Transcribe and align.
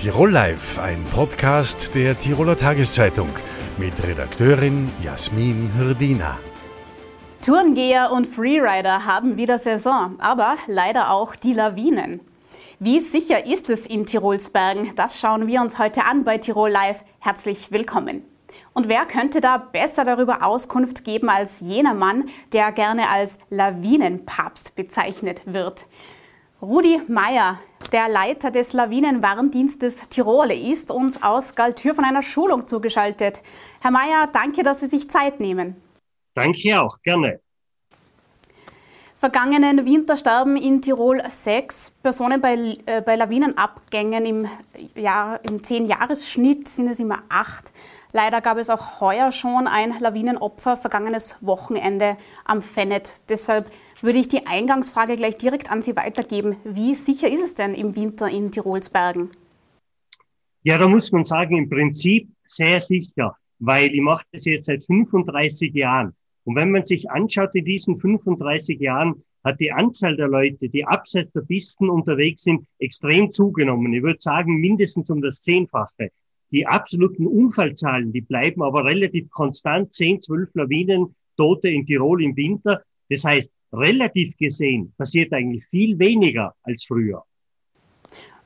Tirol 0.00 0.30
Live, 0.30 0.78
ein 0.78 1.04
Podcast 1.12 1.92
der 1.96 2.16
Tiroler 2.16 2.56
Tageszeitung 2.56 3.30
mit 3.78 4.00
Redakteurin 4.06 4.88
Jasmin 5.02 5.72
Hirdina. 5.76 6.38
Tourengeher 7.44 8.12
und 8.12 8.28
Freerider 8.28 9.06
haben 9.06 9.36
wieder 9.36 9.58
Saison, 9.58 10.14
aber 10.20 10.56
leider 10.68 11.10
auch 11.10 11.34
die 11.34 11.52
Lawinen. 11.52 12.20
Wie 12.78 13.00
sicher 13.00 13.44
ist 13.44 13.70
es 13.70 13.86
in 13.86 14.06
Tirols 14.06 14.50
Bergen? 14.50 14.92
Das 14.94 15.18
schauen 15.18 15.48
wir 15.48 15.60
uns 15.60 15.80
heute 15.80 16.04
an 16.04 16.22
bei 16.22 16.38
Tirol 16.38 16.70
Live. 16.70 17.02
Herzlich 17.18 17.72
willkommen. 17.72 18.22
Und 18.74 18.88
wer 18.88 19.04
könnte 19.04 19.40
da 19.40 19.56
besser 19.56 20.04
darüber 20.04 20.44
Auskunft 20.44 21.02
geben 21.02 21.28
als 21.28 21.58
jener 21.58 21.94
Mann, 21.94 22.28
der 22.52 22.70
gerne 22.70 23.08
als 23.08 23.40
Lawinenpapst 23.50 24.76
bezeichnet 24.76 25.42
wird? 25.46 25.86
Rudi 26.60 27.00
Meyer, 27.06 27.60
der 27.92 28.08
Leiter 28.08 28.50
des 28.50 28.72
Lawinenwarndienstes 28.72 30.08
Tirol, 30.08 30.50
ist 30.50 30.90
uns 30.90 31.22
aus 31.22 31.54
Galtür 31.54 31.94
von 31.94 32.04
einer 32.04 32.22
Schulung 32.22 32.66
zugeschaltet. 32.66 33.42
Herr 33.80 33.92
Meyer, 33.92 34.28
danke, 34.32 34.64
dass 34.64 34.80
Sie 34.80 34.86
sich 34.86 35.08
Zeit 35.08 35.38
nehmen. 35.38 35.76
Danke 36.34 36.82
auch, 36.82 36.98
gerne. 37.02 37.38
Vergangenen 39.16 39.84
Winter 39.84 40.16
starben 40.16 40.56
in 40.56 40.82
Tirol 40.82 41.22
sechs 41.28 41.92
Personen 42.02 42.40
bei, 42.40 42.76
äh, 42.86 43.02
bei 43.02 43.14
Lawinenabgängen. 43.14 44.26
Im, 44.26 44.48
Jahr, 44.96 45.40
Im 45.44 45.62
Zehn-Jahres-Schnitt 45.62 46.68
sind 46.68 46.88
es 46.88 46.98
immer 46.98 47.22
acht. 47.28 47.72
Leider 48.12 48.40
gab 48.40 48.58
es 48.58 48.70
auch 48.70 49.00
heuer 49.00 49.32
schon 49.32 49.66
ein 49.66 49.94
Lawinenopfer 50.00 50.76
vergangenes 50.76 51.36
Wochenende 51.40 52.16
am 52.44 52.62
Fennet. 52.62 53.28
Deshalb 53.28 53.70
würde 54.02 54.18
ich 54.18 54.28
die 54.28 54.46
Eingangsfrage 54.46 55.16
gleich 55.16 55.36
direkt 55.36 55.70
an 55.70 55.82
Sie 55.82 55.96
weitergeben. 55.96 56.56
Wie 56.64 56.94
sicher 56.94 57.30
ist 57.30 57.42
es 57.42 57.54
denn 57.54 57.74
im 57.74 57.96
Winter 57.96 58.28
in 58.28 58.50
Tirols 58.50 58.90
Bergen? 58.90 59.30
Ja, 60.62 60.78
da 60.78 60.88
muss 60.88 61.12
man 61.12 61.24
sagen, 61.24 61.56
im 61.56 61.68
Prinzip 61.68 62.28
sehr 62.44 62.80
sicher, 62.80 63.36
weil 63.58 63.94
ich 63.94 64.00
mache 64.00 64.24
das 64.32 64.44
jetzt 64.44 64.66
seit 64.66 64.84
35 64.84 65.72
Jahren. 65.74 66.14
Und 66.44 66.56
wenn 66.56 66.70
man 66.70 66.84
sich 66.84 67.10
anschaut, 67.10 67.54
in 67.54 67.64
diesen 67.64 67.98
35 67.98 68.80
Jahren 68.80 69.22
hat 69.44 69.60
die 69.60 69.72
Anzahl 69.72 70.16
der 70.16 70.28
Leute, 70.28 70.68
die 70.68 70.84
abseits 70.84 71.32
der 71.32 71.42
Pisten 71.42 71.88
unterwegs 71.88 72.42
sind, 72.42 72.66
extrem 72.78 73.32
zugenommen. 73.32 73.92
Ich 73.92 74.02
würde 74.02 74.20
sagen, 74.20 74.56
mindestens 74.56 75.10
um 75.10 75.22
das 75.22 75.42
Zehnfache. 75.42 76.10
Die 76.50 76.66
absoluten 76.66 77.26
Unfallzahlen, 77.26 78.12
die 78.12 78.22
bleiben 78.22 78.62
aber 78.62 78.84
relativ 78.84 79.30
konstant. 79.30 79.92
10, 79.92 80.22
12 80.22 80.54
Lawinen, 80.54 81.14
Tote 81.36 81.68
in 81.68 81.86
Tirol 81.86 82.22
im 82.22 82.36
Winter. 82.36 82.82
Das 83.08 83.24
heißt, 83.24 83.52
relativ 83.72 84.36
gesehen 84.36 84.92
passiert 84.96 85.32
eigentlich 85.32 85.64
viel 85.66 85.98
weniger 85.98 86.54
als 86.62 86.84
früher. 86.86 87.24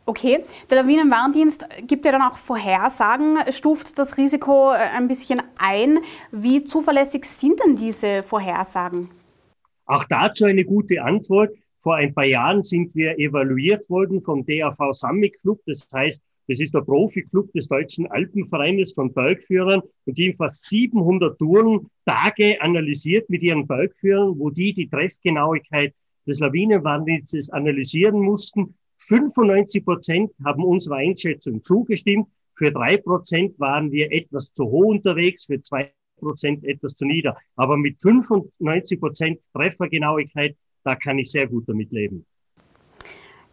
Okay, 0.04 0.40
der 0.68 0.82
Lawinenwarndienst 0.82 1.64
gibt 1.86 2.04
ja 2.04 2.12
dann 2.12 2.22
auch 2.22 2.36
Vorhersagen, 2.36 3.38
stuft 3.50 3.98
das 4.00 4.16
Risiko 4.16 4.72
äh, 4.72 4.78
ein 4.78 5.06
bisschen 5.06 5.40
ein. 5.58 6.00
Wie 6.32 6.64
zuverlässig 6.64 7.24
sind 7.24 7.60
denn 7.64 7.76
diese 7.76 8.24
Vorhersagen? 8.24 9.08
Auch 9.86 10.04
dazu 10.04 10.44
eine 10.46 10.64
gute 10.64 11.00
Antwort. 11.02 11.50
Vor 11.78 11.96
ein 11.96 12.12
paar 12.14 12.24
Jahren 12.24 12.62
sind 12.64 12.94
wir 12.94 13.16
evaluiert 13.18 13.88
worden 13.90 14.20
vom 14.20 14.44
DAV 14.44 14.92
Summit 14.92 15.40
Club. 15.40 15.60
Das 15.66 15.88
heißt, 15.92 16.22
das 16.48 16.60
ist 16.60 16.74
der 16.74 16.80
Profi-Club 16.80 17.52
des 17.52 17.68
Deutschen 17.68 18.06
Alpenvereines 18.10 18.92
von 18.92 19.12
Bergführern 19.12 19.80
und 20.06 20.18
die 20.18 20.28
haben 20.28 20.34
fast 20.34 20.68
700 20.68 21.38
Touren 21.38 21.86
Tage 22.04 22.60
analysiert 22.60 23.30
mit 23.30 23.42
ihren 23.42 23.66
Bergführern, 23.66 24.38
wo 24.38 24.50
die 24.50 24.72
die 24.72 24.88
Treffgenauigkeit 24.88 25.94
des 26.26 26.40
Lawinenwarndienstes 26.40 27.50
analysieren 27.50 28.20
mussten. 28.20 28.74
95 28.98 29.84
Prozent 29.84 30.32
haben 30.44 30.64
unserer 30.64 30.96
Einschätzung 30.96 31.62
zugestimmt. 31.62 32.28
Für 32.54 32.70
drei 32.70 32.96
Prozent 32.96 33.58
waren 33.58 33.90
wir 33.90 34.12
etwas 34.12 34.52
zu 34.52 34.64
hoch 34.64 34.86
unterwegs, 34.86 35.46
für 35.46 35.60
zwei 35.62 35.92
Prozent 36.18 36.64
etwas 36.64 36.94
zu 36.94 37.04
nieder. 37.04 37.36
Aber 37.56 37.76
mit 37.76 38.00
95 38.00 39.00
Prozent 39.00 39.40
Treffergenauigkeit, 39.52 40.56
da 40.84 40.94
kann 40.94 41.18
ich 41.18 41.30
sehr 41.30 41.48
gut 41.48 41.68
damit 41.68 41.90
leben. 41.90 42.24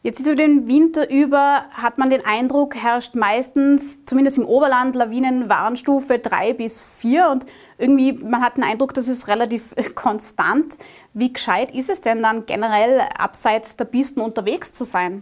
Jetzt 0.01 0.21
ist 0.21 0.27
über 0.27 0.35
den 0.37 0.65
Winter 0.65 1.09
über, 1.09 1.65
hat 1.71 1.97
man 1.97 2.09
den 2.09 2.25
Eindruck, 2.25 2.75
herrscht 2.75 3.15
meistens, 3.15 4.05
zumindest 4.05 4.37
im 4.37 4.45
Oberland, 4.45 4.95
Lawinenwarnstufe 4.95 6.19
3 6.19 6.53
bis 6.53 6.85
4 6.85 7.29
und 7.29 7.45
irgendwie, 7.77 8.13
man 8.13 8.41
hat 8.41 8.55
den 8.55 8.63
Eindruck, 8.63 8.93
das 8.93 9.09
ist 9.09 9.27
relativ 9.27 9.75
konstant. 9.95 10.77
Wie 11.13 11.33
gescheit 11.33 11.75
ist 11.75 11.89
es 11.89 11.99
denn 11.99 12.21
dann 12.21 12.45
generell, 12.45 13.01
abseits 13.17 13.75
der 13.75 13.85
Pisten 13.85 14.21
unterwegs 14.21 14.71
zu 14.71 14.85
sein? 14.85 15.21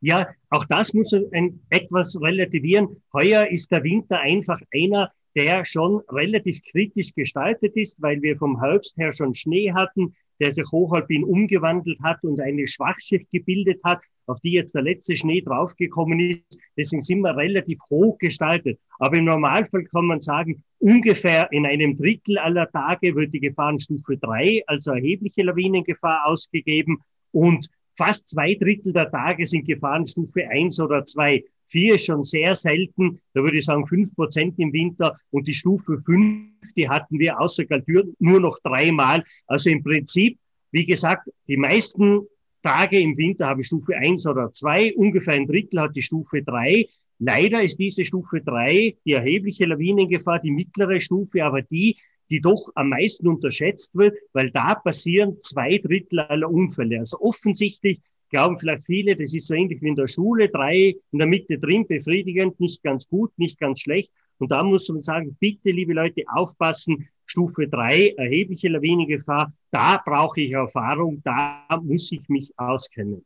Ja, 0.00 0.26
auch 0.48 0.64
das 0.64 0.94
muss 0.94 1.12
ein, 1.12 1.60
etwas 1.68 2.18
relativieren. 2.18 3.02
Heuer 3.12 3.46
ist 3.48 3.70
der 3.70 3.84
Winter 3.84 4.20
einfach 4.20 4.60
einer, 4.74 5.12
der 5.36 5.66
schon 5.66 6.00
relativ 6.10 6.62
kritisch 6.64 7.14
gestaltet 7.14 7.76
ist, 7.76 8.00
weil 8.00 8.22
wir 8.22 8.38
vom 8.38 8.58
Herbst 8.58 8.96
her 8.96 9.12
schon 9.12 9.34
Schnee 9.34 9.72
hatten 9.72 10.14
der 10.40 10.52
sich 10.52 10.64
hochalpin 10.70 11.24
umgewandelt 11.24 11.98
hat 12.02 12.22
und 12.24 12.40
eine 12.40 12.66
Schwachschicht 12.66 13.30
gebildet 13.30 13.80
hat, 13.84 14.00
auf 14.26 14.40
die 14.40 14.52
jetzt 14.52 14.74
der 14.74 14.82
letzte 14.82 15.16
Schnee 15.16 15.40
draufgekommen 15.40 16.20
ist. 16.20 16.58
Deswegen 16.76 17.02
sind 17.02 17.20
wir 17.20 17.36
relativ 17.36 17.78
hoch 17.90 18.18
gestaltet. 18.18 18.78
Aber 18.98 19.16
im 19.16 19.24
Normalfall 19.24 19.84
kann 19.84 20.06
man 20.06 20.20
sagen, 20.20 20.62
ungefähr 20.78 21.50
in 21.52 21.66
einem 21.66 21.96
Drittel 21.96 22.38
aller 22.38 22.70
Tage 22.70 23.14
wird 23.14 23.32
die 23.34 23.40
Gefahrenstufe 23.40 24.16
drei, 24.16 24.62
also 24.66 24.92
erhebliche 24.92 25.42
Lawinengefahr, 25.42 26.26
ausgegeben 26.26 26.98
und 27.32 27.68
fast 27.96 28.28
zwei 28.28 28.54
Drittel 28.54 28.92
der 28.92 29.10
Tage 29.10 29.46
sind 29.46 29.66
Gefahrenstufe 29.66 30.48
eins 30.48 30.80
oder 30.80 31.04
zwei. 31.04 31.44
Vier 31.72 31.94
ist 31.94 32.04
schon 32.04 32.22
sehr 32.22 32.54
selten, 32.54 33.18
da 33.32 33.42
würde 33.42 33.56
ich 33.56 33.64
sagen 33.64 33.86
fünf 33.86 34.14
Prozent 34.14 34.58
im 34.58 34.74
Winter 34.74 35.16
und 35.30 35.48
die 35.48 35.54
Stufe 35.54 36.02
fünf, 36.04 36.50
die 36.76 36.86
hatten 36.86 37.18
wir 37.18 37.40
außer 37.40 37.64
Galtür 37.64 38.04
nur 38.18 38.40
noch 38.40 38.58
dreimal. 38.62 39.24
Also 39.46 39.70
im 39.70 39.82
Prinzip, 39.82 40.38
wie 40.70 40.84
gesagt, 40.84 41.30
die 41.48 41.56
meisten 41.56 42.26
Tage 42.62 43.00
im 43.00 43.16
Winter 43.16 43.46
habe 43.46 43.62
ich 43.62 43.68
Stufe 43.68 43.96
eins 43.96 44.26
oder 44.26 44.52
zwei, 44.52 44.94
ungefähr 44.94 45.32
ein 45.32 45.46
Drittel 45.46 45.80
hat 45.80 45.96
die 45.96 46.02
Stufe 46.02 46.42
drei. 46.42 46.88
Leider 47.18 47.62
ist 47.62 47.78
diese 47.78 48.04
Stufe 48.04 48.42
drei 48.42 48.94
die 49.06 49.12
erhebliche 49.12 49.64
Lawinengefahr, 49.64 50.40
die 50.40 50.50
mittlere 50.50 51.00
Stufe, 51.00 51.42
aber 51.42 51.62
die, 51.62 51.96
die 52.28 52.42
doch 52.42 52.68
am 52.74 52.90
meisten 52.90 53.28
unterschätzt 53.28 53.94
wird, 53.94 54.14
weil 54.34 54.50
da 54.50 54.74
passieren 54.74 55.38
zwei 55.40 55.78
Drittel 55.78 56.20
aller 56.20 56.50
Unfälle. 56.50 56.98
Also 56.98 57.18
offensichtlich 57.20 58.02
glauben 58.32 58.58
vielleicht 58.58 58.84
viele, 58.86 59.14
das 59.14 59.34
ist 59.34 59.46
so 59.46 59.54
ähnlich 59.54 59.80
wie 59.82 59.88
in 59.88 59.94
der 59.94 60.08
Schule, 60.08 60.48
drei 60.48 60.96
in 61.12 61.18
der 61.18 61.28
Mitte 61.28 61.58
drin, 61.58 61.86
befriedigend, 61.86 62.58
nicht 62.58 62.82
ganz 62.82 63.06
gut, 63.08 63.30
nicht 63.36 63.60
ganz 63.60 63.80
schlecht. 63.80 64.10
Und 64.38 64.50
da 64.50 64.62
muss 64.62 64.88
man 64.88 65.02
sagen, 65.02 65.36
bitte, 65.38 65.70
liebe 65.70 65.92
Leute, 65.92 66.22
aufpassen, 66.34 67.08
Stufe 67.26 67.68
drei 67.68 68.14
erhebliche 68.16 68.68
Lawinengefahr, 68.68 69.52
da 69.70 70.02
brauche 70.04 70.40
ich 70.40 70.52
Erfahrung, 70.52 71.22
da 71.24 71.64
muss 71.82 72.10
ich 72.10 72.28
mich 72.28 72.52
auskennen. 72.56 73.24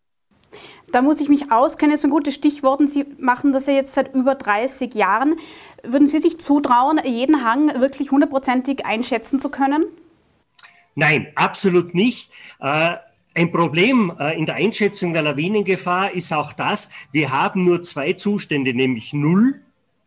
Da 0.92 1.02
muss 1.02 1.20
ich 1.20 1.28
mich 1.28 1.50
auskennen, 1.50 1.92
das 1.92 2.00
ist 2.00 2.04
ein 2.04 2.10
gutes 2.10 2.34
Stichwort. 2.34 2.86
Sie 2.88 3.04
machen 3.18 3.52
das 3.52 3.66
ja 3.66 3.74
jetzt 3.74 3.94
seit 3.94 4.14
über 4.14 4.34
30 4.34 4.94
Jahren. 4.94 5.36
Würden 5.82 6.06
Sie 6.06 6.18
sich 6.18 6.38
zutrauen, 6.38 7.00
jeden 7.04 7.44
Hang 7.44 7.80
wirklich 7.80 8.10
hundertprozentig 8.10 8.86
einschätzen 8.86 9.40
zu 9.40 9.48
können? 9.48 9.84
Nein, 10.94 11.26
absolut 11.34 11.94
nicht. 11.94 12.30
Äh, 12.60 12.96
ein 13.36 13.52
Problem 13.52 14.12
äh, 14.18 14.36
in 14.36 14.46
der 14.46 14.54
Einschätzung 14.54 15.12
der 15.12 15.22
Lawinengefahr 15.22 16.12
ist 16.12 16.32
auch 16.32 16.54
das, 16.54 16.88
wir 17.12 17.30
haben 17.30 17.64
nur 17.64 17.82
zwei 17.82 18.14
Zustände, 18.14 18.72
nämlich 18.72 19.12
0 19.12 19.60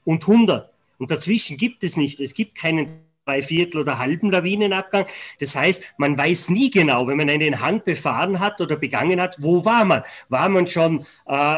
und 0.03 0.28
100. 0.28 0.69
Und 0.97 1.12
dazwischen 1.12 1.56
gibt 1.56 1.84
es 1.84 1.95
nicht. 1.95 2.19
Es 2.19 2.34
gibt 2.34 2.56
keinen 2.56 3.01
Dreiviertel 3.25 3.81
oder 3.81 4.00
halben 4.00 4.31
Lawinenabgang. 4.31 5.06
Das 5.40 5.56
heißt, 5.56 5.84
man 5.97 6.17
weiß 6.17 6.50
nie 6.50 6.72
genau, 6.72 7.06
wenn 7.06 7.17
man 7.17 7.29
einen 7.29 7.62
Hang 7.62 7.84
befahren 7.84 8.40
hat 8.40 8.59
oder 8.59 8.76
begangen 8.76 9.22
hat, 9.22 9.35
wo 9.40 9.64
war 9.64 9.85
man? 9.85 10.02
War 10.29 10.49
man 10.49 10.66
schon 10.66 11.05
äh, 11.28 11.55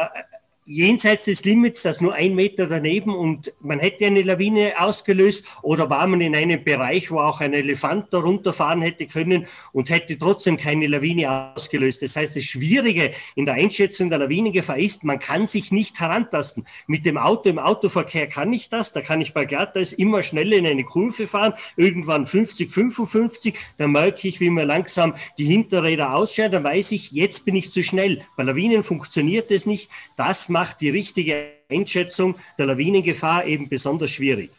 jenseits 0.64 1.24
des 1.24 1.44
Limits, 1.44 1.82
das 1.82 2.00
nur 2.00 2.14
ein 2.14 2.34
Meter 2.34 2.66
daneben 2.66 3.14
und 3.14 3.52
man 3.60 3.80
hätte 3.80 4.06
eine 4.06 4.22
Lawine 4.22 4.74
ausgelöst 4.78 5.44
oder 5.62 5.90
war 5.90 6.06
man 6.06 6.20
in 6.20 6.36
einem 6.36 6.62
Bereich, 6.62 7.10
wo 7.10 7.18
auch 7.18 7.40
ein 7.40 7.52
Elefant 7.52 8.06
da 8.10 8.18
runterfahren 8.18 8.80
hätte 8.80 9.06
können 9.06 9.46
und 9.72 9.90
hätte 9.90 10.16
trotzdem 10.16 10.56
keine 10.56 10.86
Lawine 10.86 11.52
ausgelöst. 11.54 12.02
Das 12.02 12.14
heißt, 12.14 12.36
das 12.36 12.44
Schwierige 12.44 13.10
in 13.34 13.44
der 13.44 13.54
Einschätzung 13.54 14.08
der 14.08 14.20
Lawinengefahr 14.20 14.78
ist, 14.78 15.02
man 15.02 15.18
kann 15.18 15.46
sich 15.46 15.72
nicht 15.72 15.98
herantasten. 15.98 16.64
Mit 16.86 17.06
dem 17.06 17.18
Auto 17.18 17.48
im 17.48 17.58
Autoverkehr 17.58 18.28
kann 18.28 18.52
ich 18.52 18.68
das, 18.68 18.92
da 18.92 19.00
kann 19.00 19.20
ich 19.20 19.34
bei 19.34 19.44
Glatteis 19.44 19.92
immer 19.92 20.22
schnell 20.22 20.52
in 20.52 20.66
eine 20.66 20.84
Kurve 20.84 21.26
fahren, 21.26 21.54
irgendwann 21.76 22.24
50, 22.24 22.70
55, 22.70 23.58
dann 23.78 23.90
merke 23.90 24.28
ich, 24.28 24.38
wie 24.38 24.50
mir 24.50 24.64
langsam 24.64 25.14
die 25.38 25.44
Hinterräder 25.44 26.14
ausscheiden, 26.14 26.52
dann 26.52 26.64
weiß 26.64 26.92
ich, 26.92 27.10
jetzt 27.10 27.44
bin 27.44 27.56
ich 27.56 27.72
zu 27.72 27.82
schnell. 27.82 28.24
Bei 28.36 28.44
Lawinen 28.44 28.84
funktioniert 28.84 29.50
es 29.50 29.66
nicht. 29.66 29.90
Das 30.16 30.48
macht 30.52 30.61
die 30.74 30.90
richtige 30.90 31.44
Einschätzung 31.70 32.36
der 32.58 32.66
Lawinengefahr 32.66 33.44
eben 33.46 33.68
besonders 33.68 34.10
schwierig. 34.10 34.50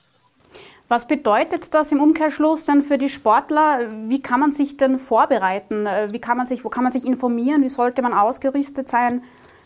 Was 0.90 1.08
bedeutet 1.08 1.74
das 1.74 1.92
im 1.92 2.02
Umkehrschluss 2.02 2.66
denn 2.66 2.84
für 2.84 2.98
die 2.98 3.10
Sportler? 3.10 3.90
Wie 4.10 4.22
kann 4.22 4.40
man 4.40 4.52
sich 4.52 4.78
denn 4.78 4.98
vorbereiten? 4.98 5.88
Wie 6.12 6.20
kann 6.20 6.38
man 6.38 6.46
sich, 6.46 6.64
wo 6.64 6.70
kann 6.70 6.84
man 6.84 6.92
sich 6.92 7.06
informieren? 7.06 7.64
Wie 7.64 7.70
sollte 7.70 8.02
man 8.02 8.14
ausgerüstet 8.14 8.90
sein? 8.90 9.24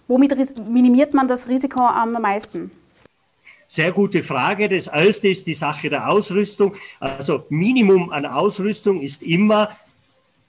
Womit 0.07 0.35
minimiert 0.69 1.13
man 1.13 1.27
das 1.27 1.49
Risiko 1.49 1.81
am 1.81 2.13
meisten? 2.13 2.71
Sehr 3.67 3.91
gute 3.91 4.23
Frage. 4.23 4.69
Das 4.69 4.87
erste 4.87 5.27
ist 5.27 5.45
die 5.45 5.53
Sache 5.53 5.89
der 5.89 6.07
Ausrüstung. 6.07 6.75
Also 7.01 7.43
Minimum 7.49 8.11
an 8.11 8.25
Ausrüstung 8.25 9.01
ist 9.01 9.23
immer 9.23 9.75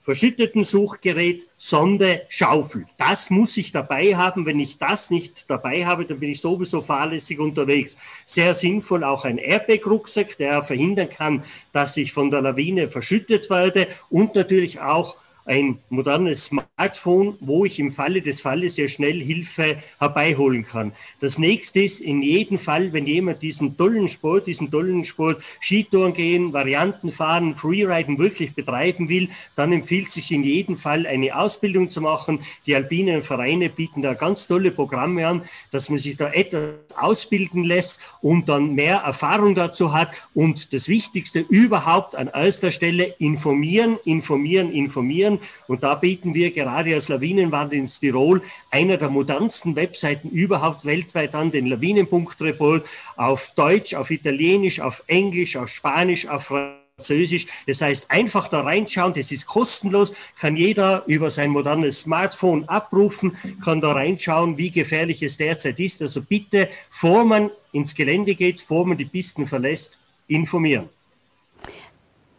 verschütteten 0.09 0.63
Suchgerät, 0.63 1.43
Sonde, 1.55 2.23
Schaufel. 2.29 2.87
Das 2.97 3.29
muss 3.29 3.55
ich 3.57 3.71
dabei 3.71 4.15
haben. 4.15 4.47
Wenn 4.47 4.59
ich 4.59 4.79
das 4.79 5.11
nicht 5.11 5.47
dabei 5.47 5.85
habe, 5.85 6.03
dann 6.03 6.19
bin 6.19 6.31
ich 6.31 6.41
sowieso 6.41 6.81
fahrlässig 6.81 7.37
unterwegs. 7.37 7.95
Sehr 8.25 8.55
sinnvoll 8.55 9.03
auch 9.03 9.23
ein 9.23 9.37
Airbag-Rucksack, 9.37 10.35
der 10.37 10.63
verhindern 10.63 11.11
kann, 11.11 11.43
dass 11.73 11.95
ich 11.95 12.11
von 12.11 12.31
der 12.31 12.41
Lawine 12.41 12.87
verschüttet 12.87 13.51
werde 13.51 13.85
und 14.09 14.33
natürlich 14.33 14.79
auch 14.79 15.15
ein 15.49 15.79
modernes 15.89 16.45
Smartphone, 16.45 17.35
wo 17.39 17.65
ich 17.65 17.79
im 17.79 17.89
Falle 17.89 18.21
des 18.21 18.39
Falles 18.39 18.75
sehr 18.75 18.87
schnell 18.87 19.19
Hilfe 19.19 19.77
herbeiholen 19.97 20.63
kann. 20.63 20.91
Das 21.21 21.39
nächste 21.39 21.81
ist 21.81 22.01
in 22.01 22.21
jedem 22.21 22.59
Fall, 22.59 22.93
wenn 22.93 23.07
jemand 23.07 23.41
diesen 23.41 23.75
tollen 23.75 24.07
Sport, 24.07 24.45
diesen 24.45 24.69
tollen 24.69 25.03
Sport 25.05 25.41
Skitouren 25.59 26.13
gehen, 26.13 26.53
Varianten 26.53 27.11
fahren, 27.11 27.55
Freeriden 27.55 28.19
wirklich 28.19 28.53
betreiben 28.53 29.09
will, 29.09 29.29
dann 29.55 29.73
empfiehlt 29.73 30.11
sich 30.11 30.31
in 30.31 30.43
jedem 30.43 30.77
Fall 30.77 31.07
eine 31.07 31.35
Ausbildung 31.35 31.89
zu 31.89 31.99
machen. 31.99 32.41
Die 32.67 32.75
alpinen 32.75 33.23
Vereine 33.23 33.69
bieten 33.69 34.03
da 34.03 34.13
ganz 34.13 34.45
tolle 34.45 34.69
Programme 34.69 35.27
an, 35.27 35.41
dass 35.71 35.89
man 35.89 35.97
sich 35.97 36.15
da 36.15 36.31
etwas 36.31 36.75
ausbilden 36.95 37.63
lässt 37.63 37.99
und 38.21 38.49
dann 38.49 38.75
mehr 38.75 38.97
Erfahrung 38.97 39.55
dazu 39.55 39.93
hat 39.93 40.11
und 40.35 40.73
das 40.73 40.87
Wichtigste 40.87 41.39
überhaupt 41.39 42.15
an 42.15 42.27
erster 42.27 42.71
Stelle 42.71 43.15
informieren, 43.17 43.97
informieren, 44.05 44.71
informieren 44.71 45.38
und 45.67 45.83
da 45.83 45.95
bieten 45.95 46.33
wir 46.33 46.51
gerade 46.51 46.93
als 46.93 47.09
Lawinenwand 47.09 47.73
ins 47.73 47.99
Tirol 47.99 48.41
einer 48.71 48.97
der 48.97 49.09
modernsten 49.09 49.75
Webseiten 49.75 50.29
überhaupt 50.29 50.85
weltweit 50.85 51.35
an, 51.35 51.51
den 51.51 51.67
Lawinenpunkt-Report 51.67 52.85
auf 53.15 53.51
Deutsch, 53.55 53.93
auf 53.93 54.11
Italienisch, 54.11 54.79
auf 54.79 55.03
Englisch, 55.07 55.55
auf 55.57 55.69
Spanisch, 55.69 56.27
auf 56.27 56.51
Französisch. 56.99 57.47
Das 57.65 57.81
heißt, 57.81 58.11
einfach 58.11 58.47
da 58.49 58.61
reinschauen, 58.61 59.13
das 59.13 59.31
ist 59.31 59.45
kostenlos, 59.45 60.11
kann 60.39 60.57
jeder 60.57 61.03
über 61.07 61.29
sein 61.29 61.49
modernes 61.49 62.01
Smartphone 62.01 62.67
abrufen, 62.67 63.37
kann 63.63 63.81
da 63.81 63.93
reinschauen, 63.93 64.57
wie 64.57 64.69
gefährlich 64.69 65.23
es 65.23 65.37
derzeit 65.37 65.79
ist. 65.79 66.01
Also 66.01 66.21
bitte, 66.21 66.69
vor 66.89 67.23
man 67.23 67.51
ins 67.71 67.95
Gelände 67.95 68.35
geht, 68.35 68.61
vor 68.61 68.85
man 68.85 68.97
die 68.97 69.05
Pisten 69.05 69.47
verlässt, 69.47 69.99
informieren. 70.27 70.89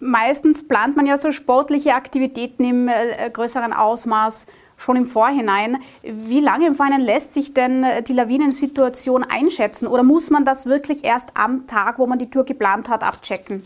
Meistens 0.00 0.66
plant 0.66 0.96
man 0.96 1.06
ja 1.06 1.18
so 1.18 1.30
sportliche 1.30 1.94
Aktivitäten 1.94 2.64
im 2.64 2.88
äh, 2.88 3.30
größeren 3.30 3.74
Ausmaß 3.74 4.46
schon 4.78 4.96
im 4.96 5.04
Vorhinein. 5.04 5.76
Wie 6.02 6.40
lange 6.40 6.66
im 6.66 6.74
Vorhinein 6.74 7.02
lässt 7.02 7.34
sich 7.34 7.52
denn 7.52 7.84
äh, 7.84 8.02
die 8.02 8.14
Lawinensituation 8.14 9.24
einschätzen? 9.24 9.86
Oder 9.86 10.02
muss 10.02 10.30
man 10.30 10.46
das 10.46 10.64
wirklich 10.64 11.04
erst 11.04 11.28
am 11.34 11.66
Tag, 11.66 11.98
wo 11.98 12.06
man 12.06 12.18
die 12.18 12.30
Tour 12.30 12.44
geplant 12.44 12.88
hat, 12.88 13.02
abchecken? 13.02 13.62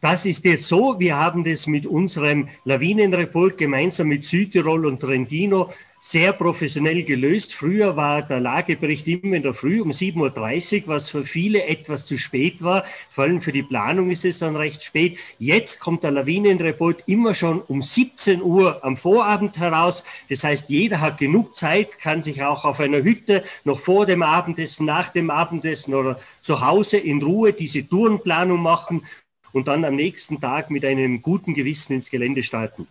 Das 0.00 0.26
ist 0.26 0.44
jetzt 0.44 0.68
so, 0.68 1.00
wir 1.00 1.16
haben 1.16 1.42
das 1.42 1.66
mit 1.66 1.86
unserem 1.86 2.48
Lawinenreport 2.64 3.58
gemeinsam 3.58 4.08
mit 4.08 4.26
Südtirol 4.26 4.86
und 4.86 5.00
Trentino 5.00 5.70
sehr 6.06 6.34
professionell 6.34 7.02
gelöst. 7.02 7.54
Früher 7.54 7.96
war 7.96 8.20
der 8.20 8.38
Lagebericht 8.38 9.08
immer 9.08 9.36
in 9.36 9.42
der 9.42 9.54
Früh 9.54 9.80
um 9.80 9.90
7.30 9.90 10.82
Uhr, 10.82 10.88
was 10.88 11.08
für 11.08 11.24
viele 11.24 11.64
etwas 11.64 12.04
zu 12.04 12.18
spät 12.18 12.62
war. 12.62 12.84
Vor 13.08 13.24
allem 13.24 13.40
für 13.40 13.52
die 13.52 13.62
Planung 13.62 14.10
ist 14.10 14.26
es 14.26 14.38
dann 14.38 14.54
recht 14.54 14.82
spät. 14.82 15.16
Jetzt 15.38 15.80
kommt 15.80 16.04
der 16.04 16.10
Lawinenreport 16.10 17.04
immer 17.06 17.32
schon 17.32 17.62
um 17.62 17.80
17 17.80 18.42
Uhr 18.42 18.84
am 18.84 18.98
Vorabend 18.98 19.56
heraus. 19.56 20.04
Das 20.28 20.44
heißt, 20.44 20.68
jeder 20.68 21.00
hat 21.00 21.16
genug 21.16 21.56
Zeit, 21.56 21.98
kann 21.98 22.22
sich 22.22 22.42
auch 22.42 22.66
auf 22.66 22.80
einer 22.80 23.02
Hütte 23.02 23.42
noch 23.64 23.78
vor 23.78 24.04
dem 24.04 24.22
Abendessen, 24.22 24.84
nach 24.84 25.08
dem 25.08 25.30
Abendessen 25.30 25.94
oder 25.94 26.20
zu 26.42 26.60
Hause 26.60 26.98
in 26.98 27.22
Ruhe 27.22 27.54
diese 27.54 27.88
Tourenplanung 27.88 28.60
machen 28.60 29.06
und 29.52 29.68
dann 29.68 29.86
am 29.86 29.96
nächsten 29.96 30.38
Tag 30.38 30.70
mit 30.70 30.84
einem 30.84 31.22
guten 31.22 31.54
Gewissen 31.54 31.94
ins 31.94 32.10
Gelände 32.10 32.42
starten. 32.42 32.86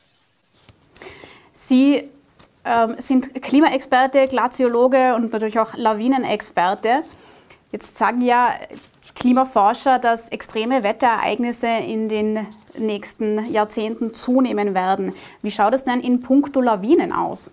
Sie 1.53 2.09
ähm, 2.65 2.95
sind 2.97 3.41
Klimaexperte, 3.41 4.27
Glaziologe 4.27 5.15
und 5.15 5.31
natürlich 5.31 5.59
auch 5.59 5.75
Lawinenexperte. 5.75 7.03
Jetzt 7.71 7.97
sagen 7.97 8.21
ja 8.21 8.53
Klimaforscher, 9.15 9.99
dass 9.99 10.29
extreme 10.29 10.83
Wetterereignisse 10.83 11.67
in 11.67 12.09
den 12.09 12.47
nächsten 12.77 13.51
Jahrzehnten 13.51 14.13
zunehmen 14.13 14.73
werden. 14.73 15.13
Wie 15.41 15.51
schaut 15.51 15.73
es 15.73 15.83
denn 15.83 16.01
in 16.01 16.21
puncto 16.21 16.61
Lawinen 16.61 17.11
aus? 17.11 17.51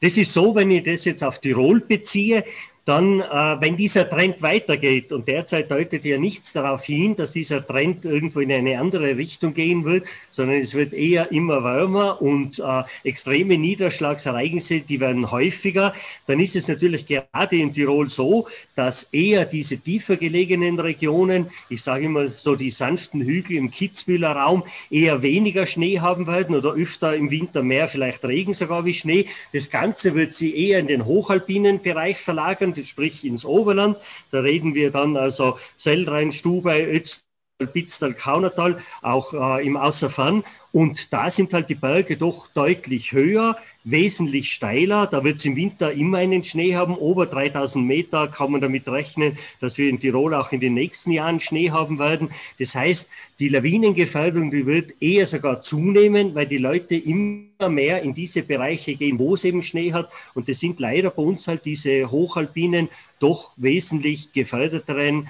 Das 0.00 0.16
ist 0.16 0.32
so, 0.32 0.54
wenn 0.54 0.70
ich 0.70 0.82
das 0.82 1.04
jetzt 1.04 1.22
auf 1.22 1.38
Tirol 1.38 1.80
beziehe, 1.80 2.44
dann, 2.84 3.20
äh, 3.20 3.24
wenn 3.60 3.76
dieser 3.76 4.08
Trend 4.08 4.42
weitergeht, 4.42 5.12
und 5.12 5.28
derzeit 5.28 5.70
deutet 5.70 6.04
ja 6.04 6.18
nichts 6.18 6.52
darauf 6.52 6.84
hin, 6.84 7.14
dass 7.14 7.32
dieser 7.32 7.64
Trend 7.66 8.04
irgendwo 8.04 8.40
in 8.40 8.50
eine 8.50 8.78
andere 8.78 9.16
Richtung 9.16 9.54
gehen 9.54 9.84
wird, 9.84 10.04
sondern 10.30 10.60
es 10.60 10.74
wird 10.74 10.92
eher 10.92 11.30
immer 11.30 11.62
wärmer 11.62 12.20
und 12.22 12.58
äh, 12.58 12.82
extreme 13.04 13.58
Niederschlagsereignisse, 13.58 14.80
die 14.80 15.00
werden 15.00 15.30
häufiger, 15.30 15.94
dann 16.26 16.40
ist 16.40 16.56
es 16.56 16.68
natürlich 16.68 17.06
gerade 17.06 17.56
in 17.56 17.72
Tirol 17.72 18.08
so, 18.08 18.48
dass 18.74 19.04
eher 19.12 19.44
diese 19.44 19.78
tiefer 19.78 20.16
gelegenen 20.16 20.78
Regionen, 20.78 21.50
ich 21.68 21.82
sage 21.82 22.06
immer 22.06 22.28
so 22.28 22.56
die 22.56 22.70
sanften 22.70 23.20
Hügel 23.20 23.56
im 23.56 23.70
Kitzbühler 23.70 24.32
Raum, 24.32 24.64
eher 24.90 25.22
weniger 25.22 25.66
Schnee 25.66 26.00
haben 26.00 26.26
werden 26.26 26.56
oder 26.56 26.72
öfter 26.74 27.14
im 27.14 27.30
Winter 27.30 27.62
mehr, 27.62 27.88
vielleicht 27.88 28.24
Regen 28.24 28.54
sogar 28.54 28.84
wie 28.84 28.94
Schnee. 28.94 29.26
Das 29.52 29.70
Ganze 29.70 30.14
wird 30.14 30.32
sie 30.32 30.56
eher 30.56 30.78
in 30.78 30.86
den 30.86 31.04
hochalpinen 31.04 31.82
Bereich 31.82 32.16
verlagern 32.16 32.69
Sprich 32.84 33.24
ins 33.24 33.44
Oberland. 33.44 33.96
Da 34.30 34.40
reden 34.40 34.74
wir 34.74 34.90
dann 34.90 35.16
also 35.16 35.58
Sellrhein, 35.76 36.32
Stubei, 36.32 36.86
Ötztal, 36.86 37.29
Bitztal, 37.66 38.14
Kaunertal, 38.14 38.78
auch 39.02 39.32
äh, 39.34 39.66
im 39.66 39.76
Außerfern. 39.76 40.44
Und 40.72 41.12
da 41.12 41.30
sind 41.30 41.52
halt 41.52 41.68
die 41.68 41.74
Berge 41.74 42.16
doch 42.16 42.46
deutlich 42.48 43.10
höher, 43.12 43.56
wesentlich 43.82 44.52
steiler. 44.52 45.08
Da 45.08 45.24
wird 45.24 45.38
es 45.38 45.44
im 45.44 45.56
Winter 45.56 45.92
immer 45.92 46.18
einen 46.18 46.44
Schnee 46.44 46.76
haben. 46.76 46.94
Ober 46.94 47.26
3000 47.26 47.84
Meter 47.84 48.28
kann 48.28 48.52
man 48.52 48.60
damit 48.60 48.88
rechnen, 48.88 49.36
dass 49.60 49.78
wir 49.78 49.88
in 49.88 49.98
Tirol 49.98 50.32
auch 50.34 50.52
in 50.52 50.60
den 50.60 50.74
nächsten 50.74 51.10
Jahren 51.10 51.40
Schnee 51.40 51.70
haben 51.70 51.98
werden. 51.98 52.30
Das 52.58 52.76
heißt, 52.76 53.10
die 53.40 53.48
Lawinengefährdung, 53.48 54.52
die 54.52 54.66
wird 54.66 54.92
eher 55.00 55.26
sogar 55.26 55.62
zunehmen, 55.62 56.36
weil 56.36 56.46
die 56.46 56.58
Leute 56.58 56.94
immer 56.94 57.68
mehr 57.68 58.02
in 58.02 58.14
diese 58.14 58.42
Bereiche 58.42 58.94
gehen, 58.94 59.18
wo 59.18 59.34
es 59.34 59.44
eben 59.44 59.62
Schnee 59.62 59.92
hat. 59.92 60.08
Und 60.34 60.48
das 60.48 60.60
sind 60.60 60.78
leider 60.78 61.10
bei 61.10 61.22
uns 61.22 61.48
halt 61.48 61.64
diese 61.64 62.10
hochalpinen, 62.10 62.88
doch 63.18 63.54
wesentlich 63.56 64.32
geförderteren 64.32 65.28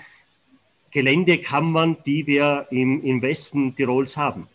Geländekammern, 0.90 1.96
die 2.04 2.26
wir 2.26 2.66
im, 2.70 3.02
im 3.04 3.22
Westen 3.22 3.74
Tirols 3.76 4.16
haben. 4.16 4.48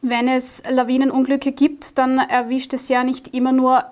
Wenn 0.00 0.28
es 0.28 0.62
Lawinenunglücke 0.68 1.52
gibt, 1.52 1.98
dann 1.98 2.18
erwischt 2.18 2.72
es 2.72 2.88
ja 2.88 3.02
nicht 3.02 3.34
immer 3.34 3.52
nur 3.52 3.84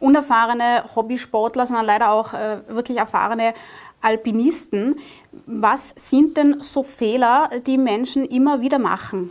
unerfahrene 0.00 0.84
Hobbysportler, 0.94 1.66
sondern 1.66 1.86
leider 1.86 2.10
auch 2.10 2.34
äh, 2.34 2.58
wirklich 2.68 2.98
erfahrene 2.98 3.54
Alpinisten. 4.00 4.96
Was 5.46 5.94
sind 5.96 6.36
denn 6.36 6.60
so 6.60 6.82
Fehler, 6.82 7.50
die 7.66 7.78
Menschen 7.78 8.24
immer 8.24 8.60
wieder 8.60 8.78
machen? 8.78 9.30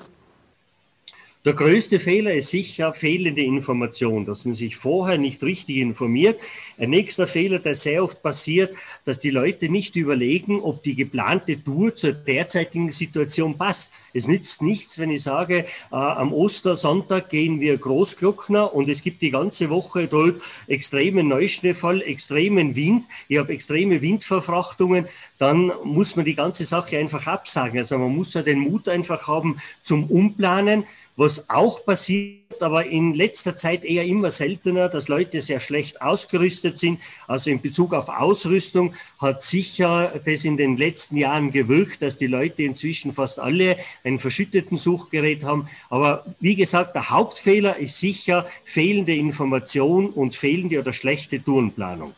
Der 1.45 1.53
größte 1.53 1.99
Fehler 1.99 2.33
ist 2.33 2.49
sicher 2.49 2.91
fehlende 2.91 3.43
Information, 3.43 4.25
dass 4.25 4.45
man 4.45 4.55
sich 4.55 4.77
vorher 4.77 5.19
nicht 5.19 5.43
richtig 5.43 5.77
informiert. 5.77 6.41
Ein 6.79 6.89
nächster 6.89 7.27
Fehler, 7.27 7.59
der 7.59 7.75
sehr 7.75 8.03
oft 8.03 8.23
passiert, 8.23 8.75
dass 9.05 9.19
die 9.19 9.29
Leute 9.29 9.69
nicht 9.69 9.95
überlegen, 9.95 10.59
ob 10.59 10.81
die 10.81 10.95
geplante 10.95 11.63
Tour 11.63 11.93
zur 11.93 12.13
derzeitigen 12.13 12.89
Situation 12.89 13.59
passt. 13.59 13.93
Es 14.11 14.27
nützt 14.27 14.63
nichts, 14.63 14.97
wenn 14.97 15.11
ich 15.11 15.21
sage, 15.21 15.65
äh, 15.91 15.95
am 15.95 16.33
Ostersonntag 16.33 17.29
gehen 17.29 17.59
wir 17.59 17.77
Großglockner 17.77 18.73
und 18.73 18.89
es 18.89 19.03
gibt 19.03 19.21
die 19.21 19.29
ganze 19.29 19.69
Woche 19.69 20.07
dort 20.07 20.41
extremen 20.65 21.27
Neuschneefall, 21.27 22.01
extremen 22.01 22.75
Wind. 22.75 23.03
Ich 23.27 23.37
habe 23.37 23.53
extreme 23.53 24.01
Windverfrachtungen. 24.01 25.07
Dann 25.37 25.71
muss 25.83 26.15
man 26.15 26.25
die 26.25 26.33
ganze 26.33 26.63
Sache 26.63 26.97
einfach 26.97 27.27
absagen. 27.27 27.77
Also 27.77 27.99
man 27.99 28.15
muss 28.15 28.33
ja 28.33 28.41
den 28.41 28.59
Mut 28.59 28.89
einfach 28.89 29.27
haben 29.27 29.59
zum 29.83 30.05
Umplanen. 30.05 30.85
Was 31.17 31.49
auch 31.49 31.85
passiert, 31.85 32.61
aber 32.61 32.85
in 32.85 33.13
letzter 33.13 33.55
Zeit 33.55 33.85
eher 33.85 34.03
immer 34.03 34.29
seltener, 34.29 34.89
dass 34.89 35.07
Leute 35.07 35.41
sehr 35.41 35.61
schlecht 35.61 36.01
ausgerüstet 36.01 36.77
sind. 36.77 36.99
Also 37.25 37.49
in 37.49 37.61
Bezug 37.61 37.93
auf 37.93 38.09
Ausrüstung 38.09 38.93
hat 39.19 39.41
sicher 39.41 40.19
das 40.25 40.43
in 40.43 40.57
den 40.57 40.75
letzten 40.75 41.15
Jahren 41.15 41.51
gewirkt, 41.51 42.01
dass 42.01 42.17
die 42.17 42.27
Leute 42.27 42.63
inzwischen 42.63 43.13
fast 43.13 43.39
alle 43.39 43.77
ein 44.03 44.19
verschütteten 44.19 44.77
Suchgerät 44.77 45.45
haben. 45.45 45.69
Aber 45.89 46.25
wie 46.41 46.55
gesagt, 46.55 46.95
der 46.95 47.09
Hauptfehler 47.09 47.77
ist 47.77 47.97
sicher 47.97 48.45
fehlende 48.65 49.15
Information 49.15 50.09
und 50.09 50.35
fehlende 50.35 50.79
oder 50.79 50.91
schlechte 50.91 51.41
Tourenplanung. 51.41 52.13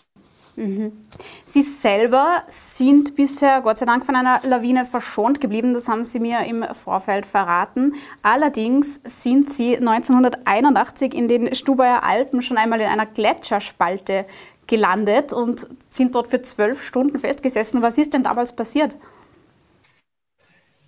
Sie 1.46 1.62
selber 1.62 2.44
sind 2.48 3.16
bisher 3.16 3.62
Gott 3.62 3.78
sei 3.78 3.86
Dank 3.86 4.06
von 4.06 4.16
einer 4.16 4.42
Lawine 4.44 4.86
verschont 4.86 5.40
geblieben, 5.40 5.76
das 5.76 5.88
haben 5.88 6.04
Sie 6.04 6.20
mir 6.20 6.40
im 6.46 6.66
Vorfeld 6.74 7.28
verraten. 7.28 7.94
Allerdings 8.24 9.00
sind 9.04 9.52
Sie 9.52 9.78
1981 9.78 11.14
in 11.14 11.28
den 11.28 11.54
Stubaier 11.54 12.04
Alpen 12.04 12.42
schon 12.42 12.58
einmal 12.58 12.82
in 12.82 12.88
einer 12.88 13.06
Gletscherspalte 13.06 14.26
gelandet 14.66 15.32
und 15.32 15.68
sind 15.90 16.16
dort 16.16 16.28
für 16.28 16.42
zwölf 16.42 16.82
Stunden 16.82 17.20
festgesessen. 17.20 17.84
Was 17.84 18.00
ist 18.00 18.14
denn 18.14 18.24
damals 18.24 18.54
passiert? 18.54 18.98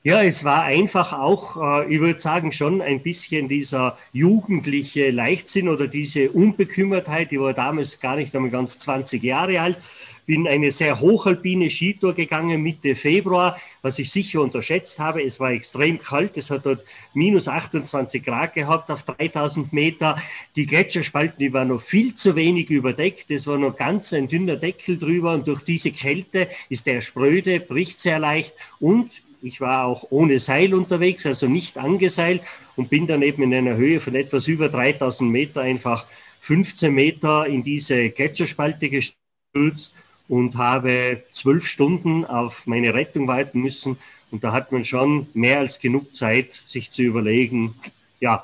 Ja, 0.02 0.24
es 0.24 0.46
war 0.46 0.64
einfach 0.64 1.12
auch, 1.12 1.58
äh, 1.82 1.94
ich 1.94 2.00
würde 2.00 2.22
sagen, 2.22 2.54
schon 2.54 2.82
ein 2.82 3.02
bisschen 3.02 3.50
dieser 3.50 3.98
jugendliche 4.14 5.12
Leichtsinn 5.12 5.68
oder 5.68 5.90
diese 5.90 6.32
Unbekümmertheit. 6.32 7.34
Ich 7.34 7.40
war 7.40 7.54
damals 7.54 8.00
gar 8.00 8.16
nicht 8.16 8.34
einmal 8.34 8.50
ganz 8.50 8.80
20 8.80 9.22
Jahre 9.22 9.60
alt, 9.60 9.78
bin 10.26 10.48
eine 10.48 10.72
sehr 10.72 11.02
hochalpine 11.02 11.70
Skitour 11.70 12.14
gegangen 12.14 12.64
Mitte 12.64 12.96
Februar, 12.96 13.60
was 13.82 14.00
ich 14.00 14.10
sicher 14.10 14.42
unterschätzt 14.42 15.00
habe. 15.00 15.22
Es 15.22 15.38
war 15.42 15.52
extrem 15.52 16.00
kalt, 16.00 16.38
es 16.38 16.50
hat 16.50 16.66
dort 16.66 16.86
minus 17.14 17.50
28 17.50 18.24
Grad 18.24 18.54
gehabt 18.54 18.90
auf 18.92 19.04
3000 19.04 19.74
Meter. 19.74 20.16
Die 20.56 20.66
Gletscherspalten, 20.66 21.40
die 21.40 21.52
waren 21.52 21.68
noch 21.68 21.82
viel 21.82 22.14
zu 22.14 22.38
wenig 22.38 22.70
überdeckt. 22.70 23.32
Es 23.32 23.48
war 23.48 23.58
noch 23.58 23.76
ganz 23.76 24.14
ein 24.14 24.30
dünner 24.30 24.56
Deckel 24.56 24.98
drüber 24.98 25.34
und 25.34 25.46
durch 25.46 25.64
diese 25.64 25.92
Kälte 25.92 26.48
ist 26.70 26.86
der 26.86 27.02
spröde, 27.02 27.60
bricht 27.60 28.00
sehr 28.00 28.20
leicht 28.20 28.54
und 28.80 29.10
ich 29.42 29.62
war 29.62 29.86
auch 29.86 30.08
ohne 30.10 30.40
Seil 30.40 30.74
unterwegs, 30.74 31.26
also 31.26 31.48
nicht 31.48 31.78
angeseilt 31.78 32.42
und 32.76 32.90
bin 32.90 33.08
dann 33.08 33.22
eben 33.22 33.44
in 33.44 33.54
einer 33.54 33.76
Höhe 33.76 34.00
von 34.00 34.16
etwas 34.16 34.48
über 34.48 34.70
3000 34.70 35.30
Meter 35.30 35.62
einfach 35.62 36.06
15 36.42 36.94
Meter 36.94 37.46
in 37.48 37.64
diese 37.64 38.10
Gletscherspalte 38.10 38.90
gestürzt 38.90 39.96
und 40.28 40.58
habe 40.58 41.24
zwölf 41.32 41.68
Stunden 41.68 42.26
auf 42.26 42.68
meine 42.68 42.94
Rettung 42.94 43.28
warten 43.28 43.62
müssen. 43.62 43.98
Und 44.32 44.44
da 44.44 44.52
hat 44.52 44.72
man 44.72 44.86
schon 44.86 45.28
mehr 45.34 45.60
als 45.60 45.80
genug 45.80 46.16
Zeit, 46.16 46.54
sich 46.66 46.92
zu 46.92 47.02
überlegen, 47.02 47.76
ja, 48.20 48.44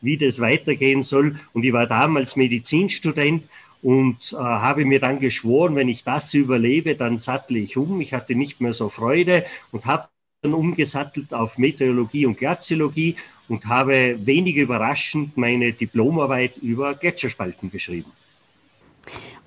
wie 0.00 0.16
das 0.16 0.40
weitergehen 0.40 1.02
soll. 1.02 1.38
Und 1.52 1.64
ich 1.64 1.72
war 1.72 1.86
damals 1.86 2.34
Medizinstudent 2.34 3.44
und 3.82 4.32
äh, 4.32 4.36
habe 4.36 4.84
mir 4.84 5.00
dann 5.00 5.20
geschworen, 5.20 5.76
wenn 5.76 5.88
ich 5.88 6.04
das 6.04 6.34
überlebe, 6.34 6.96
dann 6.96 7.18
sattle 7.18 7.58
ich 7.58 7.76
um. 7.76 8.00
Ich 8.00 8.12
hatte 8.12 8.34
nicht 8.34 8.60
mehr 8.60 8.74
so 8.74 8.88
Freude 8.88 9.44
und 9.70 9.86
habe 9.86 10.08
umgesattelt 10.50 11.32
auf 11.32 11.56
Meteorologie 11.56 12.26
und 12.26 12.36
Glaziologie 12.36 13.14
und 13.48 13.66
habe 13.66 14.18
wenig 14.26 14.56
überraschend 14.56 15.36
meine 15.36 15.72
Diplomarbeit 15.72 16.56
über 16.58 16.94
Gletscherspalten 16.94 17.70
geschrieben. 17.70 18.10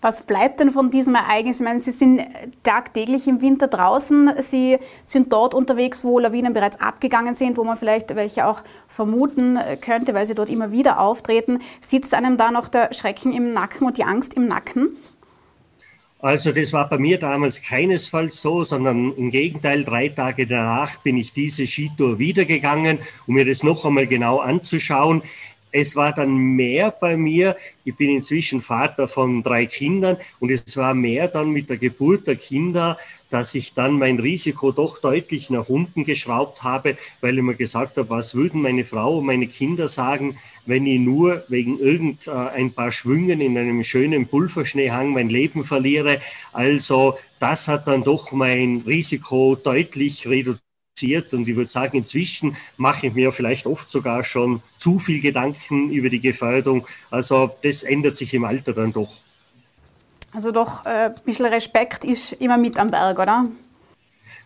Was 0.02 0.22
bleibt 0.22 0.60
denn 0.60 0.72
von 0.72 0.92
diesem 0.92 1.16
Ereignis? 1.16 1.60
Ich 1.60 1.66
meine, 1.66 1.80
Sie 1.80 1.92
sind 1.92 2.22
tagtäglich 2.64 3.28
im 3.28 3.42
Winter 3.42 3.68
draußen. 3.68 4.32
Sie 4.42 4.78
sind 5.04 5.34
dort 5.34 5.54
unterwegs, 5.54 6.04
wo 6.04 6.20
Lawinen 6.20 6.54
bereits 6.54 6.80
abgegangen 6.80 7.34
sind, 7.34 7.58
wo 7.58 7.64
man 7.64 7.78
vielleicht 7.78 8.16
welche 8.16 8.46
auch 8.46 8.62
vermuten 8.88 9.58
könnte, 9.82 10.14
weil 10.14 10.25
sie 10.25 10.36
dort 10.36 10.50
immer 10.50 10.72
wieder 10.72 11.00
auftreten. 11.00 11.60
Sitzt 11.82 12.14
einem 12.14 12.38
da 12.38 12.52
noch 12.52 12.68
der 12.68 12.94
Schrecken 12.94 13.34
im 13.34 13.54
Nacken 13.54 13.88
und 13.88 13.98
die 13.98 14.04
Angst 14.04 14.36
im 14.36 14.48
Nacken? 14.48 14.96
Also 16.25 16.51
das 16.51 16.74
war 16.74 16.89
bei 16.89 16.98
mir 16.98 17.20
damals 17.20 17.62
keinesfalls 17.62 18.41
so, 18.41 18.63
sondern 18.63 19.13
im 19.15 19.29
Gegenteil, 19.29 19.84
drei 19.84 20.10
Tage 20.10 20.48
danach 20.48 20.98
bin 21.03 21.17
ich 21.17 21.34
diese 21.34 21.67
Skitour 21.67 22.17
wiedergegangen, 22.17 22.98
um 23.27 23.36
mir 23.36 23.46
das 23.46 23.62
noch 23.62 23.86
einmal 23.86 24.08
genau 24.08 24.39
anzuschauen. 24.39 25.22
Es 25.72 25.96
war 25.96 26.13
dann 26.13 26.36
mehr 26.36 26.89
bei 26.89 27.15
mir, 27.15 27.55
ich 27.84 27.96
bin 27.96 28.10
inzwischen 28.10 28.60
Vater 28.60 29.08
von 29.08 29.44
drei 29.44 29.67
Kindern 29.67 30.17
und 30.39 30.50
es 30.50 30.75
war 30.77 30.96
mehr 30.96 31.27
dann 31.27 31.51
mit 31.51 31.70
der 31.70 31.77
Geburt 31.77 32.25
der 32.25 32.38
Kinder, 32.38 32.98
dass 33.36 33.54
ich 33.54 33.74
dann 33.74 34.00
mein 34.00 34.18
Risiko 34.20 34.72
doch 34.72 35.00
deutlich 35.00 35.50
nach 35.50 35.68
unten 35.68 36.06
geschraubt 36.06 36.63
habe, 36.63 36.96
weil 37.20 37.38
ich 37.38 37.44
mir 37.44 37.56
gesagt 37.56 37.98
habe, 37.98 38.10
was 38.10 38.34
würden 38.34 38.62
meine 38.62 38.86
Frau 38.86 39.18
und 39.18 39.25
meine 39.25 39.48
Kinder 39.48 39.89
sagen, 39.89 40.38
wenn 40.65 40.88
ich 40.88 41.01
nur 41.01 41.44
wegen 41.50 41.77
irgendein 41.77 42.72
paar 42.72 42.94
Schwüngen 42.94 43.42
in 43.42 43.58
einem 43.58 43.84
schönen 43.84 44.30
Pulverschneehang 44.30 45.12
mein 45.12 45.27
Leben 45.27 45.65
verliere. 45.65 46.22
Also 46.54 47.18
das 47.38 47.68
hat 47.68 47.89
dann 47.89 48.06
doch 48.06 48.32
mein 48.32 48.84
Risiko 48.88 49.58
deutlich 49.62 50.25
reduziert 50.25 51.34
und 51.34 51.50
ich 51.50 51.58
würde 51.58 51.70
sagen, 51.70 51.98
inzwischen 51.98 52.56
mache 52.77 53.08
ich 53.08 53.13
mir 53.13 53.34
vielleicht 53.34 53.65
oft 53.65 53.92
sogar 53.92 54.24
schon 54.24 54.62
zu 54.77 54.98
viel 54.98 55.20
Gedanken 55.20 55.92
über 55.92 56.10
die 56.10 56.22
Gefährdung. 56.22 56.88
Also 57.12 57.51
das 57.63 57.84
ändert 57.84 58.15
sich 58.15 58.34
im 58.34 58.46
Alter 58.46 58.72
dann 58.72 58.94
doch. 58.94 59.25
Also 60.36 60.51
doch 60.51 60.86
äh, 60.86 60.89
ein 60.89 61.15
bisschen 61.24 61.46
Respekt 61.46 62.04
ist 62.04 62.34
immer 62.34 62.58
mit 62.58 62.77
am 62.77 62.92
Berg, 62.92 63.18
oder? 63.20 63.46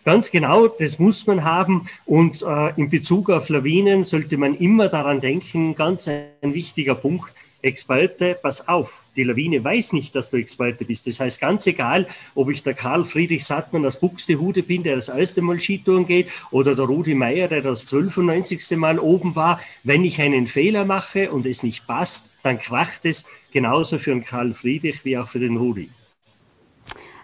Ganz 0.05 0.29
genau, 0.29 0.67
das 0.67 0.99
muss 0.99 1.25
man 1.25 1.43
haben. 1.43 1.89
Und 2.05 2.43
äh, 2.43 2.69
in 2.75 2.89
Bezug 2.89 3.31
auf 3.31 3.49
Lawinen 3.49 4.03
sollte 4.03 4.37
man 4.37 4.55
immer 4.55 4.87
daran 4.87 5.19
denken, 5.19 5.75
ganz 5.75 6.07
ein 6.07 6.53
wichtiger 6.53 6.93
Punkt, 6.93 7.33
Experte, 7.61 8.37
pass 8.41 8.67
auf, 8.67 9.05
die 9.15 9.23
Lawine 9.23 9.63
weiß 9.63 9.93
nicht, 9.93 10.15
dass 10.15 10.29
du 10.29 10.37
Experte 10.37 10.85
bist. 10.85 11.07
Das 11.07 11.19
heißt, 11.19 11.41
ganz 11.41 11.67
egal, 11.67 12.07
ob 12.35 12.49
ich 12.49 12.63
der 12.63 12.73
Karl 12.73 13.03
Friedrich 13.03 13.45
Sattmann 13.45 13.85
aus 13.85 13.99
Buxtehude 13.99 14.63
bin, 14.63 14.83
der 14.83 14.95
das 14.95 15.09
erste 15.09 15.41
Mal 15.41 15.59
Skitouren 15.59 16.05
geht, 16.05 16.29
oder 16.51 16.75
der 16.75 16.85
Rudi 16.85 17.15
Meier, 17.15 17.47
der 17.47 17.61
das 17.61 17.85
92. 17.87 18.77
Mal 18.77 18.99
oben 18.99 19.35
war, 19.35 19.59
wenn 19.83 20.05
ich 20.05 20.21
einen 20.21 20.47
Fehler 20.47 20.85
mache 20.85 21.31
und 21.31 21.45
es 21.45 21.63
nicht 21.63 21.85
passt, 21.85 22.29
dann 22.43 22.59
kracht 22.59 23.01
es 23.03 23.25
genauso 23.51 23.99
für 23.99 24.11
den 24.11 24.23
Karl 24.23 24.53
Friedrich 24.53 25.03
wie 25.03 25.17
auch 25.17 25.27
für 25.27 25.39
den 25.39 25.57
Rudi. 25.57 25.89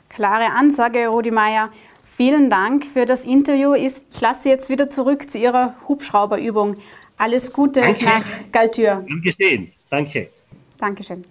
Klare 0.10 0.52
Ansage, 0.52 1.08
Rudi 1.08 1.32
Meier. 1.32 1.72
Vielen 2.18 2.50
Dank 2.50 2.86
für 2.86 3.06
das 3.06 3.26
Interview. 3.26 3.74
Ich 3.74 3.94
lasse 4.22 4.48
jetzt 4.48 4.70
wieder 4.70 4.90
zurück 4.90 5.30
zu 5.30 5.38
Ihrer 5.38 5.76
Hubschrauberübung. 5.88 6.76
Alles 7.18 7.52
Gute 7.52 7.82
Danke. 7.82 8.06
nach 8.06 8.26
Galtür. 8.52 9.04
Gern 9.06 9.22
gesehen. 9.22 9.75
Danke. 9.90 10.30
Dankeschön. 10.78 11.22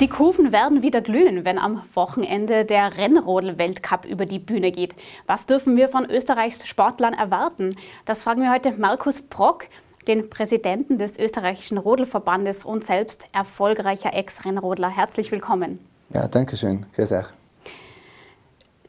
Die 0.00 0.08
Kufen 0.08 0.52
werden 0.52 0.82
wieder 0.82 1.00
glühen, 1.00 1.46
wenn 1.46 1.58
am 1.58 1.82
Wochenende 1.94 2.66
der 2.66 2.98
Rennrodel-Weltcup 2.98 4.04
über 4.04 4.26
die 4.26 4.38
Bühne 4.38 4.70
geht. 4.70 4.94
Was 5.26 5.46
dürfen 5.46 5.78
wir 5.78 5.88
von 5.88 6.04
Österreichs 6.04 6.66
Sportlern 6.66 7.14
erwarten? 7.14 7.76
Das 8.04 8.22
fragen 8.22 8.42
wir 8.42 8.52
heute 8.52 8.72
Markus 8.72 9.22
Brock, 9.22 9.64
den 10.06 10.28
Präsidenten 10.28 10.98
des 10.98 11.18
österreichischen 11.18 11.78
Rodelverbandes 11.78 12.62
und 12.62 12.84
selbst 12.84 13.26
erfolgreicher 13.32 14.12
Ex-Rennrodler. 14.12 14.90
Herzlich 14.90 15.32
willkommen. 15.32 15.78
Ja, 16.10 16.28
danke 16.28 16.58
schön. 16.58 16.84
Grüß 16.94 17.12
euch 17.12 17.26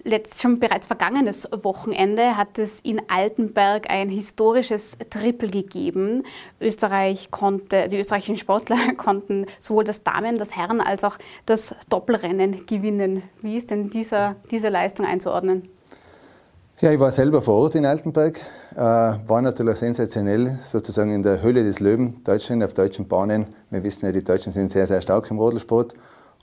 letzt 0.07 0.41
schon 0.41 0.59
bereits 0.59 0.87
vergangenes 0.87 1.47
Wochenende 1.63 2.37
hat 2.37 2.57
es 2.57 2.79
in 2.81 3.01
Altenberg 3.07 3.89
ein 3.89 4.09
historisches 4.09 4.97
Triple 5.09 5.49
gegeben. 5.49 6.23
Österreich 6.59 7.29
konnte, 7.29 7.87
die 7.89 7.99
österreichischen 7.99 8.37
Sportler 8.37 8.77
konnten 8.97 9.45
sowohl 9.59 9.83
das 9.83 10.03
Damen-, 10.03 10.37
das 10.37 10.55
Herren- 10.55 10.81
als 10.81 11.03
auch 11.03 11.17
das 11.45 11.75
Doppelrennen 11.89 12.65
gewinnen. 12.65 13.23
Wie 13.41 13.57
ist 13.57 13.69
denn 13.69 13.89
dieser, 13.89 14.35
diese 14.49 14.69
Leistung 14.69 15.05
einzuordnen? 15.05 15.63
Ja, 16.79 16.91
ich 16.91 16.99
war 16.99 17.11
selber 17.11 17.41
vor 17.41 17.55
Ort 17.55 17.75
in 17.75 17.85
Altenberg, 17.85 18.39
äh, 18.75 18.77
war 18.77 19.41
natürlich 19.41 19.77
sensationell, 19.77 20.59
sozusagen 20.63 21.11
in 21.11 21.23
der 21.23 21.41
Höhle 21.41 21.63
des 21.63 21.79
Löwen, 21.79 22.23
Deutschland 22.23 22.63
auf 22.63 22.73
deutschen 22.73 23.07
Bahnen. 23.07 23.47
Wir 23.71 23.83
wissen 23.83 24.05
ja, 24.05 24.11
die 24.11 24.23
Deutschen 24.23 24.51
sind 24.51 24.71
sehr, 24.71 24.85
sehr 24.85 25.01
stark 25.01 25.29
im 25.31 25.39
Rodelsport. 25.39 25.95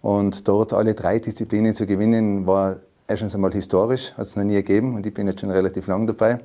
Und 0.02 0.46
dort 0.48 0.72
alle 0.72 0.92
drei 0.94 1.18
Disziplinen 1.18 1.72
zu 1.72 1.86
gewinnen, 1.86 2.46
war 2.46 2.76
erstens 3.06 3.34
einmal 3.34 3.52
historisch, 3.52 4.12
hat 4.16 4.26
es 4.26 4.36
noch 4.36 4.44
nie 4.44 4.54
gegeben 4.54 4.94
und 4.94 5.06
ich 5.06 5.14
bin 5.14 5.26
jetzt 5.26 5.40
schon 5.40 5.50
relativ 5.50 5.86
lang 5.86 6.06
dabei. 6.06 6.38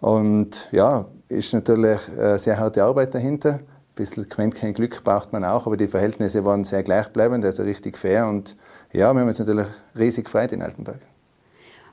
Und 0.00 0.68
ja, 0.72 1.06
ist 1.28 1.52
natürlich 1.54 2.00
eine 2.18 2.38
sehr 2.38 2.58
harte 2.58 2.84
Arbeit 2.84 3.14
dahinter. 3.14 3.54
Ein 3.54 3.60
bisschen 3.94 4.28
kein 4.28 4.74
Glück 4.74 5.02
braucht 5.04 5.32
man 5.32 5.44
auch, 5.44 5.66
aber 5.66 5.76
die 5.76 5.86
Verhältnisse 5.86 6.44
waren 6.44 6.64
sehr 6.64 6.82
gleichbleibend, 6.82 7.44
also 7.44 7.62
richtig 7.62 7.96
fair. 7.96 8.26
Und 8.26 8.56
ja, 8.92 9.12
wir 9.12 9.20
haben 9.20 9.28
uns 9.28 9.38
natürlich 9.38 9.66
riesig 9.96 10.24
gefreut 10.24 10.52
in 10.52 10.62
Altenberg. 10.62 11.00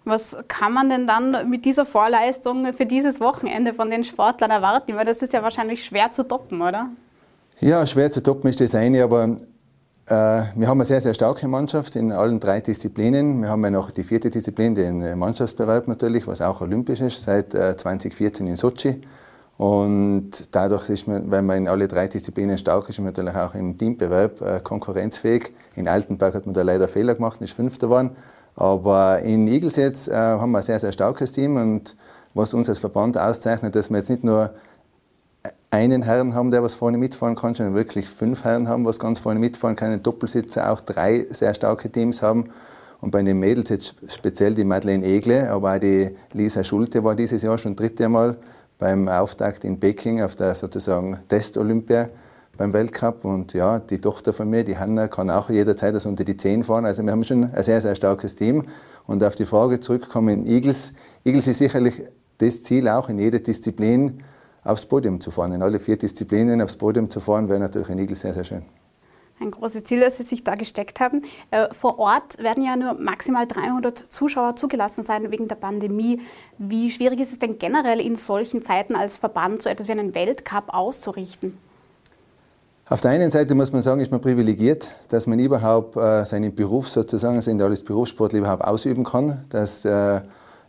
Was 0.03 0.35
kann 0.47 0.73
man 0.73 0.89
denn 0.89 1.05
dann 1.05 1.47
mit 1.49 1.63
dieser 1.63 1.85
Vorleistung 1.85 2.73
für 2.73 2.87
dieses 2.87 3.19
Wochenende 3.19 3.73
von 3.73 3.91
den 3.91 4.03
Sportlern 4.03 4.49
erwarten? 4.49 4.95
Weil 4.95 5.05
das 5.05 5.21
ist 5.21 5.31
ja 5.31 5.43
wahrscheinlich 5.43 5.85
schwer 5.85 6.11
zu 6.11 6.27
toppen, 6.27 6.61
oder? 6.61 6.89
Ja, 7.59 7.85
schwer 7.85 8.09
zu 8.09 8.23
toppen 8.23 8.49
ist 8.49 8.59
das 8.59 8.73
eine, 8.73 9.03
aber 9.03 9.25
äh, 9.25 9.35
wir 10.11 10.67
haben 10.67 10.77
eine 10.77 10.85
sehr, 10.85 10.99
sehr 10.99 11.13
starke 11.13 11.47
Mannschaft 11.47 11.95
in 11.95 12.11
allen 12.11 12.41
drei 12.41 12.59
Disziplinen. 12.59 13.41
Wir 13.41 13.47
haben 13.47 13.63
ja 13.63 13.69
noch 13.69 13.91
die 13.91 14.03
vierte 14.03 14.29
Disziplin, 14.29 14.75
den 14.75 15.01
äh, 15.01 15.15
Mannschaftsbewerb 15.15 15.87
natürlich, 15.87 16.27
was 16.27 16.41
auch 16.41 16.59
olympisch 16.59 16.99
ist, 16.99 17.23
seit 17.23 17.53
2014 17.53 18.45
äh, 18.45 18.49
in 18.49 18.57
Sochi. 18.57 19.01
Und 19.57 20.31
dadurch 20.51 20.89
ist 20.89 21.07
man, 21.07 21.31
wenn 21.31 21.45
man 21.45 21.59
in 21.59 21.67
alle 21.69 21.87
drei 21.87 22.09
Disziplinen 22.09 22.57
stark 22.57 22.89
ist, 22.89 22.97
man 22.99 23.05
natürlich 23.05 23.35
auch 23.35 23.55
im 23.55 23.77
Teambewerb 23.77 24.63
konkurrenzfähig. 24.65 25.53
In 25.75 25.87
Altenberg 25.87 26.35
hat 26.35 26.45
man 26.45 26.55
da 26.55 26.63
leider 26.63 26.89
Fehler 26.89 27.15
gemacht 27.15 27.41
ist 27.41 27.53
Fünfter 27.53 27.87
geworden. 27.87 28.11
Aber 28.55 29.19
in 29.19 29.47
Igels 29.47 29.77
jetzt 29.77 30.11
haben 30.11 30.51
wir 30.51 30.57
ein 30.57 30.63
sehr, 30.63 30.79
sehr 30.79 30.91
starkes 30.91 31.31
Team 31.31 31.55
und 31.55 31.95
was 32.33 32.53
uns 32.53 32.67
als 32.67 32.79
Verband 32.79 33.17
auszeichnet, 33.17 33.75
dass 33.75 33.89
wir 33.89 33.97
jetzt 33.97 34.09
nicht 34.09 34.23
nur 34.23 34.51
einen 35.71 36.03
Herrn 36.03 36.35
haben, 36.35 36.51
der 36.51 36.63
was 36.63 36.73
vorne 36.73 36.97
mitfahren 36.97 37.35
kann, 37.35 37.55
sondern 37.55 37.75
wirklich 37.75 38.07
fünf 38.07 38.43
Herren 38.43 38.67
haben, 38.67 38.85
was 38.85 38.99
ganz 38.99 39.19
vorne 39.19 39.39
mitfahren 39.39 39.75
können, 39.75 40.03
Doppelsitzer, 40.03 40.69
auch 40.69 40.81
drei 40.81 41.25
sehr 41.29 41.53
starke 41.53 41.89
Teams 41.89 42.21
haben. 42.21 42.49
Und 42.99 43.11
bei 43.11 43.23
den 43.23 43.39
Mädels 43.39 43.69
jetzt 43.69 43.95
speziell 44.09 44.53
die 44.53 44.63
Madeleine 44.63 45.05
Egle, 45.05 45.49
aber 45.49 45.75
auch 45.75 45.79
die 45.79 46.15
Lisa 46.33 46.63
Schulte 46.63 47.03
war 47.03 47.15
dieses 47.15 47.41
Jahr 47.41 47.57
schon 47.57 47.75
dritte 47.75 48.09
Mal 48.09 48.37
beim 48.77 49.07
Auftakt 49.07 49.63
in 49.63 49.79
Peking 49.79 50.21
auf 50.21 50.35
der 50.35 50.55
sozusagen 50.55 51.17
Test-Olympia 51.27 52.09
beim 52.57 52.73
Weltcup. 52.73 53.25
Und 53.25 53.53
ja, 53.53 53.79
die 53.79 53.99
Tochter 53.99 54.33
von 54.33 54.49
mir, 54.49 54.63
die 54.63 54.77
Hanna, 54.77 55.07
kann 55.07 55.29
auch 55.29 55.49
jederzeit 55.49 55.95
das 55.95 56.05
unter 56.05 56.23
die 56.23 56.37
Zehn 56.37 56.63
fahren. 56.63 56.85
Also 56.85 57.01
wir 57.03 57.11
haben 57.11 57.23
schon 57.23 57.49
ein 57.51 57.63
sehr, 57.63 57.81
sehr 57.81 57.95
starkes 57.95 58.35
Team. 58.35 58.65
Und 59.07 59.23
auf 59.23 59.35
die 59.35 59.45
Frage 59.45 59.79
zurückkommen, 59.79 60.45
Eagles, 60.45 60.93
Eagles 61.23 61.47
ist 61.47 61.59
sicherlich 61.59 62.03
das 62.37 62.61
Ziel 62.61 62.87
auch 62.87 63.09
in 63.09 63.17
jeder 63.19 63.39
Disziplin 63.39 64.21
aufs 64.63 64.85
Podium 64.85 65.19
zu 65.19 65.31
fahren. 65.31 65.53
In 65.53 65.61
alle 65.61 65.79
vier 65.79 65.97
Disziplinen 65.97 66.61
aufs 66.61 66.75
Podium 66.75 67.09
zu 67.09 67.19
fahren, 67.19 67.49
wäre 67.49 67.59
natürlich 67.59 67.89
in 67.89 67.99
Eagles 67.99 68.21
sehr, 68.21 68.33
sehr 68.33 68.43
schön 68.43 68.63
ein 69.41 69.51
großes 69.51 69.83
Ziel, 69.83 69.99
das 69.99 70.17
Sie 70.17 70.23
sich 70.23 70.43
da 70.43 70.55
gesteckt 70.55 70.99
haben. 70.99 71.23
Äh, 71.49 71.73
vor 71.73 71.99
Ort 71.99 72.37
werden 72.37 72.63
ja 72.63 72.75
nur 72.75 72.93
maximal 72.93 73.47
300 73.47 73.97
Zuschauer 73.97 74.55
zugelassen 74.55 75.03
sein 75.03 75.31
wegen 75.31 75.47
der 75.47 75.55
Pandemie. 75.55 76.21
Wie 76.57 76.89
schwierig 76.89 77.19
ist 77.19 77.31
es 77.33 77.39
denn 77.39 77.57
generell 77.57 77.99
in 77.99 78.15
solchen 78.15 78.61
Zeiten 78.61 78.95
als 78.95 79.17
Verband 79.17 79.61
so 79.61 79.69
etwas 79.69 79.87
wie 79.87 79.93
einen 79.93 80.15
Weltcup 80.15 80.65
auszurichten? 80.67 81.57
Auf 82.87 83.01
der 83.01 83.11
einen 83.11 83.31
Seite 83.31 83.55
muss 83.55 83.71
man 83.71 83.81
sagen, 83.81 84.01
ist 84.01 84.11
man 84.11 84.19
privilegiert, 84.21 84.85
dass 85.09 85.25
man 85.25 85.39
überhaupt 85.39 85.95
äh, 85.95 86.25
seinen 86.25 86.53
Beruf 86.53 86.89
sozusagen, 86.89 87.39
sind 87.41 87.61
als 87.61 87.83
Berufssportler 87.83 88.39
überhaupt 88.39 88.65
ausüben 88.65 89.03
kann, 89.03 89.45
dass 89.49 89.85
äh, 89.85 90.21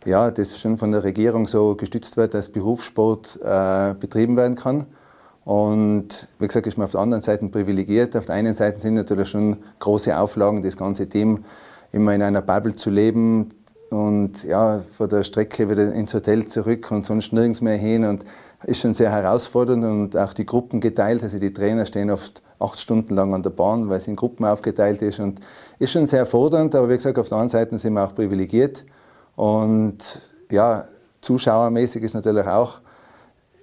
ja, 0.05 0.31
das 0.31 0.59
schon 0.59 0.77
von 0.77 0.91
der 0.91 1.03
Regierung 1.03 1.47
so 1.47 1.75
gestützt 1.75 2.17
wird, 2.17 2.33
dass 2.33 2.49
Berufssport 2.49 3.39
äh, 3.41 3.95
betrieben 3.99 4.35
werden 4.37 4.55
kann. 4.55 4.85
Und 5.45 6.27
wie 6.39 6.47
gesagt, 6.47 6.67
ist 6.67 6.77
man 6.77 6.85
auf 6.85 6.91
der 6.91 7.01
anderen 7.01 7.23
Seite 7.23 7.47
privilegiert. 7.47 8.15
Auf 8.15 8.27
der 8.27 8.35
einen 8.35 8.53
Seite 8.53 8.79
sind 8.79 8.93
natürlich 8.93 9.29
schon 9.29 9.57
große 9.79 10.17
Auflagen, 10.17 10.63
das 10.63 10.77
ganze 10.77 11.07
Team 11.07 11.43
immer 11.91 12.15
in 12.15 12.21
einer 12.21 12.41
Bubble 12.41 12.75
zu 12.75 12.89
leben 12.89 13.49
und 13.89 14.43
ja, 14.45 14.81
von 14.97 15.09
der 15.09 15.23
Strecke 15.23 15.69
wieder 15.69 15.93
ins 15.93 16.13
Hotel 16.13 16.47
zurück 16.47 16.89
und 16.91 17.05
sonst 17.05 17.33
nirgends 17.33 17.61
mehr 17.61 17.77
hin. 17.77 18.05
Und 18.05 18.23
ist 18.65 18.81
schon 18.81 18.93
sehr 18.93 19.11
herausfordernd 19.11 19.83
und 19.83 20.17
auch 20.17 20.33
die 20.33 20.45
Gruppen 20.45 20.79
geteilt. 20.79 21.23
Also 21.23 21.39
die 21.39 21.53
Trainer 21.53 21.85
stehen 21.85 22.09
oft 22.09 22.41
acht 22.59 22.79
Stunden 22.79 23.13
lang 23.13 23.33
an 23.33 23.43
der 23.43 23.49
Bahn, 23.49 23.89
weil 23.89 23.97
es 23.97 24.07
in 24.07 24.15
Gruppen 24.15 24.45
aufgeteilt 24.45 25.01
ist 25.01 25.19
und 25.19 25.39
ist 25.79 25.91
schon 25.91 26.07
sehr 26.07 26.25
fordernd. 26.25 26.75
Aber 26.75 26.89
wie 26.89 26.95
gesagt, 26.95 27.19
auf 27.19 27.29
der 27.29 27.37
anderen 27.37 27.49
Seite 27.49 27.77
sind 27.77 27.93
wir 27.93 28.05
auch 28.05 28.15
privilegiert. 28.15 28.85
Und 29.35 29.97
ja, 30.51 30.85
zuschauermäßig 31.21 32.03
ist 32.03 32.13
natürlich 32.13 32.45
auch 32.45 32.81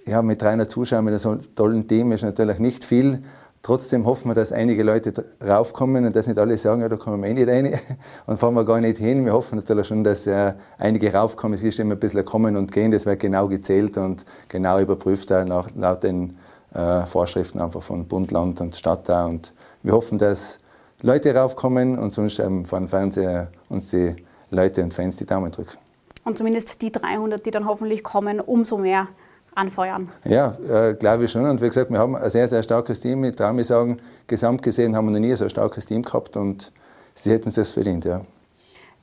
ja, 0.06 0.22
mit 0.22 0.42
300 0.42 0.70
Zuschauern 0.70 1.04
mit 1.04 1.18
so 1.20 1.30
einem 1.30 1.54
tollen 1.54 1.86
Team 1.86 2.12
ist 2.12 2.22
natürlich 2.22 2.58
nicht 2.58 2.84
viel. 2.84 3.22
Trotzdem 3.62 4.06
hoffen 4.06 4.30
wir, 4.30 4.34
dass 4.34 4.52
einige 4.52 4.82
Leute 4.82 5.12
raufkommen 5.46 6.06
und 6.06 6.16
dass 6.16 6.26
nicht 6.26 6.38
alle 6.38 6.56
sagen, 6.56 6.80
ja, 6.80 6.88
da 6.88 6.96
kommen 6.96 7.22
wir 7.22 7.28
eh 7.28 7.34
nicht 7.34 7.48
rein 7.48 7.78
und 8.26 8.38
fahren 8.38 8.54
wir 8.54 8.64
gar 8.64 8.80
nicht 8.80 8.96
hin. 8.96 9.24
Wir 9.26 9.34
hoffen 9.34 9.56
natürlich 9.56 9.86
schon, 9.86 10.02
dass 10.02 10.26
äh, 10.26 10.54
einige 10.78 11.12
raufkommen. 11.12 11.54
Es 11.54 11.62
ist 11.62 11.78
immer 11.78 11.94
ein 11.94 12.00
bisschen 12.00 12.24
kommen 12.24 12.56
und 12.56 12.72
gehen, 12.72 12.90
das 12.90 13.04
wird 13.04 13.20
genau 13.20 13.48
gezählt 13.48 13.98
und 13.98 14.24
genau 14.48 14.80
überprüft 14.80 15.30
auch 15.30 15.44
nach, 15.44 15.68
laut 15.76 16.02
den 16.02 16.36
äh, 16.72 17.04
Vorschriften 17.04 17.60
einfach 17.60 17.82
von 17.82 18.06
Bund, 18.06 18.30
Land 18.30 18.62
und 18.62 18.76
Stadt 18.76 19.06
da. 19.08 19.26
Und 19.26 19.52
wir 19.82 19.92
hoffen, 19.92 20.18
dass 20.18 20.58
Leute 21.02 21.34
raufkommen 21.34 21.98
und 21.98 22.14
sonst 22.14 22.38
ähm, 22.38 22.64
dem 22.64 22.88
Fernseher 22.88 23.48
uns 23.68 23.88
die 23.88 24.16
Leute 24.50 24.82
und 24.82 24.92
Fans 24.92 25.16
die 25.16 25.26
Daumen 25.26 25.50
drücken. 25.50 25.78
Und 26.24 26.36
zumindest 26.36 26.82
die 26.82 26.92
300, 26.92 27.44
die 27.44 27.50
dann 27.50 27.66
hoffentlich 27.66 28.02
kommen, 28.02 28.40
umso 28.40 28.78
mehr 28.78 29.08
anfeuern. 29.54 30.10
Ja, 30.24 30.54
äh, 30.68 30.94
glaube 30.94 31.24
ich 31.24 31.30
schon. 31.32 31.44
Und 31.44 31.60
wie 31.60 31.66
gesagt, 31.66 31.90
wir 31.90 31.98
haben 31.98 32.14
ein 32.14 32.30
sehr, 32.30 32.46
sehr 32.46 32.62
starkes 32.62 33.00
Team. 33.00 33.24
Ich 33.24 33.36
traue 33.36 33.52
mich 33.52 33.66
sagen, 33.66 34.00
gesamt 34.26 34.62
gesehen 34.62 34.94
haben 34.94 35.06
wir 35.06 35.12
noch 35.12 35.18
nie 35.18 35.34
so 35.34 35.44
ein 35.44 35.50
starkes 35.50 35.86
Team 35.86 36.02
gehabt 36.02 36.36
und 36.36 36.72
sie 37.14 37.30
hätten 37.30 37.48
es 37.48 37.72
verdient, 37.72 38.04
ja. 38.04 38.22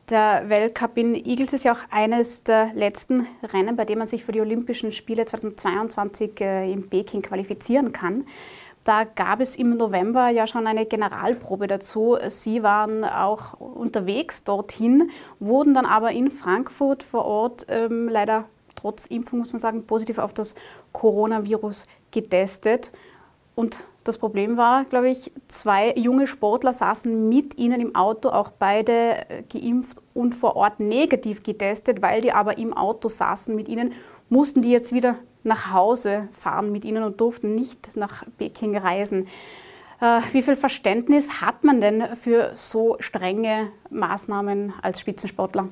Der 0.09 0.43
Weltcup 0.47 0.97
in 0.97 1.15
Eagles 1.15 1.51
ist 1.51 1.65
ja 1.65 1.73
auch 1.73 1.81
eines 1.91 2.41
der 2.43 2.71
letzten 2.73 3.27
Rennen, 3.51 3.75
bei 3.75 3.83
dem 3.83 3.97
man 3.99 4.07
sich 4.07 4.23
für 4.23 4.31
die 4.31 4.39
Olympischen 4.39 4.93
Spiele 4.93 5.25
2022 5.25 6.39
äh, 6.39 6.71
in 6.71 6.89
Peking 6.89 7.21
qualifizieren 7.21 7.91
kann. 7.91 8.23
Da 8.87 9.03
gab 9.03 9.41
es 9.41 9.57
im 9.57 9.75
November 9.75 10.29
ja 10.29 10.47
schon 10.47 10.65
eine 10.65 10.85
Generalprobe 10.85 11.67
dazu. 11.67 12.15
Sie 12.29 12.63
waren 12.63 13.03
auch 13.03 13.59
unterwegs 13.59 14.45
dorthin, 14.45 15.11
wurden 15.41 15.73
dann 15.73 15.85
aber 15.85 16.13
in 16.13 16.31
Frankfurt 16.31 17.03
vor 17.03 17.25
Ort 17.25 17.65
ähm, 17.67 18.07
leider 18.07 18.45
trotz 18.75 19.05
Impfung, 19.07 19.39
muss 19.39 19.51
man 19.51 19.59
sagen, 19.59 19.85
positiv 19.85 20.19
auf 20.19 20.31
das 20.31 20.55
Coronavirus 20.93 21.85
getestet. 22.11 22.93
Und 23.55 23.85
das 24.05 24.17
Problem 24.19 24.55
war, 24.55 24.85
glaube 24.85 25.09
ich, 25.09 25.33
zwei 25.49 25.93
junge 25.97 26.25
Sportler 26.25 26.71
saßen 26.71 27.27
mit 27.27 27.59
ihnen 27.59 27.81
im 27.81 27.93
Auto, 27.93 28.29
auch 28.29 28.51
beide 28.51 29.25
geimpft 29.51 30.01
und 30.13 30.33
vor 30.33 30.55
Ort 30.55 30.79
negativ 30.79 31.43
getestet, 31.43 32.01
weil 32.01 32.21
die 32.21 32.31
aber 32.31 32.57
im 32.57 32.71
Auto 32.73 33.09
saßen 33.09 33.53
mit 33.53 33.67
ihnen, 33.67 33.91
mussten 34.29 34.61
die 34.61 34.71
jetzt 34.71 34.93
wieder 34.93 35.15
nach 35.47 35.73
Hause 35.73 36.27
fahren 36.37 36.71
mit 36.71 36.85
ihnen 36.85 37.03
und 37.03 37.19
durften 37.19 37.55
nicht 37.55 37.95
nach 37.95 38.23
Peking 38.37 38.77
reisen. 38.77 39.27
Äh, 39.99 40.19
wie 40.31 40.43
viel 40.43 40.55
Verständnis 40.55 41.41
hat 41.41 41.63
man 41.63 41.81
denn 41.81 42.03
für 42.15 42.51
so 42.53 42.97
strenge 42.99 43.69
Maßnahmen 43.89 44.73
als 44.81 44.99
Spitzensportler? 44.99 45.69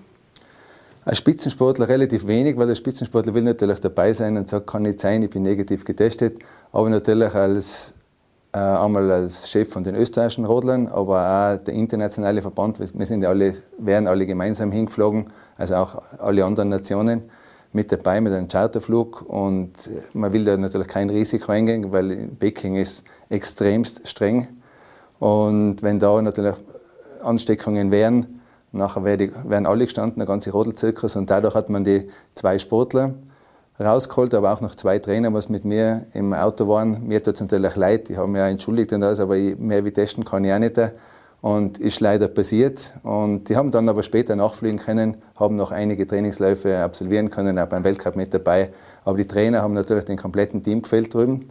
Als 1.04 1.20
Spitzensportler 1.20 1.88
relativ 1.88 2.26
wenig, 2.26 2.58
weil 2.58 2.66
der 2.66 2.74
Spitzensportler 2.74 3.36
will 3.36 3.44
natürlich 3.44 3.80
dabei 3.80 4.14
sein 4.14 4.38
und 4.38 4.48
sagt, 4.48 4.66
kann 4.66 4.82
nicht 4.82 5.00
sein, 5.00 5.22
ich 5.22 5.30
bin 5.30 5.44
negativ 5.44 5.86
getestet. 5.86 6.40
Aber 6.72 6.90
natürlich 6.90 7.36
als, 7.36 7.94
äh, 8.52 8.58
einmal 8.58 9.12
als 9.12 9.52
Chef 9.52 9.70
von 9.70 9.84
den 9.84 9.94
österreichischen 9.94 10.46
Rodlern, 10.46 10.88
aber 10.88 11.20
auch 11.60 11.64
der 11.64 11.76
internationale 11.76 12.42
Verband, 12.42 12.80
wir 12.80 13.06
sind 13.06 13.24
alle, 13.24 13.54
wären 13.78 14.08
alle 14.08 14.26
gemeinsam 14.26 14.72
hingeflogen, 14.72 15.28
also 15.58 15.76
auch 15.76 16.02
alle 16.18 16.44
anderen 16.44 16.70
Nationen 16.70 17.30
mit 17.76 17.92
dabei 17.92 18.22
mit 18.22 18.34
einem 18.34 18.48
Charterflug 18.48 19.22
und 19.22 19.74
man 20.14 20.34
will 20.34 20.46
da 20.46 20.58
natürlich 20.58 20.88
kein 20.88 21.10
Risiko 21.10 21.52
eingehen, 21.52 21.92
weil 21.92 22.30
Peking 22.40 22.76
ist 22.76 23.04
extremst 23.30 24.08
streng 24.08 24.48
und 25.20 25.84
wenn 25.84 26.00
da 26.00 26.22
natürlich 26.22 26.56
Ansteckungen 27.22 27.92
wären, 27.92 28.36
Nachher 28.76 29.06
werden 29.06 29.66
alle 29.66 29.86
gestanden, 29.86 30.20
der 30.20 30.28
ganze 30.28 30.52
Rodelzirkus. 30.52 31.16
Und 31.16 31.30
dadurch 31.30 31.56
hat 31.56 31.70
man 31.70 31.86
die 31.86 32.10
zwei 32.34 32.60
Sportler 32.60 33.14
rausgeholt, 33.80 34.34
aber 34.34 34.52
auch 34.52 34.60
noch 34.60 34.76
zwei 34.76 35.00
Trainer, 35.00 35.34
was 35.34 35.48
mit 35.48 35.64
mir 35.64 36.06
im 36.14 36.34
Auto 36.34 36.68
waren. 36.68 37.08
Mir 37.08 37.24
tut 37.24 37.36
es 37.36 37.42
natürlich 37.42 37.76
leid, 37.78 38.10
die 38.10 38.18
haben 38.18 38.34
mich 38.34 38.40
ja 38.40 38.50
entschuldigt 38.50 38.92
und 38.92 39.02
alles, 39.02 39.22
aber 39.22 39.36
mehr 39.36 39.86
wie 39.86 39.92
testen 39.92 40.26
kann 40.26 40.44
ich 40.44 40.52
auch 40.52 40.60
nicht. 40.60 40.78
Und 41.46 41.78
ist 41.78 42.00
leider 42.00 42.28
passiert. 42.28 42.92
Und 43.04 43.50
die 43.50 43.56
haben 43.56 43.70
dann 43.70 43.88
aber 43.88 44.02
später 44.02 44.36
nachfliegen 44.36 44.80
können, 44.80 45.18
haben 45.36 45.56
noch 45.56 45.72
einige 45.72 46.08
Trainingsläufe 46.08 46.80
absolvieren 46.80 47.30
können, 47.30 47.60
auch 47.60 47.68
beim 47.68 47.84
Weltcup 47.84 48.16
mit 48.16 48.34
dabei. 48.34 48.70
Aber 49.04 49.18
die 49.18 49.28
Trainer 49.28 49.62
haben 49.62 49.76
natürlich 49.76 50.06
den 50.06 50.18
kompletten 50.18 50.64
Team 50.64 50.82
gefehlt 50.82 51.14
drüben. 51.14 51.50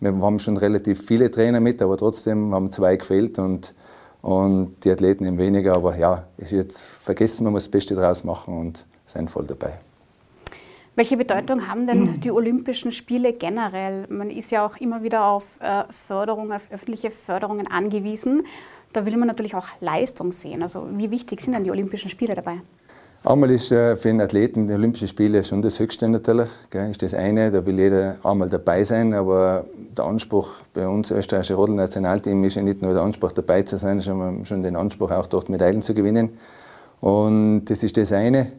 Wir 0.00 0.12
haben 0.12 0.40
schon 0.40 0.56
relativ 0.56 1.06
viele 1.06 1.30
Trainer 1.30 1.60
mit, 1.60 1.80
aber 1.80 1.96
trotzdem 1.96 2.52
haben 2.52 2.72
zwei 2.72 2.96
gefehlt. 2.96 3.38
Und 3.38 3.72
und 4.26 4.82
die 4.82 4.90
Athleten 4.90 5.24
eben 5.24 5.38
weniger. 5.38 5.74
Aber 5.74 5.96
ja, 5.96 6.24
ist 6.36 6.50
jetzt 6.50 6.80
vergessen, 6.80 7.44
man 7.44 7.52
muss 7.52 7.64
das 7.64 7.70
Beste 7.70 7.94
daraus 7.94 8.24
machen 8.24 8.58
und 8.58 8.84
sind 9.06 9.30
voll 9.30 9.46
dabei. 9.46 9.74
Welche 10.96 11.16
Bedeutung 11.16 11.68
haben 11.68 11.86
denn 11.86 12.20
die 12.20 12.32
Olympischen 12.32 12.90
Spiele 12.90 13.34
generell? 13.34 14.06
Man 14.08 14.30
ist 14.30 14.50
ja 14.50 14.66
auch 14.66 14.78
immer 14.78 15.02
wieder 15.02 15.26
auf 15.26 15.44
äh, 15.60 15.84
Förderung, 16.08 16.52
auf 16.52 16.62
öffentliche 16.72 17.10
Förderungen 17.10 17.66
angewiesen. 17.66 18.44
Da 18.92 19.04
will 19.04 19.16
man 19.16 19.28
natürlich 19.28 19.54
auch 19.54 19.66
Leistung 19.80 20.32
sehen. 20.32 20.62
Also 20.62 20.86
wie 20.92 21.10
wichtig 21.10 21.40
sind 21.40 21.54
denn 21.54 21.64
die 21.64 21.70
Olympischen 21.70 22.08
Spiele 22.08 22.34
dabei? 22.34 22.60
Einmal 23.26 23.50
ist 23.50 23.72
äh, 23.72 23.96
für 23.96 24.10
einen 24.10 24.20
Athleten 24.20 24.68
die 24.68 24.74
Olympischen 24.74 25.08
Spiele 25.08 25.42
schon 25.42 25.60
das 25.60 25.80
Höchste 25.80 26.08
natürlich. 26.08 26.48
Gell, 26.70 26.92
ist 26.92 27.02
das 27.02 27.12
eine, 27.12 27.50
da 27.50 27.66
will 27.66 27.76
jeder 27.76 28.16
einmal 28.22 28.48
dabei 28.48 28.84
sein, 28.84 29.12
aber 29.14 29.64
der 29.96 30.04
Anspruch 30.04 30.48
bei 30.72 30.86
uns, 30.86 31.10
österreichische 31.10 31.54
Rodel-Nationalteam, 31.54 32.44
ist 32.44 32.54
ja 32.54 32.62
nicht 32.62 32.82
nur 32.82 32.92
der 32.92 33.02
Anspruch 33.02 33.32
dabei 33.32 33.62
zu 33.62 33.78
sein, 33.78 33.98
sondern 33.98 34.44
schon 34.44 34.62
den 34.62 34.76
Anspruch 34.76 35.10
auch 35.10 35.26
dort 35.26 35.48
Medaillen 35.48 35.82
zu 35.82 35.92
gewinnen. 35.92 36.38
Und 37.00 37.64
das 37.64 37.82
ist 37.82 37.96
das 37.96 38.12
eine. 38.12 38.52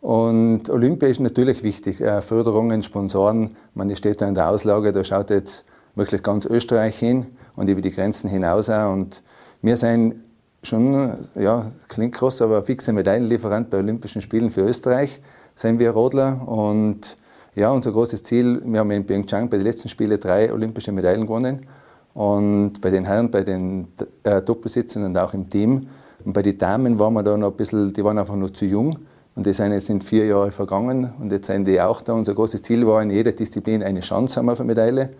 Und 0.00 0.70
Olympia 0.70 1.08
ist 1.10 1.20
natürlich 1.20 1.62
wichtig. 1.62 2.00
Äh, 2.00 2.22
Förderungen, 2.22 2.82
Sponsoren, 2.82 3.54
man 3.74 3.94
steht 3.94 4.22
da 4.22 4.28
in 4.28 4.34
der 4.34 4.48
Auslage, 4.48 4.92
da 4.92 5.04
schaut 5.04 5.28
jetzt 5.28 5.66
wirklich 5.94 6.22
ganz 6.22 6.46
Österreich 6.46 6.98
hin 6.98 7.26
und 7.54 7.68
über 7.68 7.82
die 7.82 7.90
Grenzen 7.90 8.30
hinaus 8.30 8.70
auch. 8.70 8.92
Und 8.92 9.22
wir 9.62 9.76
sind 9.76 10.14
schon, 10.62 11.12
ja, 11.34 11.70
klingt 11.88 12.14
groß, 12.14 12.42
aber 12.42 12.62
fixer 12.62 12.92
Medaillenlieferant 12.92 13.70
bei 13.70 13.78
Olympischen 13.78 14.20
Spielen 14.22 14.50
für 14.50 14.62
Österreich, 14.62 15.20
sind 15.54 15.78
wir 15.78 15.90
Rodler. 15.90 16.46
Und 16.46 17.16
ja, 17.54 17.70
unser 17.70 17.92
großes 17.92 18.22
Ziel, 18.22 18.62
wir 18.64 18.80
haben 18.80 18.90
in 18.90 19.06
Pyeongchang 19.06 19.48
bei 19.48 19.56
den 19.56 19.66
letzten 19.66 19.88
Spielen 19.88 20.18
drei 20.18 20.52
olympische 20.52 20.92
Medaillen 20.92 21.26
gewonnen. 21.26 21.66
Und 22.14 22.80
bei 22.80 22.90
den 22.90 23.04
Herren, 23.04 23.30
bei 23.30 23.42
den 23.42 23.88
äh, 24.24 24.42
Doppelsitzern 24.42 25.04
und 25.04 25.16
auch 25.16 25.34
im 25.34 25.48
Team. 25.48 25.82
Und 26.24 26.32
bei 26.32 26.42
den 26.42 26.58
Damen 26.58 26.98
waren 26.98 27.14
wir 27.14 27.22
da 27.22 27.36
noch 27.36 27.50
ein 27.50 27.56
bisschen, 27.56 27.92
die 27.92 28.04
waren 28.04 28.18
einfach 28.18 28.36
noch 28.36 28.50
zu 28.50 28.64
jung. 28.64 28.98
Und 29.36 29.46
das 29.46 29.58
sind 29.58 29.72
jetzt 29.72 29.86
sind 29.86 30.02
vier 30.02 30.26
Jahre 30.26 30.50
vergangen 30.50 31.12
und 31.20 31.30
jetzt 31.30 31.46
sind 31.46 31.66
die 31.66 31.80
auch 31.80 32.02
da. 32.02 32.12
Unser 32.12 32.34
großes 32.34 32.62
Ziel 32.62 32.86
war, 32.86 33.00
in 33.02 33.10
jeder 33.10 33.32
Disziplin 33.32 33.82
eine 33.82 34.00
Chance 34.00 34.36
haben 34.36 34.48
auf 34.50 34.60
eine 34.60 34.66
Medaille. 34.66 35.10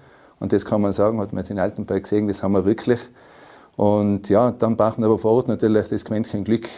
Und 0.40 0.52
das 0.52 0.64
kann 0.64 0.80
man 0.80 0.92
sagen, 0.92 1.20
hat 1.20 1.32
man 1.32 1.42
jetzt 1.42 1.50
in 1.50 1.58
Altenberg 1.58 2.02
gesehen, 2.02 2.26
das 2.26 2.42
haben 2.42 2.52
wir 2.52 2.64
wirklich. 2.64 2.98
Und 3.76 4.28
ja, 4.28 4.50
dann 4.50 4.76
braucht 4.76 4.98
man 4.98 5.08
aber 5.08 5.18
vor 5.18 5.32
Ort 5.32 5.48
natürlich 5.48 5.88
das 5.88 6.04
Quäntchen 6.04 6.44
Glück, 6.44 6.68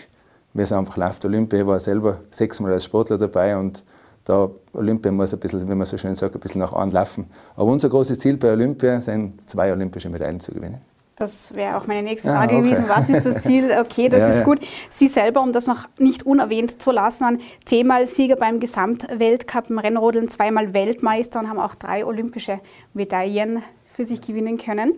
wie 0.55 0.63
es 0.63 0.73
einfach 0.73 0.97
läuft. 0.97 1.25
Olympia 1.25 1.61
ich 1.61 1.67
war 1.67 1.81
selber 1.81 2.21
sechsmal 2.31 2.73
als 2.73 2.85
Sportler 2.85 3.19
dabei 3.19 3.57
und 3.57 3.83
da 4.25 4.49
Olympia 4.75 5.11
muss 5.11 5.33
ein 5.35 5.41
bisschen, 5.41 5.69
wie 5.69 5.75
man 5.75 5.87
so 5.87 5.99
schön 5.99 6.15
sagt, 6.15 6.35
ein 6.35 6.41
bisschen 6.41 6.61
nach 6.61 6.73
anlaufen. 6.73 7.27
Aber 7.57 7.73
unser 7.73 7.89
großes 7.89 8.19
Ziel 8.19 8.37
bei 8.37 8.53
Olympia 8.53 9.01
sind 9.01 9.49
zwei 9.49 9.73
olympische 9.73 10.09
Medaillen 10.09 10.39
zu 10.39 10.53
gewinnen. 10.53 10.81
Das 11.17 11.55
wäre 11.55 11.77
auch 11.77 11.87
meine 11.87 12.03
nächste 12.03 12.31
Frage 12.31 12.55
ah, 12.55 12.59
okay. 12.59 12.71
gewesen. 12.71 12.85
Was 12.89 13.09
ist 13.09 13.27
das 13.27 13.43
Ziel? 13.43 13.71
Okay, 13.79 14.09
das 14.09 14.21
ja, 14.23 14.29
ist 14.29 14.39
ja. 14.39 14.45
gut. 14.45 14.61
Sie 14.91 15.09
selber, 15.09 15.43
um 15.43 15.53
das 15.53 15.67
noch 15.67 15.89
nicht 15.99 16.25
unerwähnt 16.25 16.81
zu 16.81 16.91
lassen, 16.91 17.41
zehnmal 17.65 18.07
Sieger 18.07 18.37
beim 18.37 18.61
Gesamtweltcup 18.61 19.71
im 19.71 19.79
Rennrodeln, 19.79 20.29
zweimal 20.29 20.73
Weltmeister 20.73 21.41
und 21.41 21.49
haben 21.49 21.61
auch 21.61 21.75
drei 21.75 22.05
olympische 22.05 22.61
Medaillen 22.95 23.63
für 23.89 24.05
sich 24.05 24.21
gewinnen 24.21 24.57
können. 24.57 24.95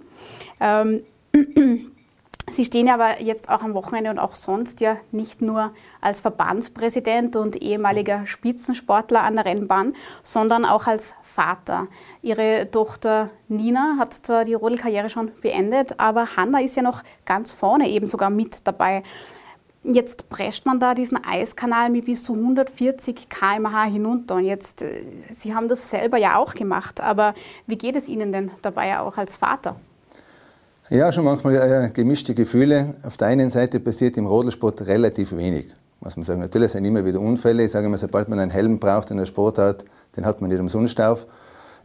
Ähm, 0.61 1.03
Sie 2.51 2.65
stehen 2.65 2.89
aber 2.89 3.21
jetzt 3.21 3.49
auch 3.49 3.63
am 3.63 3.75
Wochenende 3.75 4.11
und 4.11 4.19
auch 4.19 4.35
sonst 4.35 4.81
ja 4.81 4.99
nicht 5.11 5.43
nur 5.43 5.73
als 6.01 6.21
Verbandspräsident 6.21 7.37
und 7.37 7.61
ehemaliger 7.63 8.27
Spitzensportler 8.27 9.23
an 9.23 9.37
der 9.37 9.47
Rennbahn, 9.47 9.95
sondern 10.23 10.65
auch 10.65 10.87
als 10.87 11.15
Vater. 11.23 11.89
Ihre 12.23 12.71
Tochter 12.71 13.31
Nina 13.49 13.97
hat 13.99 14.13
zwar 14.13 14.45
die 14.45 14.55
Rodelkarriere 14.55 15.09
schon 15.09 15.33
beendet, 15.41 15.99
aber 15.99 16.37
Hanna 16.37 16.61
ist 16.61 16.77
ja 16.77 16.83
noch 16.83 17.03
ganz 17.25 17.51
vorne 17.51 17.89
eben 17.89 18.07
sogar 18.07 18.31
mit 18.31 18.67
dabei. 18.67 19.03
Jetzt 19.83 20.29
prescht 20.29 20.65
man 20.65 20.79
da 20.79 20.95
diesen 20.95 21.25
Eiskanal 21.25 21.91
mit 21.91 22.05
bis 22.05 22.25
zu 22.25 22.35
140 22.35 23.29
km/h 23.29 23.85
hinunter. 23.85 24.37
Und 24.37 24.45
jetzt, 24.45 24.81
äh, 24.81 25.03
Sie 25.29 25.55
haben 25.55 25.69
das 25.69 25.91
selber 25.91 26.19
ja 26.19 26.37
auch 26.37 26.55
gemacht, 26.55 27.01
aber 27.01 27.35
wie 27.67 27.77
geht 27.77 27.97
es 27.97 28.09
Ihnen 28.09 28.33
denn 28.33 28.51
dabei 28.63 28.99
auch 29.01 29.19
als 29.19 29.37
Vater? 29.37 29.77
Ja, 30.91 31.11
schon 31.13 31.25
manchmal 31.25 31.55
äh, 31.55 31.89
gemischte 31.89 32.35
Gefühle. 32.35 32.93
Auf 33.05 33.17
der 33.17 33.29
einen 33.29 33.49
Seite 33.49 33.81
passiert 33.81 34.19
im 34.19 34.27
Rodelsport 34.27 34.87
relativ 34.87 35.35
wenig. 35.35 35.69
Muss 36.01 36.19
man 36.19 36.27
sagen, 36.27 36.41
natürlich 36.41 36.73
sind 36.73 36.85
immer 36.85 37.07
wieder 37.07 37.21
Unfälle. 37.21 37.65
Ich 37.65 37.71
sage 37.71 37.87
immer, 37.87 37.97
sobald 37.97 38.29
man 38.29 38.39
einen 38.39 38.51
Helm 38.51 38.79
braucht 38.79 39.11
in 39.11 39.17
der 39.17 39.25
Sportart, 39.25 39.87
den 40.15 40.27
hat 40.27 40.43
man 40.43 40.51
nicht 40.51 40.61
umsonst 40.61 41.01
auf. 41.01 41.27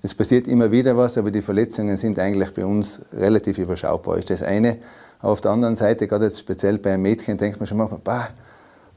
Es 0.01 0.13
passiert 0.13 0.49
immer 0.49 0.69
wieder 0.71 0.97
was, 0.97 1.17
aber 1.17 1.31
die 1.31 1.41
Verletzungen 1.41 1.95
sind 1.95 2.19
eigentlich 2.19 2.53
bei 2.53 2.65
uns 2.65 2.99
relativ 3.13 3.57
überschaubar. 3.57 4.17
Ist 4.17 4.31
das 4.31 4.43
eine. 4.43 4.79
Aber 5.19 5.31
auf 5.31 5.39
der 5.39 5.51
anderen 5.51 5.77
Seite, 5.77 6.05
gerade 6.05 6.25
jetzt 6.25 6.39
speziell 6.39 6.77
bei 6.77 6.91
einem 6.91 7.03
Mädchen, 7.03 7.37
denkt 7.37 7.61
man 7.61 7.67
schon 7.67 7.77
manchmal, 7.77 8.01
bah, 8.03 8.27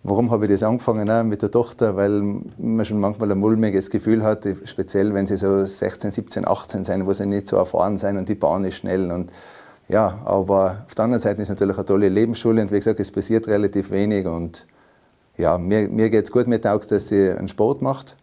warum 0.02 0.32
habe 0.32 0.46
ich 0.46 0.50
das 0.50 0.64
angefangen 0.64 1.08
auch 1.10 1.22
mit 1.22 1.42
der 1.42 1.52
Tochter? 1.52 1.94
Weil 1.94 2.40
man 2.58 2.84
schon 2.84 2.98
manchmal 2.98 3.30
ein 3.30 3.38
mulmiges 3.38 3.88
Gefühl 3.88 4.24
hat, 4.24 4.48
speziell 4.64 5.14
wenn 5.14 5.28
sie 5.28 5.36
so 5.36 5.62
16, 5.62 6.10
17, 6.10 6.48
18 6.48 6.84
sind, 6.84 7.06
wo 7.06 7.12
sie 7.12 7.24
nicht 7.26 7.46
so 7.46 7.54
erfahren 7.54 7.98
sind 7.98 8.16
und 8.16 8.28
die 8.28 8.34
Bahn 8.34 8.64
ist 8.64 8.74
schnell. 8.74 9.12
Und 9.12 9.30
ja, 9.88 10.20
aber 10.24 10.84
auf 10.86 10.94
der 10.94 11.04
anderen 11.04 11.22
Seite 11.22 11.42
ist 11.42 11.48
es 11.48 11.50
natürlich 11.50 11.76
eine 11.76 11.84
tolle 11.84 12.08
Lebensschule 12.08 12.62
und 12.62 12.70
wie 12.70 12.76
gesagt, 12.76 13.00
es 13.00 13.10
passiert 13.10 13.46
relativ 13.48 13.90
wenig 13.90 14.26
und 14.26 14.66
ja, 15.36 15.58
mir, 15.58 15.88
mir 15.88 16.10
geht 16.10 16.24
es 16.24 16.32
gut 16.32 16.46
mit 16.46 16.66
Augs, 16.66 16.86
dass 16.86 17.08
sie 17.08 17.30
einen 17.30 17.48
Sport 17.48 17.82
macht. 17.82 18.16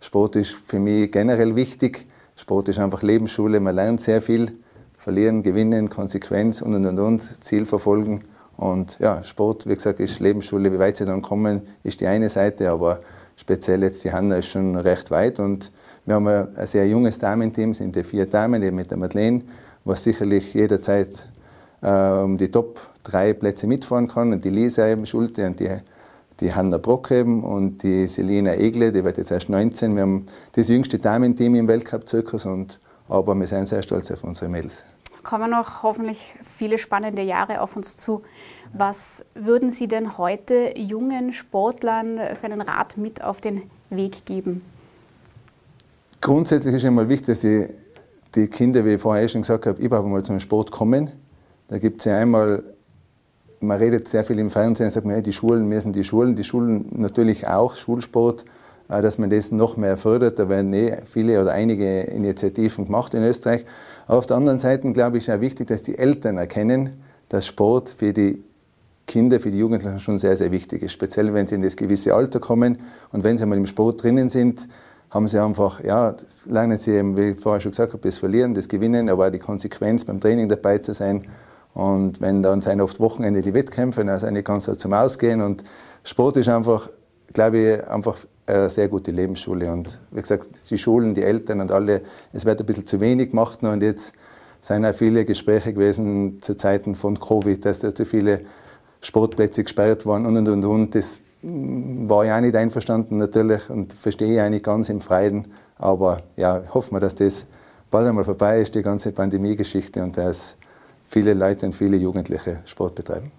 Sport 0.00 0.36
ist 0.36 0.52
für 0.52 0.78
mich 0.78 1.10
generell 1.12 1.56
wichtig. 1.56 2.06
Sport 2.36 2.68
ist 2.68 2.78
einfach 2.78 3.02
Lebensschule, 3.02 3.60
man 3.60 3.74
lernt 3.74 4.00
sehr 4.00 4.22
viel. 4.22 4.58
Verlieren, 4.96 5.42
gewinnen, 5.42 5.90
Konsequenz 5.90 6.62
und 6.62 6.74
und 6.74 6.98
und, 6.98 7.44
Ziel 7.44 7.66
verfolgen. 7.66 8.24
Und 8.56 8.98
ja, 9.00 9.22
Sport, 9.22 9.68
wie 9.68 9.74
gesagt, 9.74 10.00
ist 10.00 10.20
Lebensschule. 10.20 10.72
Wie 10.72 10.78
weit 10.78 10.96
sie 10.96 11.04
dann 11.04 11.20
kommen, 11.20 11.62
ist 11.82 12.00
die 12.00 12.06
eine 12.06 12.28
Seite, 12.30 12.70
aber 12.70 13.00
speziell 13.36 13.82
jetzt 13.82 14.02
die 14.04 14.12
Hanna 14.12 14.36
ist 14.36 14.46
schon 14.46 14.76
recht 14.76 15.10
weit. 15.10 15.38
Und 15.38 15.70
wir 16.06 16.14
haben 16.14 16.26
ein 16.28 16.66
sehr 16.66 16.88
junges 16.88 17.18
Damenteam, 17.18 17.74
sind 17.74 17.94
die 17.96 18.04
vier 18.04 18.26
Damen, 18.26 18.62
eben 18.62 18.76
mit 18.76 18.90
der 18.90 18.96
Madeleine, 18.96 19.42
was 19.84 20.04
sicherlich 20.04 20.54
jederzeit 20.54 21.10
äh, 21.82 21.88
um 22.22 22.38
die 22.38 22.50
Top 22.50 22.80
drei 23.02 23.32
Plätze 23.32 23.66
mitfahren 23.66 24.08
kann. 24.08 24.32
Und 24.32 24.44
die 24.44 24.50
Lisa 24.50 24.88
eben 24.88 25.06
Schulte 25.06 25.46
und 25.46 25.60
die, 25.60 25.70
die 26.40 26.52
Hanna 26.52 26.78
Brock 26.78 27.10
eben 27.10 27.44
und 27.44 27.82
die 27.82 28.06
Selina 28.06 28.54
Egle, 28.54 28.92
die 28.92 29.04
wird 29.04 29.18
jetzt 29.18 29.30
erst 29.30 29.48
19. 29.48 29.94
Wir 29.94 30.02
haben 30.02 30.26
das 30.52 30.68
jüngste 30.68 30.98
Damenteam 30.98 31.54
im 31.54 31.68
Weltcup-Zirkus, 31.68 32.46
aber 33.08 33.34
wir 33.34 33.46
sind 33.46 33.68
sehr 33.68 33.82
stolz 33.82 34.10
auf 34.10 34.24
unsere 34.24 34.48
Mädels. 34.48 34.84
Kommen 35.22 35.50
noch 35.50 35.82
hoffentlich 35.82 36.34
viele 36.58 36.76
spannende 36.76 37.22
Jahre 37.22 37.62
auf 37.62 37.76
uns 37.76 37.96
zu. 37.96 38.22
Was 38.74 39.24
würden 39.34 39.70
Sie 39.70 39.88
denn 39.88 40.18
heute 40.18 40.78
jungen 40.78 41.32
Sportlern 41.32 42.18
für 42.38 42.46
einen 42.46 42.60
Rat 42.60 42.98
mit 42.98 43.22
auf 43.22 43.40
den 43.40 43.62
Weg 43.88 44.26
geben? 44.26 44.62
Grundsätzlich 46.20 46.74
ist 46.74 46.84
einmal 46.84 47.08
wichtig, 47.08 47.26
dass 47.28 47.42
sie 47.42 47.68
die 48.34 48.48
Kinder, 48.48 48.84
wie 48.84 48.94
ich 48.94 49.00
vorher 49.00 49.28
schon 49.28 49.42
gesagt 49.42 49.66
habe, 49.66 49.80
überhaupt 49.80 50.08
mal 50.08 50.22
zum 50.22 50.40
Sport 50.40 50.70
kommen. 50.70 51.10
Da 51.68 51.78
gibt 51.78 52.00
es 52.00 52.04
ja 52.04 52.18
einmal, 52.18 52.62
man 53.60 53.78
redet 53.78 54.08
sehr 54.08 54.24
viel 54.24 54.38
im 54.38 54.50
Fernsehen, 54.50 54.90
sagt 54.90 55.06
man, 55.06 55.16
ja, 55.16 55.22
die 55.22 55.32
Schulen 55.32 55.68
müssen 55.68 55.92
die 55.92 56.04
Schulen, 56.04 56.36
die 56.36 56.44
Schulen 56.44 56.86
natürlich 56.92 57.46
auch, 57.46 57.76
Schulsport, 57.76 58.44
äh, 58.88 59.00
dass 59.02 59.18
man 59.18 59.30
das 59.30 59.50
noch 59.50 59.76
mehr 59.76 59.96
fördert. 59.96 60.38
Da 60.38 60.48
werden 60.48 60.72
eh 60.72 60.98
viele 61.06 61.40
oder 61.40 61.52
einige 61.52 62.02
Initiativen 62.02 62.86
gemacht 62.86 63.14
in 63.14 63.22
Österreich. 63.22 63.64
Aber 64.06 64.18
auf 64.18 64.26
der 64.26 64.36
anderen 64.36 64.60
Seite, 64.60 64.92
glaube 64.92 65.18
ich, 65.18 65.28
ist 65.28 65.34
auch 65.34 65.40
wichtig, 65.40 65.68
dass 65.68 65.82
die 65.82 65.96
Eltern 65.96 66.36
erkennen, 66.36 66.96
dass 67.28 67.46
Sport 67.46 67.90
für 67.90 68.12
die 68.12 68.42
Kinder, 69.06 69.38
für 69.40 69.50
die 69.50 69.58
Jugendlichen 69.58 70.00
schon 70.00 70.18
sehr, 70.18 70.36
sehr 70.36 70.50
wichtig 70.50 70.82
ist. 70.82 70.92
Speziell, 70.92 71.32
wenn 71.34 71.46
sie 71.46 71.54
in 71.56 71.62
das 71.62 71.76
gewisse 71.76 72.14
Alter 72.14 72.40
kommen 72.40 72.78
und 73.12 73.24
wenn 73.24 73.38
sie 73.38 73.46
mal 73.46 73.58
im 73.58 73.66
Sport 73.66 74.02
drinnen 74.02 74.28
sind, 74.28 74.66
haben 75.14 75.28
sie 75.28 75.38
einfach, 75.38 75.82
ja, 75.82 76.14
lernen 76.44 76.76
sie 76.76 76.90
eben, 76.90 77.16
wie 77.16 77.30
ich 77.30 77.38
vorher 77.38 77.60
schon 77.60 77.70
gesagt 77.70 77.92
habe, 77.92 78.02
das 78.02 78.18
Verlieren, 78.18 78.52
das 78.52 78.66
Gewinnen, 78.66 79.08
aber 79.08 79.28
auch 79.28 79.30
die 79.30 79.38
Konsequenz 79.38 80.04
beim 80.04 80.20
Training 80.20 80.48
dabei 80.48 80.78
zu 80.78 80.92
sein. 80.92 81.22
Und 81.72 82.20
wenn 82.20 82.42
dann 82.42 82.60
sind 82.60 82.80
oft 82.80 82.98
Wochenende 82.98 83.40
die 83.40 83.54
Wettkämpfe, 83.54 84.04
dann 84.04 84.18
sind 84.18 84.34
die 84.34 84.42
ganz 84.42 84.68
zum 84.76 84.92
Ausgehen. 84.92 85.40
Und 85.40 85.62
Sport 86.02 86.36
ist 86.36 86.48
einfach, 86.48 86.90
glaube 87.32 87.58
ich, 87.58 87.88
einfach 87.88 88.18
eine 88.46 88.68
sehr 88.68 88.88
gute 88.88 89.12
Lebensschule. 89.12 89.72
Und 89.72 89.98
wie 90.10 90.20
gesagt, 90.20 90.48
die 90.68 90.78
Schulen, 90.78 91.14
die 91.14 91.22
Eltern 91.22 91.60
und 91.60 91.70
alle, 91.70 92.02
es 92.32 92.44
wird 92.44 92.58
ein 92.58 92.66
bisschen 92.66 92.86
zu 92.86 93.00
wenig 93.00 93.30
gemacht. 93.30 93.62
Und 93.62 93.84
jetzt 93.84 94.14
sind 94.62 94.84
auch 94.84 94.94
viele 94.94 95.24
Gespräche 95.24 95.72
gewesen 95.72 96.42
zu 96.42 96.56
Zeiten 96.56 96.96
von 96.96 97.20
Covid, 97.20 97.64
dass 97.64 97.78
da 97.78 97.94
zu 97.94 98.04
viele 98.04 98.40
Sportplätze 99.00 99.62
gesperrt 99.62 100.06
waren 100.06 100.26
und 100.26 100.36
und 100.36 100.48
und. 100.48 100.64
und. 100.64 100.94
Das 100.96 101.20
war 101.44 102.24
ich 102.24 102.32
auch 102.32 102.40
nicht 102.40 102.56
einverstanden 102.56 103.18
natürlich 103.18 103.68
und 103.70 103.92
verstehe 103.92 104.44
ich 104.44 104.50
nicht 104.50 104.64
ganz 104.64 104.88
im 104.88 105.00
Freien. 105.00 105.46
Aber 105.76 106.22
ja, 106.36 106.62
hoffen 106.72 106.94
wir, 106.94 107.00
dass 107.00 107.14
das 107.14 107.44
bald 107.90 108.08
einmal 108.08 108.24
vorbei 108.24 108.60
ist, 108.60 108.74
die 108.74 108.82
ganze 108.82 109.12
Pandemie-Geschichte 109.12 110.02
und 110.02 110.16
dass 110.16 110.56
viele 111.04 111.34
Leute 111.34 111.66
und 111.66 111.74
viele 111.74 111.96
Jugendliche 111.96 112.60
Sport 112.64 112.94
betreiben. 112.94 113.30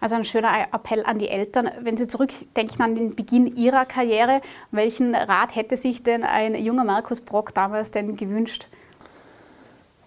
Also 0.00 0.14
ein 0.14 0.24
schöner 0.24 0.68
Appell 0.72 1.04
an 1.04 1.18
die 1.18 1.28
Eltern. 1.28 1.70
Wenn 1.82 1.96
Sie 1.96 2.06
zurückdenken 2.06 2.80
an 2.82 2.94
den 2.94 3.16
Beginn 3.16 3.56
Ihrer 3.56 3.84
Karriere, 3.84 4.40
welchen 4.70 5.14
Rat 5.14 5.56
hätte 5.56 5.76
sich 5.76 6.02
denn 6.02 6.22
ein 6.22 6.54
junger 6.54 6.84
Markus 6.84 7.20
Brock 7.20 7.52
damals 7.54 7.90
denn 7.90 8.16
gewünscht? 8.16 8.68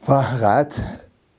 Rat, 0.08 0.82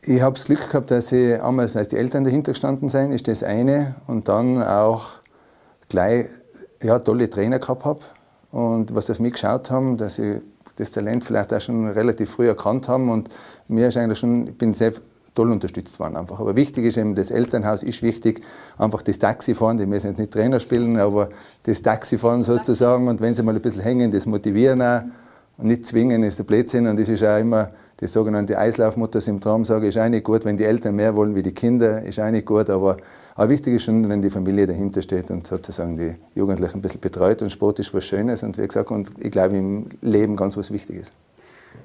ich 0.05 0.21
habe 0.21 0.35
das 0.35 0.45
Glück 0.45 0.69
gehabt, 0.69 0.91
dass 0.91 1.13
ich 1.13 1.41
einmal, 1.43 1.71
als 1.75 1.89
die 1.89 1.97
Eltern 1.97 2.25
dahinter 2.25 2.53
gestanden 2.53 2.89
sind, 2.91 3.13
ist 3.13 3.27
das 3.27 3.43
eine. 3.43 3.95
Und 4.07 4.29
dann 4.29 4.63
auch 4.63 5.22
gleich 5.93 6.27
ja, 6.83 6.99
tolle 6.99 7.31
Trainer 7.31 7.59
gehabt 7.59 7.85
habe 7.85 8.01
und 8.51 8.95
was 8.95 9.09
auf 9.11 9.21
mich 9.21 9.35
geschaut 9.35 9.71
haben, 9.71 9.97
dass 9.97 10.19
ich 10.19 10.41
das 10.77 10.91
Talent 10.91 11.23
vielleicht 11.23 11.53
auch 11.53 11.61
schon 11.61 11.87
relativ 11.87 12.31
früh 12.31 12.49
erkannt 12.49 12.89
haben 12.89 13.11
und 13.11 13.29
mir 13.69 13.89
ist 13.89 13.97
eigentlich 13.97 14.19
schon, 14.19 14.49
ich 14.49 14.59
bin 14.59 14.75
sehr 14.75 14.93
toll 15.35 15.51
unterstützt 15.51 15.99
worden 15.99 16.17
einfach. 16.17 16.41
Aber 16.41 16.57
wichtig 16.57 16.85
ist 16.87 16.97
eben, 16.97 17.15
das 17.15 17.31
Elternhaus 17.31 17.83
ist 17.83 18.03
wichtig, 18.03 18.43
einfach 18.79 19.03
das 19.03 19.19
Taxifahren, 19.19 19.79
die 19.79 19.87
müssen 19.87 20.09
jetzt 20.09 20.19
nicht 20.19 20.33
Trainer 20.33 20.61
spielen, 20.61 20.99
aber 20.99 21.29
das 21.63 21.83
Taxifahren 21.83 22.43
sozusagen. 22.43 23.09
Und 23.09 23.21
wenn 23.21 23.35
sie 23.35 23.43
mal 23.43 23.55
ein 23.55 23.63
bisschen 23.63 23.83
hängen, 23.83 24.11
das 24.11 24.27
motivieren 24.27 24.83
auch. 24.83 25.03
Und 25.59 25.67
nicht 25.69 25.87
zwingen, 25.87 26.23
ist 26.23 26.39
der 26.39 26.45
Blödsinn. 26.45 26.87
Und 26.87 26.99
das 26.99 27.09
ist 27.09 27.23
auch 27.23 27.39
immer 27.39 27.71
das 28.03 28.13
sogenannte 28.13 28.59
Eislaufmutter-Symptom, 28.59 29.65
sage 29.65 29.87
ich, 29.87 29.97
ist 29.97 30.03
auch 30.03 30.09
nicht 30.09 30.25
gut, 30.25 30.45
wenn 30.45 30.57
die 30.57 30.65
Eltern 30.65 30.97
mehr 30.97 31.15
wollen 31.15 31.35
wie 31.37 31.43
die 31.43 31.55
Kinder, 31.55 32.03
ist 32.03 32.19
auch 32.19 32.31
nicht 32.31 32.47
gut, 32.47 32.69
aber 32.69 32.97
aber 33.35 33.49
wichtig 33.49 33.75
ist 33.75 33.85
schon, 33.85 34.09
wenn 34.09 34.21
die 34.21 34.29
Familie 34.29 34.67
dahinter 34.67 35.01
steht 35.01 35.31
und 35.31 35.47
sozusagen 35.47 35.97
die 35.97 36.15
Jugendlichen 36.35 36.79
ein 36.79 36.83
bisschen 36.83 37.01
betreut. 37.01 37.41
Und 37.41 37.51
Sport 37.51 37.79
ist 37.79 37.95
was 37.95 38.05
Schönes 38.05 38.43
und 38.43 38.59
wie 38.59 38.67
gesagt, 38.67 38.91
und 38.91 39.11
ich 39.19 39.31
glaube 39.31 39.57
im 39.57 39.89
Leben 40.03 40.37
ganz 40.37 40.57
was 40.57 40.71
Wichtiges. 40.71 41.13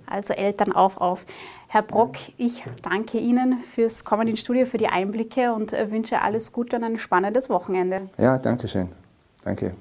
Also 0.05 0.33
Eltern 0.33 0.73
auf, 0.73 0.97
auf. 0.97 1.25
Herr 1.67 1.83
Brock, 1.83 2.15
ich 2.37 2.63
danke 2.81 3.17
Ihnen 3.17 3.59
fürs 3.59 4.03
Kommen 4.03 4.27
ins 4.27 4.41
Studio, 4.41 4.65
für 4.65 4.77
die 4.77 4.87
Einblicke 4.87 5.53
und 5.53 5.71
wünsche 5.71 6.21
alles 6.21 6.51
Gute 6.51 6.77
und 6.77 6.83
ein 6.83 6.97
spannendes 6.97 7.49
Wochenende. 7.49 8.09
Ja, 8.17 8.37
danke 8.37 8.67
schön. 8.67 8.89
Danke. 9.45 9.71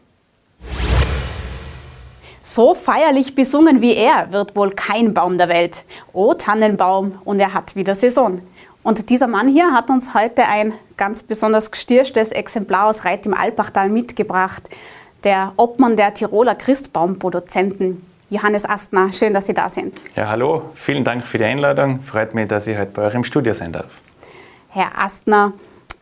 So 2.49 2.75
feierlich 2.75 3.35
besungen 3.35 3.81
wie 3.81 3.97
er 3.97 4.31
wird 4.31 4.55
wohl 4.55 4.71
kein 4.71 5.13
Baum 5.15 5.37
der 5.37 5.49
Welt. 5.49 5.85
O 6.13 6.33
Tannenbaum, 6.33 7.19
und 7.25 7.41
er 7.41 7.53
hat 7.53 7.75
wieder 7.75 7.97
Saison. 7.97 8.41
Und 8.85 9.11
dieser 9.11 9.27
Mann 9.27 9.49
hier 9.49 9.73
hat 9.73 9.91
uns 9.91 10.15
heute 10.15 10.45
ein 10.47 10.73
ganz 10.97 11.25
besonders 11.25 11.73
gestierchtes 11.73 12.31
Exemplar 12.31 12.87
aus 12.87 13.05
Reit 13.05 13.27
im 13.27 13.35
Alpachtal 13.35 13.89
mitgebracht. 13.89 14.71
der 15.25 15.55
Obmann 15.57 15.97
der 15.97 16.15
Tiroler 16.15 16.55
Christbaumproduzenten. 16.55 18.07
Johannes 18.31 18.65
Astner, 18.65 19.13
schön, 19.13 19.35
dass 19.35 19.47
Sie 19.47 19.55
da 19.55 19.69
sind. 19.69 20.01
Ja, 20.15 20.29
hallo, 20.29 20.71
vielen 20.75 21.03
Dank 21.03 21.25
für 21.25 21.39
die 21.39 21.45
Einladung. 21.45 22.01
Freut 22.01 22.33
mich, 22.33 22.47
dass 22.47 22.69
ich 22.69 22.79
heute 22.79 22.93
bei 22.93 23.03
euch 23.09 23.15
im 23.15 23.25
Studio 23.25 23.55
sein 23.55 23.73
darf. 23.73 24.01
Herr 24.69 24.97
Astner, 24.97 25.53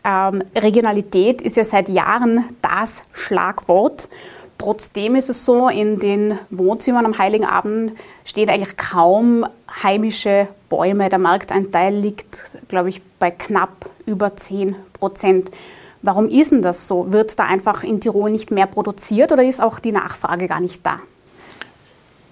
ähm, 0.04 0.42
Regionalität 0.54 1.40
ist 1.40 1.56
ja 1.56 1.64
seit 1.64 1.88
Jahren 1.88 2.44
das 2.60 3.04
Schlagwort. 3.14 4.10
Trotzdem 4.58 5.16
ist 5.16 5.28
es 5.28 5.44
so, 5.44 5.68
in 5.68 5.98
den 5.98 6.38
Wohnzimmern 6.50 7.04
am 7.04 7.18
Heiligen 7.18 7.44
Abend 7.44 7.92
stehen 8.24 8.48
eigentlich 8.48 8.76
kaum 8.76 9.46
heimische 9.82 10.48
Bäume. 10.68 11.08
Der 11.08 11.18
Markteinteil 11.18 11.94
liegt, 11.94 12.58
glaube 12.68 12.88
ich, 12.88 13.02
bei 13.18 13.30
knapp 13.30 13.90
über 14.06 14.36
10 14.36 14.76
Prozent. 14.98 15.50
Warum 16.02 16.28
ist 16.28 16.52
denn 16.52 16.62
das 16.62 16.86
so? 16.86 17.12
Wird 17.12 17.38
da 17.38 17.44
einfach 17.44 17.82
in 17.82 18.00
Tirol 18.00 18.30
nicht 18.30 18.50
mehr 18.50 18.66
produziert 18.66 19.32
oder 19.32 19.42
ist 19.42 19.62
auch 19.62 19.78
die 19.78 19.92
Nachfrage 19.92 20.48
gar 20.48 20.60
nicht 20.60 20.84
da? 20.84 20.98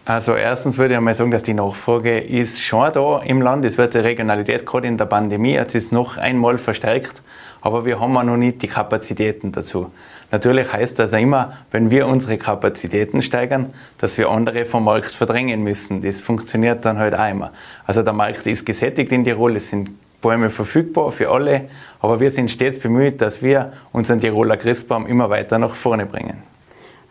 Also 0.05 0.35
erstens 0.35 0.79
würde 0.79 0.95
ich 0.95 0.99
einmal 0.99 1.15
sagen, 1.15 1.31
dass 1.31 1.45
die 1.45 1.55
Nachfrage 1.55 2.19
ist 2.19 2.61
schon 2.61 2.93
da 2.93 3.21
im 3.21 3.41
Land. 3.41 3.65
Es 3.65 3.79
wird 3.79 3.95
die 3.95 3.99
Regionalität 3.99 4.67
gerade 4.67 4.89
in 4.89 4.97
der 4.97 5.07
Pandemie 5.07 5.53
jetzt 5.53 5.77
ist 5.77 5.93
noch 5.93 6.19
einmal 6.19 6.59
verstärkt, 6.59 7.23
aber 7.63 7.85
wir 7.85 7.99
haben 8.01 8.17
auch 8.17 8.23
noch 8.23 8.37
nicht 8.37 8.61
die 8.61 8.69
Kapazitäten 8.69 9.53
dazu. 9.53 9.91
Natürlich 10.31 10.73
heißt 10.73 10.99
das 10.99 11.15
auch 11.15 11.19
immer, 11.19 11.53
wenn 11.71 11.91
wir 11.91 12.07
unsere 12.07 12.37
Kapazitäten 12.39 13.23
steigern, 13.23 13.73
dass 13.99 14.19
wir 14.19 14.29
andere 14.29 14.65
vom 14.65 14.85
Markt 14.85 15.11
verdrängen 15.11 15.63
müssen. 15.63 16.03
Das 16.03 16.21
funktioniert 16.21 16.85
dann 16.85 16.99
halt 16.99 17.15
auch 17.15 17.31
immer. 17.31 17.53
Also 17.87 18.03
der 18.03 18.13
Markt 18.13 18.47
ist 18.47 18.67
gesättigt 18.67 19.13
in 19.13 19.25
Tirol, 19.25 19.57
es 19.57 19.71
sind 19.71 19.91
Bäume 20.21 20.51
verfügbar 20.51 21.11
für 21.11 21.31
alle, 21.31 21.69
aber 22.01 22.21
wir 22.21 22.31
sind 22.31 22.51
stets 22.51 22.79
bemüht, 22.79 23.21
dass 23.21 23.43
wir 23.43 23.73
unseren 23.93 24.21
Tiroler 24.21 24.57
Christbaum 24.57 25.07
immer 25.07 25.29
weiter 25.31 25.59
nach 25.59 25.75
vorne 25.75 26.07
bringen. 26.07 26.43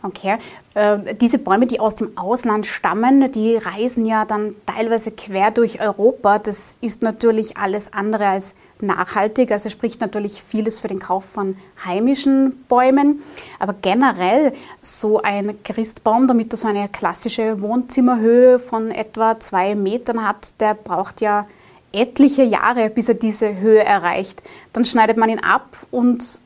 Okay. 0.04 0.38
Äh, 0.74 1.14
diese 1.20 1.38
Bäume, 1.38 1.68
die 1.68 1.80
aus 1.80 1.94
dem 1.96 2.18
Ausland 2.18 2.66
stammen, 2.66 3.32
die 3.32 3.58
reisen 3.58 4.06
ja 4.06 4.26
dann 4.26 4.56
teilweise 4.66 5.12
quer 5.12 5.52
durch 5.52 5.80
Europa. 5.80 6.40
Das 6.40 6.78
ist 6.82 7.04
natürlich 7.04 7.58
alles 7.58 7.94
andere 7.94 8.28
als 8.28 8.56
nachhaltig. 8.82 9.52
Also 9.52 9.70
spricht 9.70 10.02
natürlich 10.02 10.41
vieles 10.44 10.80
für 10.80 10.88
den 10.88 11.00
Kauf 11.00 11.26
von 11.26 11.56
heimischen 11.86 12.63
Bäumen. 12.67 13.22
Aber 13.60 13.74
generell 13.82 14.54
so 14.82 15.22
ein 15.22 15.63
Christbaum, 15.63 16.28
damit 16.28 16.54
er 16.54 16.58
so 16.58 16.67
eine 16.67 16.89
klassische 16.89 17.62
Wohnzimmerhöhe 17.62 18.60
von 18.60 18.91
etwa 18.91 19.39
zwei 19.39 19.76
Metern 19.76 20.28
hat, 20.28 20.54
der 20.60 20.74
braucht 20.74 21.22
ja 21.22 21.48
etliche 21.94 22.44
Jahre, 22.44 22.89
bis 22.89 23.10
er 23.10 23.15
diese 23.15 23.60
Höhe 23.60 23.84
erreicht. 23.84 24.41
Dann 24.74 24.86
schneidet 24.86 25.17
man 25.17 25.30
ihn 25.30 25.39
ab 25.39 25.78
und 25.91 26.41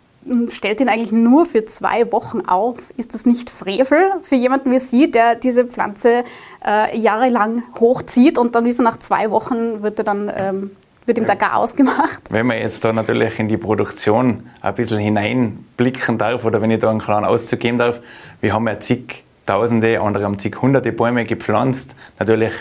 stellt 0.50 0.82
ihn 0.82 0.89
eigentlich 0.89 1.12
nur 1.12 1.45
für 1.45 1.65
zwei 1.65 2.12
Wochen 2.12 2.41
auf. 2.41 2.78
Ist 2.98 3.13
das 3.13 3.26
nicht 3.26 3.50
Frevel 3.50 4.13
für 4.24 4.36
jemanden 4.36 4.71
wie 4.71 4.80
Sie, 4.80 5.12
der 5.12 5.36
diese 5.36 5.65
Pflanze 5.65 6.24
äh, 6.65 6.98
jahrelang 6.98 7.63
hochzieht 7.80 8.38
und 8.38 8.56
dann 8.56 8.65
ist 8.65 8.80
nach 8.80 8.98
zwei 8.98 9.30
Wochen 9.30 9.84
wird 9.84 10.00
er 10.00 10.06
dann 10.06 10.32
ähm, 10.39 10.71
wird 11.06 11.18
ihm 11.18 11.26
da 11.26 11.36
gar 11.36 11.56
ausgemacht? 11.56 12.22
Wenn 12.30 12.48
man 12.48 12.58
jetzt 12.58 12.84
da 12.84 12.94
natürlich 12.94 13.39
in 13.39 13.48
die 13.48 13.58
Produktion 13.58 14.50
ein 14.62 14.76
bisschen 14.76 15.00
hineinblicken 15.00 16.18
darf 16.18 16.46
oder 16.46 16.62
wenn 16.62 16.72
ich 16.72 16.80
da 16.80 16.89
einen 16.89 17.00
kleinen 17.00 17.26
Auszug 17.26 17.60
geben 17.60 17.78
darf, 17.78 18.00
wir 18.41 18.54
haben 18.54 18.68
ja 18.68 18.80
zig 18.80 19.24
Tausende, 19.46 20.02
andere 20.02 20.24
haben 20.24 20.39
zig 20.39 20.60
Hunderte 20.60 20.91
Bäume 20.91 21.24
gepflanzt. 21.24 21.96
Natürlich 22.18 22.54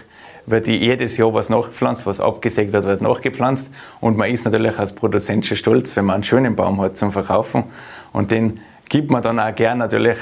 wird 0.44 0.68
jedes 0.68 1.16
Jahr 1.16 1.32
was 1.32 1.48
nachgepflanzt, 1.48 2.04
was 2.04 2.20
abgesägt 2.20 2.72
wird, 2.72 2.84
wird 2.84 3.00
nachgepflanzt. 3.00 3.70
Und 4.00 4.18
man 4.18 4.30
ist 4.30 4.44
natürlich 4.44 4.78
als 4.78 4.94
Produzent 4.94 5.46
schon 5.46 5.56
stolz, 5.56 5.96
wenn 5.96 6.04
man 6.04 6.16
einen 6.16 6.24
schönen 6.24 6.54
Baum 6.54 6.82
hat 6.82 6.94
zum 6.96 7.10
Verkaufen. 7.10 7.64
Und 8.12 8.30
den 8.30 8.60
gibt 8.90 9.10
man 9.10 9.22
dann 9.22 9.40
auch 9.40 9.54
gern 9.54 9.78
natürlich 9.78 10.18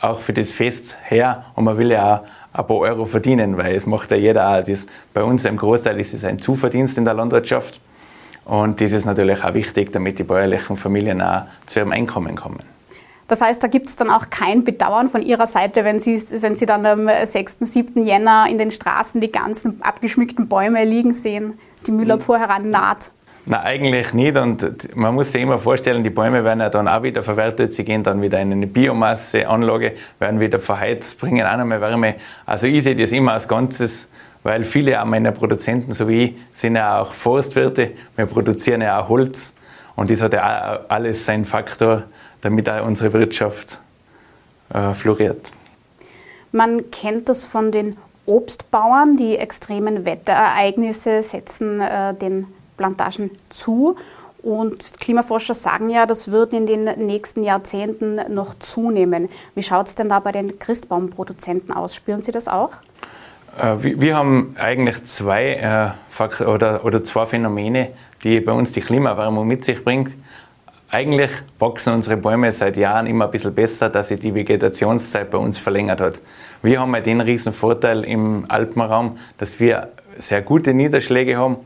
auch 0.00 0.20
für 0.20 0.32
das 0.32 0.50
Fest 0.50 0.96
her. 1.04 1.44
Und 1.54 1.64
man 1.64 1.76
will 1.76 1.90
ja 1.90 2.16
auch 2.52 2.58
ein 2.58 2.66
paar 2.66 2.78
Euro 2.78 3.04
verdienen, 3.04 3.56
weil 3.56 3.74
es 3.74 3.86
macht 3.86 4.10
ja 4.10 4.16
jeder 4.16 4.48
auch. 4.48 4.64
Das, 4.64 4.86
bei 5.12 5.22
uns 5.22 5.44
im 5.44 5.56
Großteil 5.56 5.98
ist 6.00 6.14
es 6.14 6.24
ein 6.24 6.38
Zuverdienst 6.38 6.98
in 6.98 7.04
der 7.04 7.14
Landwirtschaft. 7.14 7.80
Und 8.44 8.80
das 8.80 8.92
ist 8.92 9.04
natürlich 9.04 9.44
auch 9.44 9.54
wichtig, 9.54 9.92
damit 9.92 10.18
die 10.18 10.24
bäuerlichen 10.24 10.76
Familien 10.76 11.22
auch 11.22 11.42
zu 11.66 11.80
ihrem 11.80 11.92
Einkommen 11.92 12.36
kommen. 12.36 12.60
Das 13.28 13.40
heißt, 13.40 13.62
da 13.62 13.68
gibt 13.68 13.86
es 13.86 13.94
dann 13.94 14.10
auch 14.10 14.28
kein 14.28 14.64
Bedauern 14.64 15.08
von 15.08 15.22
Ihrer 15.22 15.46
Seite, 15.46 15.84
wenn 15.84 16.00
Sie, 16.00 16.20
wenn 16.42 16.56
Sie 16.56 16.66
dann 16.66 16.84
am 16.84 17.08
6., 17.08 17.58
7. 17.60 18.04
Jänner 18.04 18.46
in 18.50 18.58
den 18.58 18.72
Straßen 18.72 19.20
die 19.20 19.30
ganzen 19.30 19.80
abgeschmückten 19.82 20.48
Bäume 20.48 20.84
liegen 20.84 21.14
sehen, 21.14 21.56
die 21.86 21.92
Müllabfuhr 21.92 22.40
heran 22.40 22.70
Nein, 23.50 23.62
eigentlich 23.64 24.14
nicht. 24.14 24.36
Und 24.36 24.96
man 24.96 25.12
muss 25.12 25.32
sich 25.32 25.42
immer 25.42 25.58
vorstellen, 25.58 26.04
die 26.04 26.10
Bäume 26.10 26.44
werden 26.44 26.60
ja 26.60 26.70
dann 26.70 26.86
auch 26.86 27.02
wieder 27.02 27.20
verwertet. 27.20 27.74
Sie 27.74 27.84
gehen 27.84 28.04
dann 28.04 28.22
wieder 28.22 28.40
in 28.40 28.52
eine 28.52 28.68
Biomasseanlage, 28.68 29.94
werden 30.20 30.38
wieder 30.38 30.60
verheizt, 30.60 31.18
bringen 31.18 31.44
auch 31.44 31.56
nochmal 31.56 31.80
Wärme. 31.80 32.14
Also 32.46 32.68
ich 32.68 32.84
sehe 32.84 32.94
das 32.94 33.10
immer 33.10 33.32
als 33.32 33.48
Ganzes, 33.48 34.08
weil 34.44 34.62
viele 34.62 35.04
meiner 35.04 35.32
Produzenten, 35.32 35.92
so 35.94 36.06
wie 36.06 36.22
ich, 36.22 36.34
sind 36.52 36.76
ja 36.76 37.00
auch 37.00 37.12
Forstwirte. 37.12 37.90
Wir 38.14 38.26
produzieren 38.26 38.82
ja 38.82 39.00
auch 39.00 39.08
Holz. 39.08 39.52
Und 39.96 40.10
das 40.12 40.22
hat 40.22 40.32
ja 40.32 40.82
alles 40.86 41.26
seinen 41.26 41.44
Faktor 41.44 42.04
damit 42.42 42.70
auch 42.70 42.86
unsere 42.86 43.12
Wirtschaft 43.12 43.80
äh, 44.72 44.94
floriert. 44.94 45.50
Man 46.52 46.88
kennt 46.92 47.28
das 47.28 47.46
von 47.46 47.72
den 47.72 47.96
Obstbauern. 48.26 49.16
Die 49.16 49.36
extremen 49.36 50.04
Wetterereignisse 50.04 51.24
setzen 51.24 51.80
äh, 51.80 52.14
den 52.14 52.46
Plantagen 52.80 53.30
zu. 53.50 53.96
Und 54.42 54.98
Klimaforscher 55.00 55.52
sagen 55.52 55.90
ja, 55.90 56.06
das 56.06 56.30
wird 56.30 56.54
in 56.54 56.64
den 56.64 56.84
nächsten 56.84 57.44
Jahrzehnten 57.44 58.18
noch 58.34 58.54
zunehmen. 58.58 59.28
Wie 59.54 59.62
schaut 59.62 59.88
es 59.88 59.94
denn 59.94 60.08
da 60.08 60.18
bei 60.20 60.32
den 60.32 60.58
Christbaumproduzenten 60.58 61.74
aus? 61.74 61.94
Spüren 61.94 62.22
Sie 62.22 62.32
das 62.32 62.48
auch? 62.48 62.72
Äh, 63.60 64.00
wir 64.00 64.16
haben 64.16 64.56
eigentlich 64.58 65.04
zwei, 65.04 65.94
äh, 66.18 66.44
oder, 66.44 66.86
oder 66.86 67.04
zwei 67.04 67.26
Phänomene, 67.26 67.88
die 68.24 68.40
bei 68.40 68.52
uns 68.52 68.72
die 68.72 68.80
Klimaerwärmung 68.80 69.46
mit 69.46 69.66
sich 69.66 69.84
bringt. 69.84 70.12
Eigentlich 70.88 71.30
wachsen 71.58 71.92
unsere 71.92 72.16
Bäume 72.16 72.50
seit 72.50 72.78
Jahren 72.78 73.06
immer 73.06 73.26
ein 73.26 73.30
bisschen 73.30 73.54
besser, 73.54 73.90
dass 73.90 74.08
sich 74.08 74.20
die 74.20 74.34
Vegetationszeit 74.34 75.30
bei 75.30 75.38
uns 75.38 75.58
verlängert 75.58 76.00
hat. 76.00 76.18
Wir 76.62 76.80
haben 76.80 76.94
ja 76.94 77.02
den 77.02 77.20
riesen 77.20 77.52
Vorteil 77.52 78.04
im 78.04 78.46
Alpenraum, 78.48 79.18
dass 79.36 79.60
wir 79.60 79.90
sehr 80.18 80.40
gute 80.40 80.72
Niederschläge 80.72 81.36
haben 81.36 81.58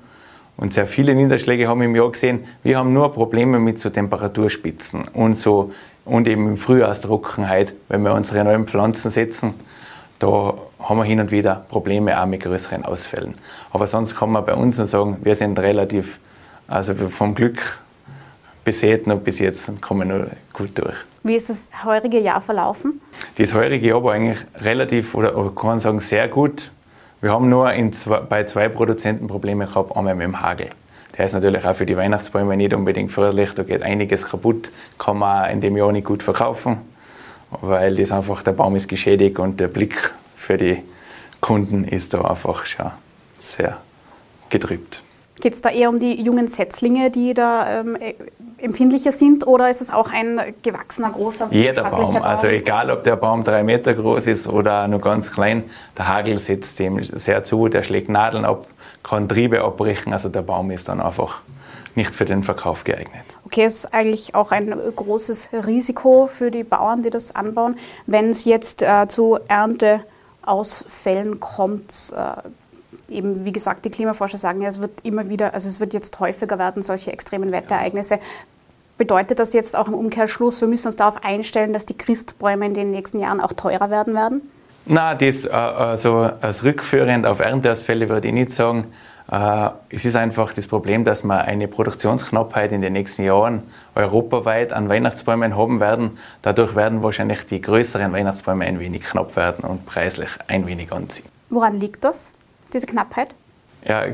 und 0.56 0.72
sehr 0.72 0.86
viele 0.86 1.14
Niederschläge 1.14 1.68
haben 1.68 1.82
im 1.82 1.96
Jahr 1.96 2.10
gesehen. 2.10 2.44
Wir 2.62 2.78
haben 2.78 2.92
nur 2.92 3.12
Probleme 3.12 3.58
mit 3.58 3.78
so 3.78 3.90
Temperaturspitzen 3.90 5.08
und 5.08 5.36
so 5.36 5.72
und 6.04 6.28
eben 6.28 6.48
im 6.48 6.56
Frühjahrstrockenheit, 6.56 7.74
wenn 7.88 8.02
wir 8.02 8.14
unsere 8.14 8.44
neuen 8.44 8.66
Pflanzen 8.66 9.10
setzen. 9.10 9.54
Da 10.18 10.54
haben 10.78 10.98
wir 10.98 11.04
hin 11.04 11.20
und 11.20 11.30
wieder 11.30 11.64
Probleme 11.68 12.20
auch 12.20 12.26
mit 12.26 12.42
größeren 12.42 12.84
Ausfällen. 12.84 13.34
Aber 13.72 13.86
sonst 13.86 14.16
kann 14.16 14.30
man 14.30 14.44
bei 14.44 14.54
uns 14.54 14.78
nur 14.78 14.86
sagen, 14.86 15.18
wir 15.22 15.34
sind 15.34 15.58
relativ, 15.58 16.18
also 16.68 16.94
vom 16.94 17.34
Glück 17.34 17.80
besät 18.64 19.06
noch 19.06 19.18
bis 19.18 19.38
jetzt 19.38 19.68
und 19.68 19.82
kommen 19.82 20.08
noch 20.08 20.26
gut 20.52 20.78
durch. 20.78 20.96
Wie 21.22 21.34
ist 21.34 21.48
das 21.48 21.70
heurige 21.84 22.18
Jahr 22.20 22.40
verlaufen? 22.40 23.00
Das 23.36 23.54
heurige 23.54 23.88
Jahr 23.88 24.04
war 24.04 24.12
eigentlich 24.12 24.38
relativ, 24.60 25.14
oder 25.14 25.32
kann 25.54 25.66
man 25.66 25.78
sagen, 25.78 25.98
sehr 25.98 26.28
gut. 26.28 26.70
Wir 27.24 27.32
haben 27.32 27.48
nur 27.48 27.72
zwei, 27.92 28.20
bei 28.20 28.44
zwei 28.44 28.68
Produzenten 28.68 29.28
Probleme 29.28 29.66
gehabt, 29.66 29.96
einmal 29.96 30.14
mit 30.14 30.26
dem 30.26 30.42
Hagel. 30.42 30.68
Der 31.16 31.24
ist 31.24 31.32
natürlich 31.32 31.64
auch 31.64 31.74
für 31.74 31.86
die 31.86 31.96
Weihnachtsbäume 31.96 32.54
nicht 32.54 32.74
unbedingt 32.74 33.10
förderlich. 33.10 33.54
Da 33.54 33.62
geht 33.62 33.82
einiges 33.82 34.26
kaputt, 34.26 34.70
kann 34.98 35.16
man 35.16 35.48
in 35.48 35.62
dem 35.62 35.74
Jahr 35.74 35.90
nicht 35.90 36.04
gut 36.04 36.22
verkaufen, 36.22 36.76
weil 37.62 37.96
das 37.96 38.12
einfach, 38.12 38.42
der 38.42 38.52
Baum 38.52 38.76
ist 38.76 38.88
geschädigt 38.88 39.38
und 39.38 39.58
der 39.58 39.68
Blick 39.68 40.12
für 40.36 40.58
die 40.58 40.82
Kunden 41.40 41.84
ist 41.84 42.12
da 42.12 42.20
einfach 42.20 42.66
schon 42.66 42.90
sehr 43.40 43.78
getrübt. 44.50 45.02
Geht 45.40 45.54
es 45.54 45.60
da 45.60 45.70
eher 45.70 45.88
um 45.88 45.98
die 45.98 46.22
jungen 46.22 46.48
Setzlinge, 46.48 47.10
die 47.10 47.34
da 47.34 47.80
ähm, 47.80 47.96
e, 48.00 48.14
empfindlicher 48.58 49.12
sind, 49.12 49.46
oder 49.46 49.68
ist 49.68 49.80
es 49.80 49.90
auch 49.90 50.10
ein 50.10 50.40
gewachsener, 50.62 51.10
großer, 51.10 51.48
Jeder 51.50 51.82
Baum, 51.90 52.12
Baum, 52.12 52.22
also 52.22 52.46
egal 52.46 52.90
ob 52.90 53.02
der 53.02 53.16
Baum 53.16 53.44
drei 53.44 53.62
Meter 53.62 53.94
groß 53.94 54.26
ist 54.28 54.48
oder 54.48 54.88
nur 54.88 55.00
ganz 55.00 55.32
klein, 55.32 55.64
der 55.98 56.08
Hagel 56.08 56.38
setzt 56.38 56.78
dem 56.78 57.02
sehr 57.02 57.42
zu, 57.42 57.68
der 57.68 57.82
schlägt 57.82 58.08
Nadeln 58.08 58.44
ab, 58.44 58.66
kann 59.02 59.28
Triebe 59.28 59.62
abbrechen, 59.62 60.12
also 60.12 60.28
der 60.28 60.42
Baum 60.42 60.70
ist 60.70 60.88
dann 60.88 61.00
einfach 61.00 61.42
nicht 61.94 62.14
für 62.14 62.24
den 62.24 62.42
Verkauf 62.42 62.84
geeignet. 62.84 63.24
Okay, 63.44 63.64
es 63.64 63.84
ist 63.84 63.94
eigentlich 63.94 64.34
auch 64.34 64.50
ein 64.50 64.74
großes 64.96 65.50
Risiko 65.66 66.26
für 66.26 66.50
die 66.50 66.64
Bauern, 66.64 67.02
die 67.02 67.10
das 67.10 67.34
anbauen. 67.34 67.76
Wenn 68.06 68.30
es 68.30 68.44
jetzt 68.44 68.82
äh, 68.82 69.06
zu 69.08 69.38
Ernteausfällen 69.48 71.38
kommt, 71.40 72.12
äh, 72.16 72.48
eben, 73.14 73.44
wie 73.44 73.52
gesagt, 73.52 73.84
die 73.84 73.90
Klimaforscher 73.90 74.38
sagen 74.38 74.60
ja, 74.60 74.68
es 74.68 74.80
wird 74.80 75.00
immer 75.02 75.28
wieder, 75.28 75.54
also 75.54 75.68
es 75.68 75.80
wird 75.80 75.94
jetzt 75.94 76.18
häufiger 76.20 76.58
werden, 76.58 76.82
solche 76.82 77.12
extremen 77.12 77.52
Wetterereignisse. 77.52 78.18
Bedeutet 78.96 79.38
das 79.38 79.52
jetzt 79.52 79.76
auch 79.76 79.88
im 79.88 79.94
Umkehrschluss, 79.94 80.60
wir 80.60 80.68
müssen 80.68 80.88
uns 80.88 80.96
darauf 80.96 81.24
einstellen, 81.24 81.72
dass 81.72 81.86
die 81.86 81.96
Christbäume 81.96 82.66
in 82.66 82.74
den 82.74 82.90
nächsten 82.90 83.18
Jahren 83.18 83.40
auch 83.40 83.52
teurer 83.52 83.90
werden 83.90 84.14
werden? 84.14 84.42
Na, 84.86 85.14
das, 85.14 85.46
äh, 85.46 85.50
also 85.50 86.30
als 86.40 86.62
rückführend 86.64 87.26
auf 87.26 87.40
Ernteausfälle 87.40 88.08
würde 88.08 88.28
ich 88.28 88.34
nicht 88.34 88.52
sagen. 88.52 88.86
Äh, 89.30 89.70
es 89.88 90.04
ist 90.04 90.16
einfach 90.16 90.52
das 90.52 90.66
Problem, 90.66 91.04
dass 91.04 91.24
wir 91.24 91.40
eine 91.40 91.68
Produktionsknappheit 91.68 92.72
in 92.72 92.82
den 92.82 92.92
nächsten 92.92 93.24
Jahren 93.24 93.62
europaweit 93.94 94.72
an 94.72 94.88
Weihnachtsbäumen 94.88 95.56
haben 95.56 95.80
werden. 95.80 96.18
Dadurch 96.42 96.76
werden 96.76 97.02
wahrscheinlich 97.02 97.46
die 97.46 97.60
größeren 97.60 98.12
Weihnachtsbäume 98.12 98.66
ein 98.66 98.78
wenig 98.78 99.04
knapp 99.04 99.34
werden 99.36 99.64
und 99.64 99.86
preislich 99.86 100.30
ein 100.46 100.66
wenig 100.66 100.92
anziehen. 100.92 101.26
Woran 101.48 101.80
liegt 101.80 102.04
das, 102.04 102.32
diese 102.72 102.86
Knappheit? 102.86 103.34
Ja, 103.86 104.04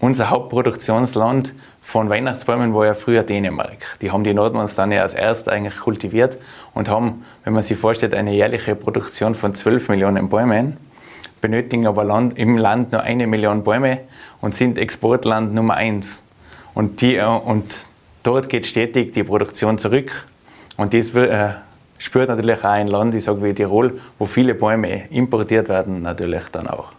unser 0.00 0.30
Hauptproduktionsland 0.30 1.54
von 1.80 2.08
Weihnachtsbäumen 2.08 2.74
war 2.74 2.86
ja 2.86 2.94
früher 2.94 3.22
Dänemark. 3.22 3.98
Die 4.00 4.10
haben 4.10 4.24
die 4.24 4.34
Nordmanstanne 4.34 5.00
als 5.00 5.14
erst 5.14 5.48
eigentlich 5.48 5.78
kultiviert 5.78 6.38
und 6.72 6.88
haben, 6.88 7.24
wenn 7.44 7.52
man 7.52 7.62
sich 7.62 7.78
vorstellt, 7.78 8.14
eine 8.14 8.32
jährliche 8.32 8.74
Produktion 8.74 9.34
von 9.34 9.54
12 9.54 9.88
Millionen 9.90 10.28
Bäumen 10.28 10.76
benötigen 11.44 11.86
aber 11.86 12.04
Land, 12.04 12.38
im 12.38 12.56
Land 12.56 12.92
nur 12.92 13.02
eine 13.02 13.26
Million 13.26 13.64
Bäume 13.64 14.00
und 14.40 14.54
sind 14.54 14.78
Exportland 14.78 15.52
Nummer 15.52 15.74
eins. 15.74 16.22
Und, 16.72 17.02
die, 17.02 17.16
äh, 17.16 17.26
und 17.26 17.74
dort 18.22 18.48
geht 18.48 18.64
stetig 18.64 19.12
die 19.12 19.24
Produktion 19.24 19.78
zurück. 19.78 20.26
Und 20.78 20.94
das 20.94 21.14
äh, 21.14 21.50
spürt 21.98 22.30
natürlich 22.30 22.64
auch 22.64 22.70
ein 22.70 22.88
Land, 22.88 23.14
ich 23.14 23.24
sage 23.24 23.42
wie 23.42 23.52
Tirol, 23.52 24.00
wo 24.18 24.24
viele 24.24 24.54
Bäume 24.54 25.08
importiert 25.10 25.68
werden, 25.68 26.00
natürlich 26.00 26.44
dann 26.50 26.66
auch. 26.66 26.92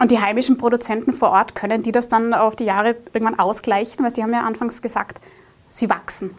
Und 0.00 0.10
die 0.10 0.18
heimischen 0.18 0.56
Produzenten 0.56 1.12
vor 1.12 1.30
Ort, 1.30 1.54
können 1.54 1.82
die 1.82 1.92
das 1.92 2.08
dann 2.08 2.32
auf 2.32 2.56
die 2.56 2.64
Jahre 2.64 2.96
irgendwann 3.12 3.38
ausgleichen? 3.38 4.02
Weil 4.02 4.12
Sie 4.12 4.22
haben 4.22 4.32
ja 4.32 4.40
anfangs 4.40 4.80
gesagt, 4.80 5.20
sie 5.68 5.88
wachsen. 5.88 6.34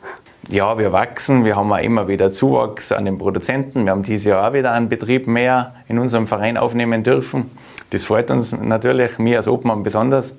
Ja, 0.49 0.77
wir 0.77 0.91
wachsen. 0.91 1.45
Wir 1.45 1.55
haben 1.55 1.71
auch 1.71 1.77
immer 1.77 2.07
wieder 2.07 2.31
Zuwachs 2.31 2.91
an 2.91 3.05
den 3.05 3.19
Produzenten. 3.19 3.85
Wir 3.85 3.91
haben 3.91 4.03
dieses 4.03 4.25
Jahr 4.25 4.49
auch 4.49 4.53
wieder 4.53 4.71
einen 4.71 4.89
Betrieb 4.89 5.27
mehr 5.27 5.75
in 5.87 5.99
unserem 5.99 6.27
Verein 6.27 6.57
aufnehmen 6.57 7.03
dürfen. 7.03 7.51
Das 7.91 8.03
freut 8.03 8.31
uns 8.31 8.51
natürlich, 8.51 9.19
mir 9.19 9.37
als 9.37 9.47
Obmann 9.47 9.83
besonders, 9.83 10.35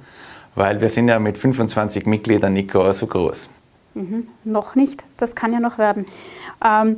weil 0.54 0.80
wir 0.80 0.88
sind 0.88 1.08
ja 1.08 1.18
mit 1.18 1.38
25 1.38 2.06
Mitgliedern 2.06 2.52
nicht 2.52 2.72
gar 2.72 2.92
so 2.92 3.06
groß. 3.06 3.48
Mhm, 3.94 4.24
noch 4.44 4.74
nicht, 4.74 5.04
das 5.18 5.34
kann 5.34 5.52
ja 5.52 5.60
noch 5.60 5.78
werden. 5.78 6.06
Ähm, 6.64 6.96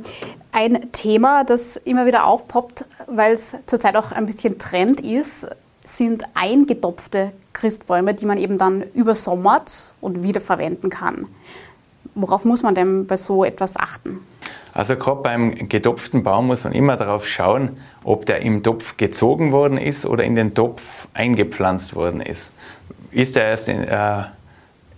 ein 0.53 0.91
Thema, 0.91 1.43
das 1.43 1.75
immer 1.75 2.05
wieder 2.05 2.25
aufpoppt, 2.25 2.85
weil 3.07 3.33
es 3.33 3.55
zurzeit 3.65 3.97
auch 3.97 4.11
ein 4.11 4.25
bisschen 4.25 4.57
Trend 4.59 5.01
ist, 5.01 5.45
sind 5.85 6.23
eingedopfte 6.33 7.31
Christbäume, 7.53 8.13
die 8.13 8.25
man 8.25 8.37
eben 8.37 8.57
dann 8.57 8.83
übersommert 8.93 9.93
und 10.01 10.23
wiederverwenden 10.23 10.89
kann. 10.89 11.27
Worauf 12.15 12.45
muss 12.45 12.63
man 12.63 12.75
denn 12.75 13.07
bei 13.07 13.17
so 13.17 13.43
etwas 13.43 13.77
achten? 13.77 14.19
Also 14.73 14.97
gerade 14.97 15.21
beim 15.21 15.55
getopften 15.69 16.23
Baum 16.23 16.47
muss 16.47 16.65
man 16.65 16.73
immer 16.73 16.97
darauf 16.97 17.27
schauen, 17.27 17.77
ob 18.03 18.25
der 18.25 18.41
im 18.41 18.61
Topf 18.61 18.97
gezogen 18.97 19.53
worden 19.53 19.77
ist 19.77 20.05
oder 20.05 20.25
in 20.25 20.35
den 20.35 20.53
Topf 20.53 21.07
eingepflanzt 21.13 21.95
worden 21.95 22.19
ist. 22.19 22.51
Ist 23.11 23.37
er 23.37 23.45
erst 23.45 23.69
in, 23.69 23.83
äh, 23.83 24.23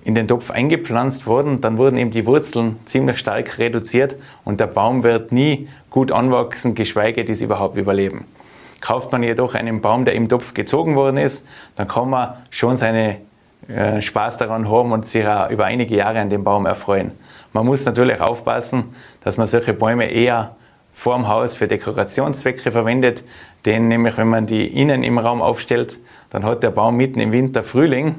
in 0.04 0.16
den 0.16 0.28
Topf 0.28 0.50
eingepflanzt 0.50 1.28
worden, 1.28 1.62
dann 1.62 1.78
wurden 1.78 1.98
eben 1.98 2.10
die 2.10 2.26
Wurzeln 2.26 2.80
ziemlich 2.86 3.20
stark 3.20 3.60
reduziert 3.60 4.16
und 4.46 4.60
der 4.60 4.66
Baum 4.68 5.04
wird 5.04 5.32
nie 5.32 5.70
gut 5.92 6.12
anwachsen, 6.12 6.74
geschweige 6.74 7.24
dies 7.24 7.42
überhaupt 7.42 7.78
überleben. 7.78 8.26
Kauft 8.82 9.12
man 9.12 9.24
jedoch 9.24 9.56
einen 9.56 9.82
Baum, 9.82 10.06
der 10.06 10.14
im 10.14 10.30
Topf 10.30 10.54
gezogen 10.54 10.96
worden 10.96 11.18
ist, 11.18 11.46
dann 11.76 11.88
kann 11.88 12.10
man 12.10 12.36
schon 12.52 12.78
seine 12.78 13.18
äh, 13.68 14.02
Spaß 14.02 14.38
daran 14.38 14.70
haben 14.70 14.92
und 14.92 15.08
sich 15.08 15.28
auch 15.28 15.50
über 15.50 15.66
einige 15.66 15.96
Jahre 15.96 16.20
an 16.20 16.30
dem 16.30 16.44
Baum 16.44 16.66
erfreuen. 16.66 17.12
Man 17.54 17.66
muss 17.66 17.86
natürlich 17.86 18.22
aufpassen, 18.22 18.96
dass 19.24 19.38
man 19.38 19.48
solche 19.48 19.74
Bäume 19.74 20.10
eher 20.10 20.56
vorm 20.94 21.28
Haus 21.28 21.56
für 21.56 21.68
Dekorationszwecke 21.68 22.72
verwendet, 22.72 23.24
denn 23.66 23.88
nämlich 23.88 24.18
wenn 24.18 24.30
man 24.30 24.46
die 24.46 24.68
innen 24.68 25.04
im 25.04 25.18
Raum 25.20 25.42
aufstellt, 25.42 26.00
dann 26.30 26.44
hat 26.44 26.64
der 26.64 26.72
Baum 26.72 26.98
mitten 26.98 27.20
im 27.20 27.32
Winter 27.32 27.62
Frühling 27.62 28.16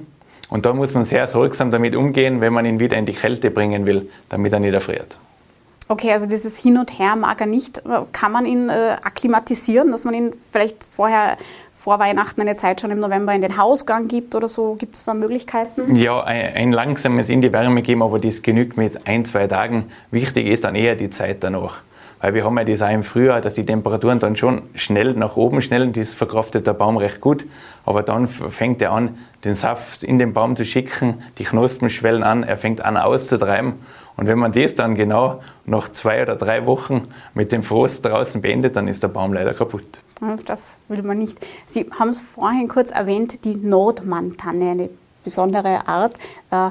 und 0.48 0.64
da 0.64 0.72
muss 0.72 0.94
man 0.94 1.04
sehr 1.04 1.26
sorgsam 1.26 1.70
damit 1.70 1.96
umgehen, 1.96 2.40
wenn 2.40 2.52
man 2.52 2.66
ihn 2.66 2.80
wieder 2.80 2.96
in 2.96 3.06
die 3.06 3.12
Kälte 3.12 3.50
bringen 3.50 3.86
will, 3.86 4.10
damit 4.28 4.52
er 4.52 4.60
nicht 4.60 4.74
erfriert. 4.74 5.18
Okay, 5.88 6.12
also 6.12 6.26
dieses 6.26 6.58
Hin 6.58 6.76
und 6.76 6.98
Her 6.98 7.16
mag 7.16 7.40
er 7.40 7.46
nicht. 7.46 7.82
Kann 8.12 8.32
man 8.32 8.44
ihn 8.44 8.68
äh, 8.68 8.96
akklimatisieren, 9.02 9.90
dass 9.90 10.04
man 10.04 10.14
ihn 10.14 10.34
vielleicht 10.52 10.84
vorher 10.84 11.38
vor 11.78 11.98
Weihnachten 11.98 12.40
eine 12.42 12.56
Zeit 12.56 12.80
schon 12.80 12.90
im 12.90 13.00
November 13.00 13.32
in 13.32 13.40
den 13.40 13.56
Hausgang 13.56 14.08
gibt 14.08 14.34
oder 14.34 14.48
so? 14.48 14.74
Gibt 14.74 14.94
es 14.94 15.04
da 15.04 15.14
Möglichkeiten? 15.14 15.96
Ja, 15.96 16.22
ein, 16.22 16.54
ein, 16.54 16.72
langsames 16.72 17.30
in 17.30 17.40
die 17.40 17.52
Wärme 17.52 17.82
geben, 17.82 18.02
aber 18.02 18.18
das 18.18 18.42
genügt 18.42 18.76
mit 18.76 19.06
ein, 19.06 19.24
zwei 19.24 19.46
Tagen. 19.46 19.86
Wichtig 20.10 20.46
ist 20.48 20.64
dann 20.64 20.74
eher 20.74 20.96
die 20.96 21.08
Zeit 21.08 21.42
danach. 21.42 21.82
Weil 22.20 22.34
wir 22.34 22.44
haben 22.44 22.58
ja 22.58 22.64
das 22.64 22.82
auch 22.82 22.90
im 22.90 23.04
Frühjahr, 23.04 23.40
dass 23.40 23.54
die 23.54 23.64
Temperaturen 23.64 24.18
dann 24.18 24.34
schon 24.36 24.62
schnell 24.74 25.14
nach 25.14 25.36
oben 25.36 25.62
schnellen. 25.62 25.92
Das 25.92 26.14
verkraftet 26.14 26.66
der 26.66 26.72
Baum 26.74 26.96
recht 26.96 27.20
gut. 27.20 27.46
Aber 27.86 28.02
dann 28.02 28.26
fängt 28.26 28.82
er 28.82 28.90
an, 28.90 29.16
den 29.44 29.54
Saft 29.54 30.02
in 30.02 30.18
den 30.18 30.32
Baum 30.32 30.56
zu 30.56 30.64
schicken. 30.64 31.22
Die 31.38 31.44
Knospen 31.44 31.90
schwellen 31.90 32.24
an. 32.24 32.42
Er 32.42 32.56
fängt 32.56 32.80
an 32.80 32.96
auszutreiben. 32.96 33.74
Und 34.18 34.26
wenn 34.26 34.36
man 34.36 34.50
das 34.50 34.74
dann 34.74 34.96
genau 34.96 35.40
nach 35.64 35.90
zwei 35.90 36.20
oder 36.20 36.34
drei 36.34 36.66
Wochen 36.66 37.04
mit 37.34 37.52
dem 37.52 37.62
Frost 37.62 38.04
draußen 38.04 38.42
beendet, 38.42 38.74
dann 38.74 38.88
ist 38.88 39.04
der 39.04 39.08
Baum 39.08 39.32
leider 39.32 39.54
kaputt. 39.54 40.02
Das 40.44 40.76
will 40.88 41.04
man 41.04 41.18
nicht. 41.18 41.38
Sie 41.66 41.86
haben 41.96 42.08
es 42.08 42.20
vorhin 42.20 42.66
kurz 42.66 42.90
erwähnt, 42.90 43.44
die 43.44 43.54
Nordmantanne, 43.54 44.70
eine 44.72 44.90
besondere 45.22 45.86
Art. 45.86 46.18
Äh, 46.50 46.70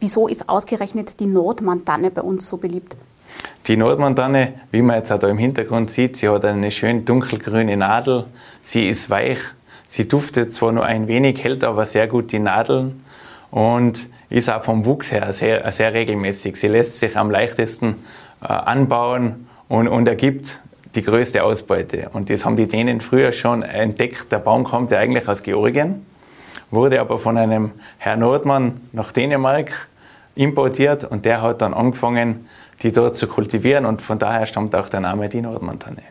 wieso 0.00 0.28
ist 0.28 0.48
ausgerechnet 0.48 1.20
die 1.20 1.26
Nordmantanne 1.26 2.10
bei 2.10 2.22
uns 2.22 2.48
so 2.48 2.56
beliebt? 2.56 2.96
Die 3.66 3.76
Nordmantanne, 3.76 4.54
wie 4.70 4.80
man 4.80 4.96
jetzt 4.96 5.12
auch 5.12 5.18
da 5.18 5.28
im 5.28 5.36
Hintergrund 5.36 5.90
sieht, 5.90 6.16
sie 6.16 6.30
hat 6.30 6.46
eine 6.46 6.70
schön 6.70 7.04
dunkelgrüne 7.04 7.76
Nadel. 7.76 8.24
Sie 8.62 8.88
ist 8.88 9.10
weich. 9.10 9.40
Sie 9.86 10.08
duftet 10.08 10.54
zwar 10.54 10.72
nur 10.72 10.86
ein 10.86 11.06
wenig, 11.06 11.44
hält 11.44 11.64
aber 11.64 11.84
sehr 11.84 12.08
gut 12.08 12.32
die 12.32 12.38
Nadeln 12.38 13.04
und 13.50 14.06
ist 14.30 14.48
auch 14.48 14.62
vom 14.62 14.86
Wuchs 14.86 15.12
her 15.12 15.32
sehr, 15.32 15.70
sehr 15.72 15.92
regelmäßig. 15.92 16.56
Sie 16.56 16.68
lässt 16.68 16.98
sich 17.00 17.16
am 17.16 17.30
leichtesten 17.30 17.96
äh, 18.42 18.46
anbauen 18.46 19.48
und, 19.68 19.88
und 19.88 20.08
ergibt 20.08 20.60
die 20.94 21.02
größte 21.02 21.42
Ausbeute. 21.44 22.08
Und 22.12 22.30
das 22.30 22.44
haben 22.44 22.56
die 22.56 22.66
Dänen 22.66 23.00
früher 23.00 23.32
schon 23.32 23.62
entdeckt. 23.62 24.32
Der 24.32 24.38
Baum 24.38 24.64
kommt 24.64 24.92
ja 24.92 24.98
eigentlich 24.98 25.28
aus 25.28 25.42
Georgien, 25.42 26.06
wurde 26.70 27.00
aber 27.00 27.18
von 27.18 27.36
einem 27.36 27.72
Herr 27.98 28.16
Nordmann 28.16 28.80
nach 28.92 29.12
Dänemark 29.12 29.88
importiert 30.34 31.04
und 31.04 31.24
der 31.24 31.42
hat 31.42 31.60
dann 31.60 31.74
angefangen, 31.74 32.48
die 32.82 32.92
dort 32.92 33.16
zu 33.16 33.26
kultivieren 33.26 33.84
und 33.84 34.00
von 34.00 34.18
daher 34.18 34.46
stammt 34.46 34.74
auch 34.74 34.88
der 34.88 35.00
Name 35.00 35.28
die 35.28 35.42
Nordmantanne. 35.42 36.02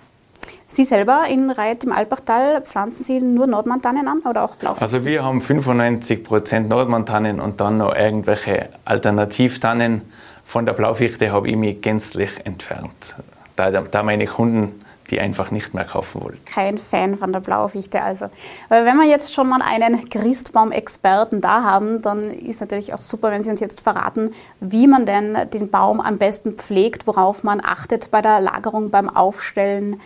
Sie 0.71 0.83
selber 0.83 1.23
in 1.27 1.49
Reit 1.49 1.83
im 1.83 1.91
Alpbachtal 1.91 2.61
pflanzen 2.61 3.03
Sie 3.03 3.19
nur 3.19 3.47
Nordmantannen 3.47 4.07
an 4.07 4.19
oder 4.19 4.43
auch 4.43 4.55
Blaufichte? 4.55 4.83
Also 4.83 5.03
wir 5.03 5.23
haben 5.23 5.41
95 5.41 6.23
Prozent 6.23 6.69
Nordmantannen 6.69 7.39
und 7.39 7.59
dann 7.59 7.79
noch 7.79 7.95
irgendwelche 7.95 8.69
Alternativtannen. 8.85 10.03
Von 10.45 10.67
der 10.67 10.73
Blaufichte 10.73 11.31
habe 11.31 11.49
ich 11.49 11.55
mich 11.55 11.81
gänzlich 11.81 12.29
entfernt, 12.43 13.15
da, 13.55 13.71
da 13.71 14.03
meine 14.03 14.27
Kunden 14.27 14.79
die 15.09 15.19
einfach 15.19 15.51
nicht 15.51 15.73
mehr 15.73 15.85
kaufen 15.85 16.21
wollen. 16.21 16.37
Kein 16.45 16.77
Fan 16.77 17.17
von 17.17 17.33
der 17.33 17.39
Blaufichte 17.39 18.01
also. 18.01 18.25
Aber 18.69 18.85
wenn 18.85 18.97
wir 18.97 19.07
jetzt 19.07 19.33
schon 19.33 19.49
mal 19.49 19.61
einen 19.61 20.07
Christbaum-Experten 20.07 21.41
da 21.41 21.63
haben, 21.63 22.01
dann 22.01 22.31
ist 22.31 22.61
natürlich 22.61 22.93
auch 22.93 22.99
super, 22.99 23.31
wenn 23.31 23.43
Sie 23.43 23.49
uns 23.49 23.59
jetzt 23.59 23.81
verraten, 23.81 24.33
wie 24.59 24.87
man 24.87 25.05
denn 25.05 25.35
den 25.51 25.69
Baum 25.69 25.99
am 25.99 26.17
besten 26.17 26.53
pflegt, 26.53 27.07
worauf 27.07 27.43
man 27.43 27.61
achtet 27.63 28.11
bei 28.11 28.21
der 28.21 28.39
Lagerung, 28.39 28.91
beim 28.91 29.09
Aufstellen. 29.09 29.99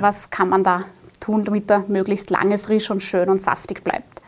Was 0.00 0.30
kann 0.30 0.48
man 0.48 0.64
da 0.64 0.82
tun, 1.20 1.44
damit 1.44 1.70
er 1.70 1.84
möglichst 1.88 2.30
lange 2.30 2.58
frisch 2.58 2.90
und 2.90 3.02
schön 3.02 3.28
und 3.28 3.40
saftig 3.40 3.84
bleibt? 3.84 4.20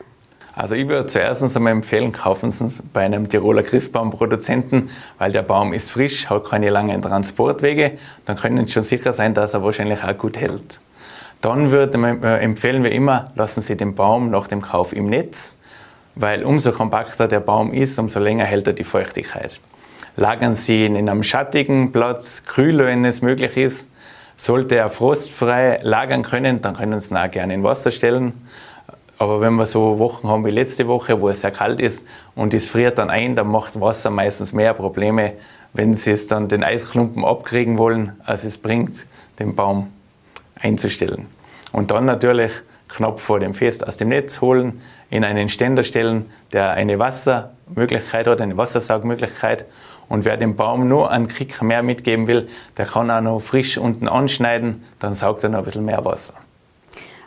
Also 0.55 0.75
ich 0.75 0.89
würde 0.89 1.07
zuerst 1.07 1.43
einmal 1.55 1.73
empfehlen, 1.73 2.13
kaufen 2.13 2.51
Sie 2.51 2.65
es 2.65 2.83
bei 2.93 3.03
einem 3.03 3.29
Tiroler 3.29 3.63
Christbaumproduzenten, 3.63 4.89
weil 5.19 5.31
der 5.31 5.43
Baum 5.43 5.75
ist 5.75 5.91
frisch, 5.91 6.31
hat 6.31 6.47
keine 6.47 6.71
langen 6.71 7.03
Transportwege. 7.03 7.99
Dann 8.25 8.39
können 8.39 8.65
Sie 8.65 8.73
schon 8.73 8.83
sicher 8.83 9.13
sein, 9.13 9.35
dass 9.35 9.53
er 9.53 9.63
wahrscheinlich 9.63 10.03
auch 10.03 10.17
gut 10.17 10.39
hält. 10.39 10.81
Dann 11.43 11.71
würde, 11.71 11.99
äh, 12.23 12.43
empfehlen 12.43 12.83
wir 12.83 12.93
immer, 12.93 13.33
lassen 13.35 13.61
Sie 13.61 13.77
den 13.77 13.95
Baum 13.95 14.31
nach 14.31 14.47
dem 14.47 14.63
Kauf 14.63 14.95
im 14.95 15.05
Netz, 15.05 15.57
weil 16.15 16.43
umso 16.43 16.73
kompakter 16.73 17.29
der 17.29 17.41
Baum 17.41 17.75
ist, 17.75 17.99
umso 17.99 18.19
länger 18.19 18.45
hält 18.47 18.67
er 18.67 18.73
die 18.73 18.85
Feuchtigkeit. 18.85 19.61
Lagern 20.17 20.55
Sie 20.55 20.87
ihn 20.87 20.97
in 20.97 21.11
einem 21.11 21.23
schattigen 21.23 21.93
Platz, 21.93 22.45
kühl, 22.47 22.79
wenn 22.79 23.05
es 23.05 23.21
möglich 23.21 23.59
ist. 23.59 23.91
Sollte 24.37 24.77
er 24.77 24.89
frostfrei 24.89 25.81
lagern 25.83 26.23
können, 26.23 26.61
dann 26.61 26.77
können 26.77 27.01
Sie 27.01 27.15
ihn 27.15 27.17
auch 27.17 27.31
gerne 27.31 27.55
in 27.55 27.63
Wasser 27.63 27.91
stellen. 27.91 28.35
Aber 29.19 29.41
wenn 29.41 29.55
wir 29.55 29.65
so 29.65 29.99
Wochen 29.99 30.29
haben 30.29 30.45
wie 30.45 30.51
letzte 30.51 30.87
Woche, 30.89 31.21
wo 31.21 31.31
es 31.31 31.41
sehr 31.41 31.51
kalt 31.51 31.81
ist 31.81 32.07
und 32.35 32.53
es 32.53 32.69
friert 32.69 32.99
dann 32.99 33.09
ein, 33.09 33.35
dann 33.35 33.49
macht 33.49 33.81
Wasser 33.81 34.11
meistens 34.11 34.53
mehr 34.53 34.75
Probleme, 34.75 35.33
wenn 35.73 35.95
sie 35.95 36.11
es 36.11 36.27
dann 36.27 36.49
den 36.49 36.63
Eisklumpen 36.63 37.25
abkriegen 37.25 37.79
wollen, 37.79 38.13
als 38.25 38.45
es 38.45 38.59
bringt, 38.59 39.07
den 39.39 39.55
Baum 39.55 39.93
einzustellen. 40.61 41.27
Und 41.73 41.91
dann 41.91 42.05
natürlich 42.05 42.53
knapp 42.89 43.21
vor 43.21 43.41
dem 43.41 43.55
Fest 43.55 43.87
aus 43.87 43.97
dem 43.97 44.09
Netz 44.09 44.41
holen, 44.41 44.81
in 45.11 45.25
einen 45.25 45.49
Ständer 45.49 45.83
stellen, 45.83 46.27
der 46.53 46.71
eine 46.73 46.99
Wassermöglichkeit 46.99 48.27
hat, 48.27 48.41
eine 48.41 48.57
Wassersaugmöglichkeit. 48.57 49.65
Und 50.09 50.25
wer 50.25 50.37
dem 50.37 50.57
Baum 50.57 50.89
nur 50.89 51.11
einen 51.11 51.29
Kick 51.29 51.63
mehr 51.63 51.83
mitgeben 51.83 52.27
will, 52.27 52.49
der 52.77 52.87
kann 52.87 53.11
auch 53.11 53.21
noch 53.21 53.41
frisch 53.41 53.77
unten 53.79 54.09
anschneiden, 54.09 54.85
dann 54.99 55.15
saugt 55.15 55.43
er 55.43 55.51
noch 55.51 55.59
ein 55.61 55.65
bisschen 55.65 55.85
mehr 55.85 56.05
Wasser. 56.05 56.35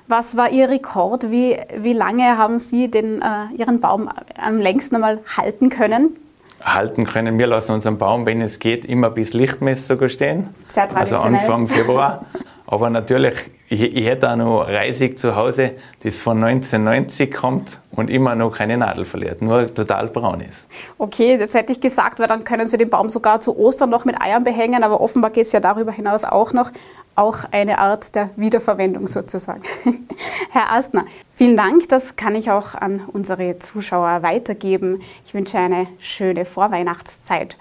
Was 0.07 0.35
war 0.35 0.49
Ihr 0.49 0.69
Rekord? 0.69 1.29
Wie, 1.29 1.57
wie 1.77 1.93
lange 1.93 2.37
haben 2.37 2.57
Sie 2.57 2.89
den, 2.89 3.21
äh, 3.21 3.55
Ihren 3.55 3.79
Baum 3.79 4.09
am 4.41 4.57
längsten 4.57 4.95
einmal 4.95 5.19
halten 5.37 5.69
können? 5.69 6.17
Halten 6.63 7.05
können. 7.05 7.37
Wir 7.37 7.47
lassen 7.47 7.73
unseren 7.73 7.97
Baum, 7.97 8.25
wenn 8.25 8.41
es 8.41 8.59
geht, 8.59 8.85
immer 8.85 9.11
bis 9.11 9.33
Lichtmess 9.33 9.87
sogar 9.87 10.09
stehen. 10.09 10.49
Sehr 10.67 10.83
Also 10.83 10.95
traditionell. 11.15 11.41
Anfang 11.41 11.67
Februar. 11.67 12.25
Aber 12.71 12.91
natürlich, 12.91 13.33
ich, 13.67 13.81
ich 13.81 14.05
hätte 14.05 14.29
auch 14.29 14.35
noch 14.35 14.61
Reisig 14.67 15.17
zu 15.17 15.35
Hause, 15.35 15.71
das 16.03 16.17
von 16.17 16.43
1990 16.43 17.33
kommt 17.33 17.81
und 17.91 18.11
immer 18.11 18.35
noch 18.35 18.55
keine 18.55 18.77
Nadel 18.77 19.05
verliert, 19.05 19.41
nur 19.41 19.73
total 19.73 20.07
braun 20.09 20.41
ist. 20.41 20.67
Okay, 20.99 21.39
das 21.39 21.55
hätte 21.55 21.71
ich 21.71 21.81
gesagt, 21.81 22.19
weil 22.19 22.27
dann 22.27 22.43
können 22.43 22.67
Sie 22.67 22.77
den 22.77 22.91
Baum 22.91 23.09
sogar 23.09 23.39
zu 23.39 23.57
Ostern 23.57 23.89
noch 23.89 24.05
mit 24.05 24.21
Eiern 24.21 24.43
behängen, 24.43 24.83
aber 24.83 25.01
offenbar 25.01 25.31
geht 25.31 25.47
es 25.47 25.51
ja 25.51 25.59
darüber 25.59 25.91
hinaus 25.91 26.23
auch 26.25 26.53
noch. 26.53 26.69
Auch 27.15 27.39
eine 27.49 27.79
Art 27.79 28.13
der 28.13 28.29
Wiederverwendung 28.35 29.07
sozusagen. 29.07 29.63
Herr 30.51 30.71
Astner, 30.71 31.05
vielen 31.33 31.57
Dank. 31.57 31.89
Das 31.89 32.17
kann 32.17 32.35
ich 32.35 32.51
auch 32.51 32.75
an 32.75 33.01
unsere 33.11 33.57
Zuschauer 33.57 34.21
weitergeben. 34.21 35.01
Ich 35.25 35.33
wünsche 35.33 35.57
eine 35.57 35.87
schöne 35.99 36.45
Vorweihnachtszeit. 36.45 37.57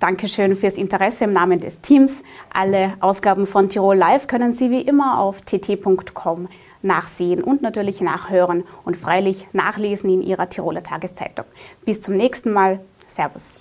Dankeschön 0.00 0.56
fürs 0.56 0.78
Interesse 0.78 1.24
im 1.24 1.34
Namen 1.34 1.60
des 1.60 1.82
Teams. 1.82 2.22
Alle 2.52 2.94
Ausgaben 3.00 3.46
von 3.46 3.68
Tirol 3.68 3.96
Live 3.96 4.26
können 4.26 4.54
Sie 4.54 4.70
wie 4.70 4.80
immer 4.80 5.20
auf 5.20 5.42
tt.com 5.42 6.48
nachsehen 6.82 7.44
und 7.44 7.60
natürlich 7.60 8.00
nachhören 8.00 8.64
und 8.84 8.96
freilich 8.96 9.46
nachlesen 9.52 10.08
in 10.08 10.22
Ihrer 10.22 10.48
Tiroler 10.48 10.82
Tageszeitung. 10.82 11.44
Bis 11.84 12.00
zum 12.00 12.16
nächsten 12.16 12.50
Mal. 12.50 12.80
Servus. 13.06 13.56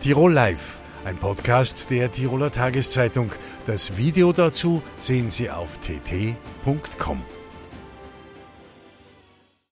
Tirol 0.00 0.32
Live, 0.32 0.80
ein 1.04 1.16
Podcast 1.18 1.88
der 1.90 2.10
Tiroler 2.10 2.50
Tageszeitung. 2.50 3.30
Das 3.66 3.96
Video 3.96 4.32
dazu 4.32 4.82
sehen 4.96 5.30
Sie 5.30 5.48
auf 5.48 5.78
tt.com. 5.78 7.22